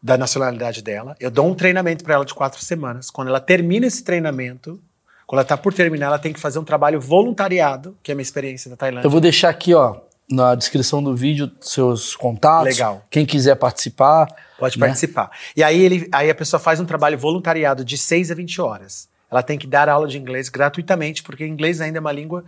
[0.03, 3.11] da nacionalidade dela, eu dou um treinamento para ela de quatro semanas.
[3.11, 4.81] Quando ela termina esse treinamento,
[5.27, 8.15] quando ela está por terminar, ela tem que fazer um trabalho voluntariado, que é a
[8.15, 9.07] minha experiência da Tailândia.
[9.07, 9.97] Eu vou deixar aqui, ó,
[10.31, 12.77] na descrição do vídeo, seus contatos.
[12.77, 13.05] Legal.
[13.11, 14.29] Quem quiser participar.
[14.59, 14.87] Pode né?
[14.87, 15.31] participar.
[15.57, 19.09] E aí, ele, aí a pessoa faz um trabalho voluntariado de 6 a 20 horas.
[19.31, 22.45] Ela tem que dar aula de inglês gratuitamente, porque inglês ainda é uma língua,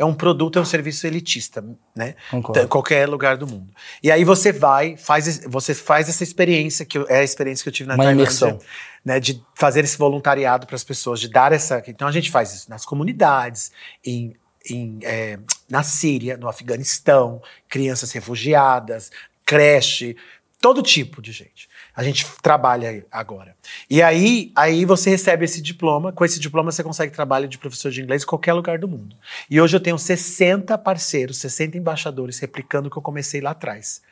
[0.00, 1.64] é um produto, é um serviço elitista,
[1.94, 2.14] né?
[2.30, 2.60] Concordo.
[2.60, 3.72] Em qualquer lugar do mundo.
[4.02, 7.68] E aí você vai, faz, você faz essa experiência, que eu- é a experiência que
[7.68, 8.58] eu tive na Uma Tailândia, imersão.
[9.04, 9.20] né?
[9.20, 11.82] De fazer esse voluntariado para as pessoas, de dar essa.
[11.86, 13.72] Então a gente faz isso nas comunidades,
[14.04, 14.34] em.
[14.70, 15.38] em, é,
[15.70, 19.10] na Síria, no Afeganistão, crianças refugiadas,
[19.46, 20.16] creche,
[20.60, 21.68] todo tipo de gente.
[21.94, 23.56] A gente trabalha agora.
[23.88, 26.12] E aí, aí você recebe esse diploma.
[26.12, 29.16] Com esse diploma você consegue trabalho de professor de inglês em qualquer lugar do mundo.
[29.48, 34.02] E hoje eu tenho 60 parceiros, 60 embaixadores replicando o que eu comecei lá atrás,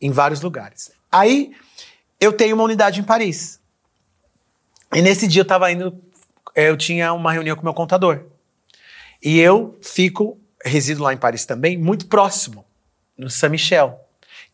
[0.00, 0.90] em vários lugares.
[1.10, 1.52] Aí
[2.20, 3.60] eu tenho uma unidade em Paris.
[4.94, 5.98] E nesse dia eu estava indo,
[6.54, 8.24] eh, eu tinha uma reunião com meu contador.
[9.22, 12.64] E eu fico, resido lá em Paris também, muito próximo,
[13.16, 14.00] no Saint-Michel.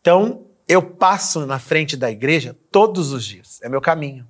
[0.01, 4.27] Então, eu passo na frente da igreja todos os dias, é meu caminho.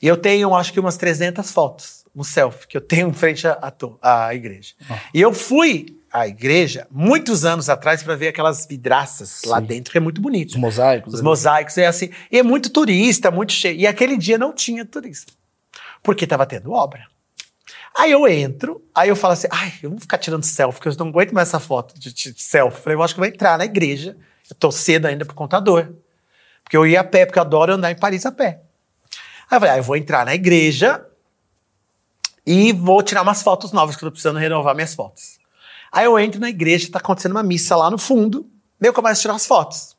[0.00, 3.46] E eu tenho, acho que umas 300 fotos, um selfie, que eu tenho em frente
[3.46, 3.72] à,
[4.02, 4.74] à igreja.
[5.12, 9.66] E eu fui à igreja muitos anos atrás para ver aquelas vidraças lá Sim.
[9.66, 10.50] dentro, que é muito bonito.
[10.50, 11.14] Os mosaicos.
[11.14, 12.10] Os mosaicos, é assim.
[12.30, 13.78] E é muito turista, muito cheio.
[13.78, 15.32] E aquele dia não tinha turista.
[16.02, 17.06] Porque estava tendo obra.
[17.96, 21.04] Aí eu entro, aí eu falo assim, ai, eu vou ficar tirando selfie, porque eu
[21.04, 22.80] não aguento mais essa foto de, de selfie.
[22.80, 24.16] Falei, eu acho que eu vou entrar na igreja.
[24.50, 25.94] Eu tô cedo ainda pro contador.
[26.62, 28.62] Porque eu ia a pé, porque eu adoro andar em Paris a pé.
[29.50, 31.04] Aí eu falei, ah, eu vou entrar na igreja
[32.46, 35.38] e vou tirar umas fotos novas, que eu tô precisando renovar minhas fotos.
[35.92, 38.48] Aí eu entro na igreja, tá acontecendo uma missa lá no fundo,
[38.80, 39.96] daí eu começo a tirar as fotos.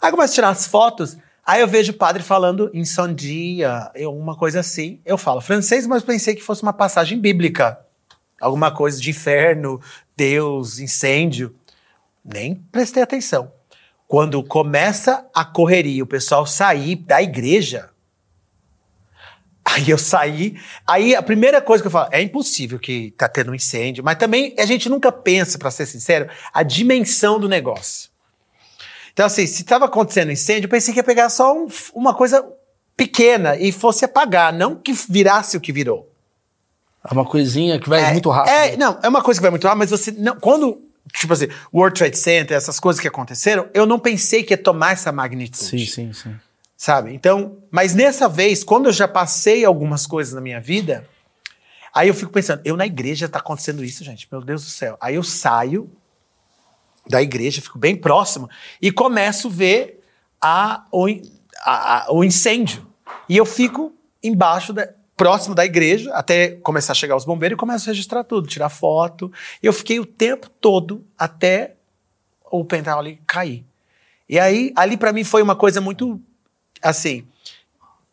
[0.00, 3.90] Aí eu começo a tirar as fotos, aí eu vejo o padre falando em sandia,
[3.96, 5.00] uma coisa assim.
[5.04, 7.80] Eu falo francês, mas pensei que fosse uma passagem bíblica.
[8.40, 9.80] Alguma coisa de inferno,
[10.16, 11.54] Deus, incêndio.
[12.32, 13.50] Nem prestei atenção.
[14.06, 17.90] Quando começa a correria, o pessoal sair da igreja,
[19.70, 20.58] Aí eu saí.
[20.86, 24.16] Aí a primeira coisa que eu falo, é impossível que tá tendo um incêndio, mas
[24.16, 28.08] também a gente nunca pensa, para ser sincero, a dimensão do negócio.
[29.12, 32.50] Então, assim, se estava acontecendo incêndio, eu pensei que ia pegar só um- uma coisa
[32.96, 36.10] pequena e fosse apagar, não que virasse o que virou.
[37.08, 38.52] É uma coisinha que vai muito rápido.
[38.52, 40.36] É, não, é uma coisa que vai muito rápido, mas você não.
[40.40, 40.80] Quando,
[41.12, 44.92] tipo assim, World Trade Center, essas coisas que aconteceram, eu não pensei que ia tomar
[44.92, 45.86] essa magnitude.
[45.86, 46.36] Sim, sim, sim.
[46.76, 47.12] Sabe?
[47.12, 51.08] Então, mas nessa vez, quando eu já passei algumas coisas na minha vida,
[51.92, 54.96] aí eu fico pensando, eu na igreja tá acontecendo isso, gente, meu Deus do céu.
[55.00, 55.90] Aí eu saio
[57.08, 58.48] da igreja, fico bem próximo
[58.80, 60.04] e começo a ver
[60.40, 61.06] a, o,
[61.64, 62.86] a- a- o incêndio.
[63.28, 64.88] E eu fico embaixo, da,
[65.18, 68.68] próximo da igreja, até começar a chegar os bombeiros e começo a registrar tudo, tirar
[68.70, 69.30] foto.
[69.62, 71.74] Eu fiquei o tempo todo até
[72.50, 73.64] o pental ali cair.
[74.28, 76.20] E aí, ali pra mim foi uma coisa muito,
[76.80, 77.26] assim,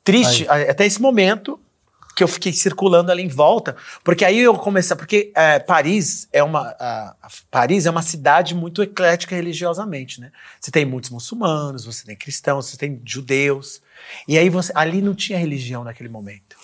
[0.04, 1.60] triste, a- até esse momento
[2.16, 6.42] que eu fiquei circulando ali em volta, porque aí eu comecei, porque é, Paris é
[6.42, 10.32] uma a- a- Paris é uma cidade muito eclética religiosamente, né?
[10.60, 13.82] Você tem muitos muçulmanos, você tem cristãos, você tem judeus,
[14.28, 16.56] e aí você ali não tinha religião naquele momento.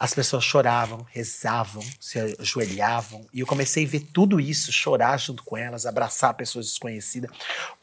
[0.00, 3.26] As pessoas choravam, rezavam, se ajoelhavam.
[3.34, 7.30] E eu comecei a ver tudo isso, chorar junto com elas, abraçar pessoas desconhecidas.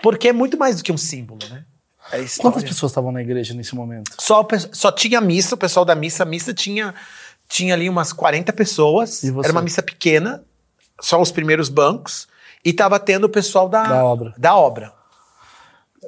[0.01, 1.63] Porque é muito mais do que um símbolo, né?
[2.11, 2.25] É.
[2.39, 4.15] Quantas pessoas estavam na igreja nesse momento?
[4.17, 6.23] Só, só tinha missa, o pessoal da missa.
[6.23, 6.95] A missa tinha,
[7.47, 9.23] tinha ali umas 40 pessoas.
[9.23, 10.43] Era uma missa pequena,
[10.99, 12.27] só os primeiros bancos.
[12.65, 14.33] E tava tendo o pessoal da, Da obra.
[14.37, 14.93] Da obra.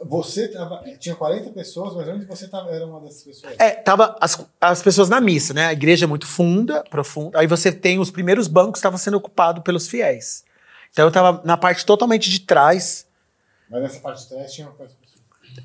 [0.05, 3.53] Você tava, tinha 40 pessoas, mas onde você tava, era uma dessas pessoas?
[3.59, 5.65] É, tava as, as pessoas na missa, né?
[5.67, 7.39] A igreja é muito funda, profunda.
[7.39, 10.43] Aí você tem os primeiros bancos que estavam sendo ocupados pelos fiéis.
[10.91, 13.05] Então eu tava na parte totalmente de trás.
[13.69, 15.09] Mas nessa parte de trás tinha quantas pessoas?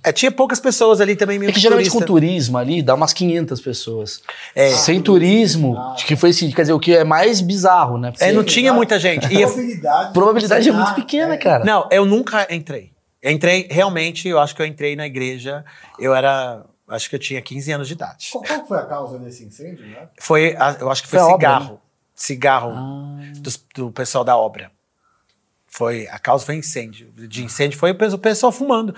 [0.02, 2.06] É, tinha poucas pessoas ali também, meio É que geralmente turista.
[2.06, 4.20] com turismo ali dá umas 500 pessoas.
[4.54, 4.70] É.
[4.70, 5.94] Sem turismo, Ah.
[6.04, 8.12] que foi assim, quer dizer, o que é mais bizarro, né?
[8.18, 9.26] É, não tinha muita gente.
[9.26, 11.36] A E eu- probabilidade, A probabilidade é muito pequena, é.
[11.36, 11.64] cara.
[11.64, 12.92] Não, eu nunca entrei.
[13.24, 15.64] Eu entrei, realmente, eu acho que eu entrei na igreja,
[15.98, 18.28] eu era, acho que eu tinha 15 anos de idade.
[18.30, 20.08] Qual, qual foi a causa desse incêndio, né?
[20.20, 21.80] Foi, a- eu acho que foi, Foi a obra, cigarro.
[22.14, 23.32] Cigarro Ah.
[23.38, 24.70] dos- do, pessoal da obra.
[25.66, 27.10] Foi, a causa foi incêndio.
[27.12, 28.94] De incêndio foi o pe- o pessoal fumando.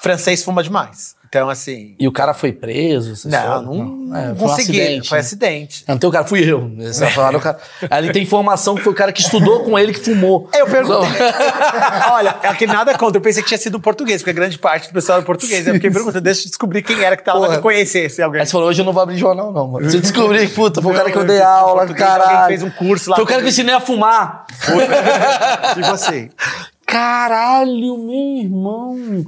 [0.00, 1.14] Francês fuma demais.
[1.32, 1.94] Então, assim.
[1.98, 3.26] E o cara foi preso?
[3.26, 3.62] Não, história?
[3.62, 5.20] não, É, não foi um acidente, foi né?
[5.24, 5.84] acidente.
[5.88, 6.70] Não, tem o cara, fui eu.
[6.76, 7.56] Eles falaram, o cara,
[7.88, 10.50] ali tem informação que foi o cara que estudou com ele que fumou.
[10.54, 11.08] Eu perguntei.
[12.12, 13.16] Olha, é que nada contra.
[13.16, 15.66] Eu pensei que tinha sido português, porque grande parte do pessoal era português.
[15.66, 18.38] Eu fiquei perguntando, deixa eu descobrir quem era que tava lá, eu conhecesse alguém.
[18.42, 19.90] Aí você falou, hoje eu não vou abrir jornal, não, mano.
[19.90, 22.48] Você descobriu, puta, foi o cara que eu Não, dei eu aula, caralho.
[22.48, 24.44] fez um curso lá Foi o cara que eu ensinei a fumar.
[25.78, 26.28] E você?
[26.86, 29.24] Caralho, meu irmão.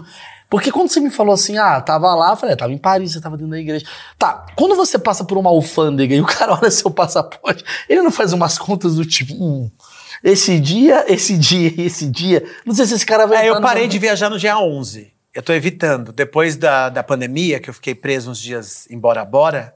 [0.51, 3.13] Porque quando você me falou assim, ah, tava lá, eu falei, ah, tava em Paris,
[3.13, 3.85] você tava dentro da igreja.
[4.19, 8.11] Tá, quando você passa por uma alfândega e o cara olha seu passaporte, ele não
[8.11, 9.71] faz umas contas do tipo, hum,
[10.23, 12.45] esse dia, esse dia e esse dia.
[12.65, 15.13] Não sei se esse cara vai É, eu no- parei de viajar no dia 11.
[15.35, 16.13] Eu tô evitando.
[16.13, 19.75] Depois da, da pandemia, que eu fiquei preso uns dias em Bora Bora,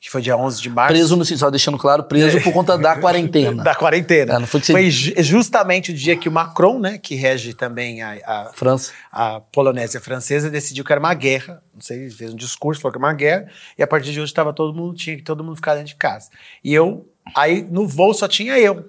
[0.00, 0.94] que foi dia 11 de março.
[0.94, 3.62] Preso no só deixando claro, preso por conta da quarentena.
[3.62, 4.34] Da quarentena.
[4.34, 7.52] É, não foi que você- ju- justamente o dia que o Macron, né, que rege
[7.52, 8.92] também a, a, França.
[9.12, 11.62] a Polonésia francesa, decidiu que era uma guerra.
[11.74, 13.48] Não sei, fez um discurso, falou que era uma guerra.
[13.76, 15.96] E a partir de hoje tava todo mundo, tinha que todo mundo ficar dentro de
[15.96, 16.30] casa.
[16.64, 17.06] E eu,
[17.36, 18.88] aí no voo só tinha eu.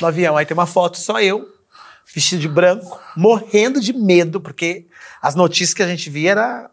[0.00, 1.46] No avião, aí tem uma foto só eu,
[2.14, 4.86] vestido de branco, morrendo de medo, porque
[5.20, 6.70] as notícias que a gente via era.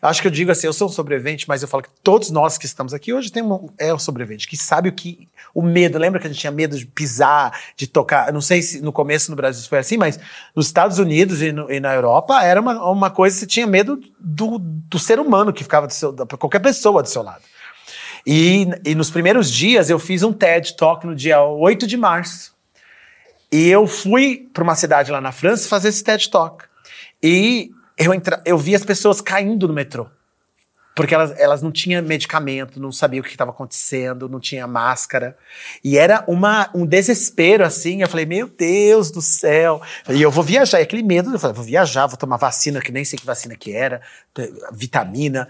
[0.00, 2.56] Acho que eu digo assim, eu sou um sobrevivente, mas eu falo que todos nós
[2.56, 5.28] que estamos aqui hoje tem um, é um sobrevivente, que sabe o que.
[5.54, 8.32] O medo, lembra que a gente tinha medo de pisar, de tocar?
[8.32, 10.18] Não sei se no começo no Brasil foi assim, mas
[10.54, 13.66] nos Estados Unidos e, no- e na Europa era uma, uma coisa que você tinha
[13.66, 17.42] medo do, do ser humano que ficava do seu, da, qualquer pessoa do seu lado.
[18.26, 22.54] E, e nos primeiros dias eu fiz um TED Talk no dia 8 de março.
[23.52, 26.64] E eu fui para uma cidade lá na França fazer esse TED Talk.
[27.22, 30.08] E eu, entra, eu vi as pessoas caindo no metrô.
[30.94, 35.36] Porque elas, elas não tinham medicamento, não sabiam o que estava acontecendo, não tinha máscara.
[35.82, 38.00] E era uma, um desespero, assim.
[38.00, 39.82] Eu falei, meu Deus do céu.
[40.08, 40.78] E eu vou viajar.
[40.78, 43.56] E aquele medo, eu falei, vou viajar, vou tomar vacina, que nem sei que vacina
[43.56, 44.00] que era,
[44.72, 45.48] vitamina.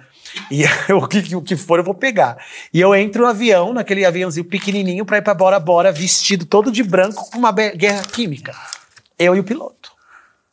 [0.50, 0.64] E
[0.94, 2.38] o que, o que for, eu vou pegar.
[2.72, 6.72] E eu entro no avião, naquele aviãozinho pequenininho, para ir para Bora Bora, vestido todo
[6.72, 8.54] de branco, com uma guerra química.
[9.18, 9.83] Eu e o piloto.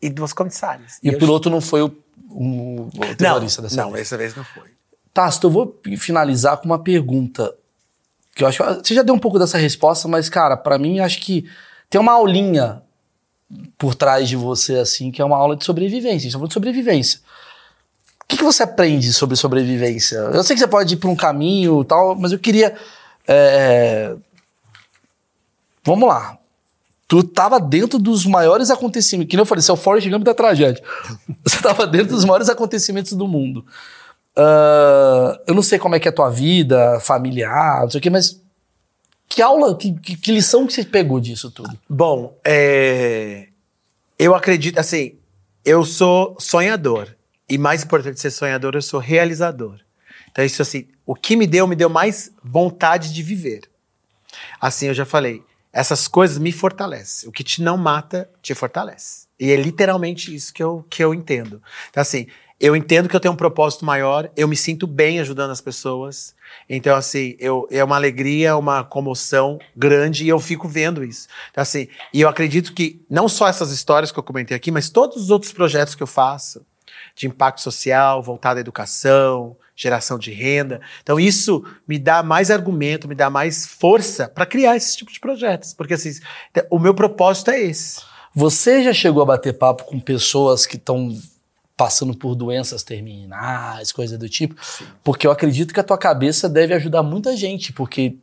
[0.02, 0.98] E duas comissárias.
[1.04, 1.96] E o eu- piloto não foi o,
[2.30, 4.04] o, o terrorista não, dessa não, vez.
[4.04, 4.70] dessa vez não foi.
[5.14, 7.54] Tasto, eu vou finalizar com uma pergunta.
[8.34, 8.64] Que eu acho.
[8.64, 11.46] Você já deu um pouco dessa resposta, mas, cara, pra mim, acho que
[11.90, 12.82] tem uma aulinha
[13.78, 16.28] por trás de você, assim, que é uma aula de sobrevivência.
[16.28, 17.20] A gente tá de sobrevivência.
[18.24, 20.16] O que, que você aprende sobre sobrevivência?
[20.16, 22.74] Eu sei que você pode ir pra um caminho e tal, mas eu queria.
[23.28, 24.16] é,
[25.84, 26.38] Vamos lá.
[27.12, 29.30] Tu tava dentro dos maiores acontecimentos.
[29.30, 30.82] Que nem eu falei, você é o Forrest Gump da tragédia.
[31.44, 33.66] Você tava dentro dos maiores acontecimentos do mundo.
[34.34, 38.02] Ah, eu não sei como é que é a tua vida, familiar, não sei o
[38.02, 38.42] quê, mas
[39.28, 41.78] que aula, que, que- que lição que você pegou disso tudo?
[41.90, 43.48] Bom, é,
[44.18, 45.16] eu acredito, assim,
[45.66, 47.10] eu sou sonhador.
[47.50, 49.80] E mais importante ser sonhador, eu sou realizador.
[50.32, 53.64] Então, isso assim, o que me deu, me deu mais vontade de viver.
[54.62, 55.44] Assim, eu já falei,
[55.74, 57.30] essas coisas me fortalecem.
[57.30, 59.28] O que te não mata, te fortalece.
[59.40, 61.62] E é literalmente isso que eu, que eu entendo.
[61.90, 62.28] Então, assim,
[62.60, 66.36] eu entendo que eu tenho um propósito maior, eu me sinto bem ajudando as pessoas.
[66.70, 71.28] Então, assim, eu, é uma alegria, uma comoção grande e eu fico vendo isso.
[71.50, 74.90] Então, assim, e eu acredito que não só essas histórias que eu comentei aqui, mas
[74.90, 76.64] todos os outros projetos que eu faço,
[77.16, 80.80] de impacto social, voltado à educação, geração de renda.
[81.02, 85.20] Então, isso me dá mais argumento, me dá mais força para criar esse tipo de
[85.20, 85.74] projetos.
[85.74, 86.12] Porque, assim,
[86.70, 88.02] o meu propósito é esse.
[88.34, 91.18] Você já chegou a bater papo com pessoas que estão
[91.76, 94.56] passando por doenças terminais, coisa do tipo.
[95.04, 98.18] Porque eu acredito que a tua cabeça deve ajudar muita gente, porque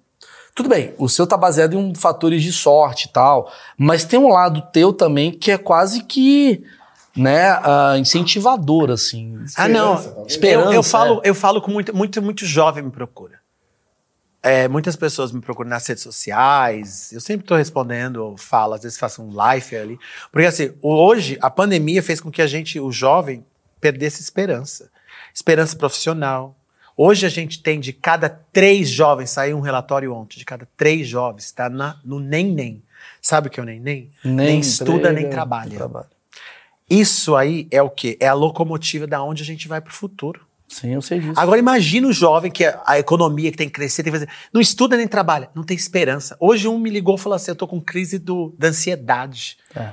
[0.55, 4.19] tudo bem, o seu tá baseado em um fatores de sorte e tal, mas tem
[4.19, 6.65] um lado teu também que é quase que
[7.19, 9.39] né, uh, incentivador, assim.
[9.57, 9.95] Ah, não.
[9.95, 10.33] Esperança, talvez.
[10.33, 10.69] Esperança.
[10.69, 11.29] eu, eu falo, é.
[11.29, 13.39] eu falo com muito, muito, muito jovem me procura.
[14.41, 17.13] É, muitas pessoas me procuram nas redes sociais.
[17.13, 19.99] Eu sempre estou respondendo, ou falo, às vezes faço um live ali.
[20.31, 23.45] Porque assim, hoje a pandemia fez com que a gente, o jovem,
[23.81, 24.91] perdesse esperança.
[25.35, 26.57] Esperança profissional.
[26.97, 31.07] Hoje a gente tem de cada três jovens, saiu um relatório ontem, de cada três
[31.07, 31.69] jovens está
[32.05, 32.83] no nem nem.
[33.21, 34.11] Sabe o que é o nem nem?
[34.25, 35.31] Nem, estuda, nem emprega,
[35.77, 36.18] trabalha.
[36.89, 38.17] Isso aí é o quê?
[38.21, 40.47] É a locomotiva da onde a gente vai pro futuro.
[40.69, 41.33] Sim, eu sei disso.
[41.39, 44.31] Agora imagina o jovem que a a economia que tem que crescer, tem que fazer.
[44.53, 46.37] Não estuda nem trabalha, não tem esperança.
[46.39, 49.57] Hoje um me ligou e falou assim: eu tô com crise do, da ansiedade.
[49.75, 49.93] É.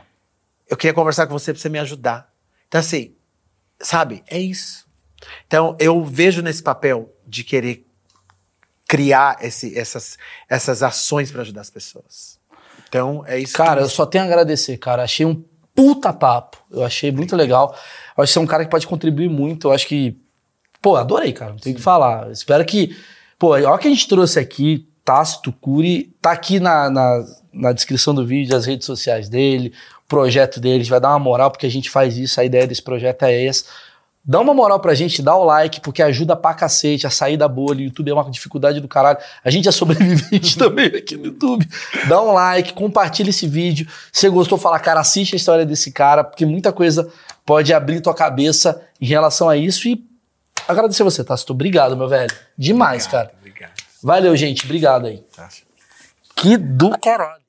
[0.69, 2.29] Eu queria conversar com você pra você me ajudar.
[2.67, 3.13] Então, assim,
[3.79, 4.23] sabe?
[4.27, 4.85] É isso.
[5.47, 7.85] Então, eu vejo nesse papel de querer
[8.87, 10.17] criar esse- essas,
[10.49, 12.39] essas ações para ajudar as pessoas.
[12.87, 13.53] Então, é isso.
[13.53, 15.03] Cara, eu só tenho a agradecer, cara.
[15.03, 15.43] Achei um
[15.75, 16.57] puta papo.
[16.71, 17.75] Eu achei muito legal.
[18.17, 19.67] Eu acho que você é um cara que pode contribuir muito.
[19.67, 20.17] Eu acho que.
[20.81, 21.51] Pô, adorei, cara.
[21.51, 22.27] Não tem o que falar.
[22.27, 22.95] Eu espero que.
[23.37, 24.87] Pô, olha o que a gente trouxe aqui.
[25.03, 26.15] Tácito Curi.
[26.21, 29.73] Tá aqui na, na, na descrição do vídeo, as redes sociais dele,
[30.03, 30.75] o projeto dele.
[30.75, 32.39] A gente vai dar uma moral porque a gente faz isso.
[32.39, 33.65] A ideia desse projeto é essa.
[34.27, 37.47] Dá uma moral pra gente, dá o like, porque ajuda pra cacete a sair da
[37.47, 37.81] bolha.
[37.81, 39.19] O YouTube é uma dificuldade do caralho.
[39.43, 41.67] A gente é sobrevivente também aqui no YouTube.
[42.07, 43.87] Dá um like, compartilha esse vídeo.
[44.11, 47.07] Se você gostou, fala, cara, assiste a história desse cara, porque muita coisa
[47.45, 49.87] pode abrir tua cabeça em relação a isso.
[49.87, 50.03] E
[50.67, 51.53] agradecer você, Tácito.
[51.53, 52.33] Obrigado, meu velho.
[52.57, 53.31] Demais, cara.
[53.39, 53.73] Obrigado.
[54.01, 54.65] Valeu, gente.
[54.65, 55.23] Obrigado aí.
[55.35, 55.49] Tá.
[56.35, 57.44] Que do caralho.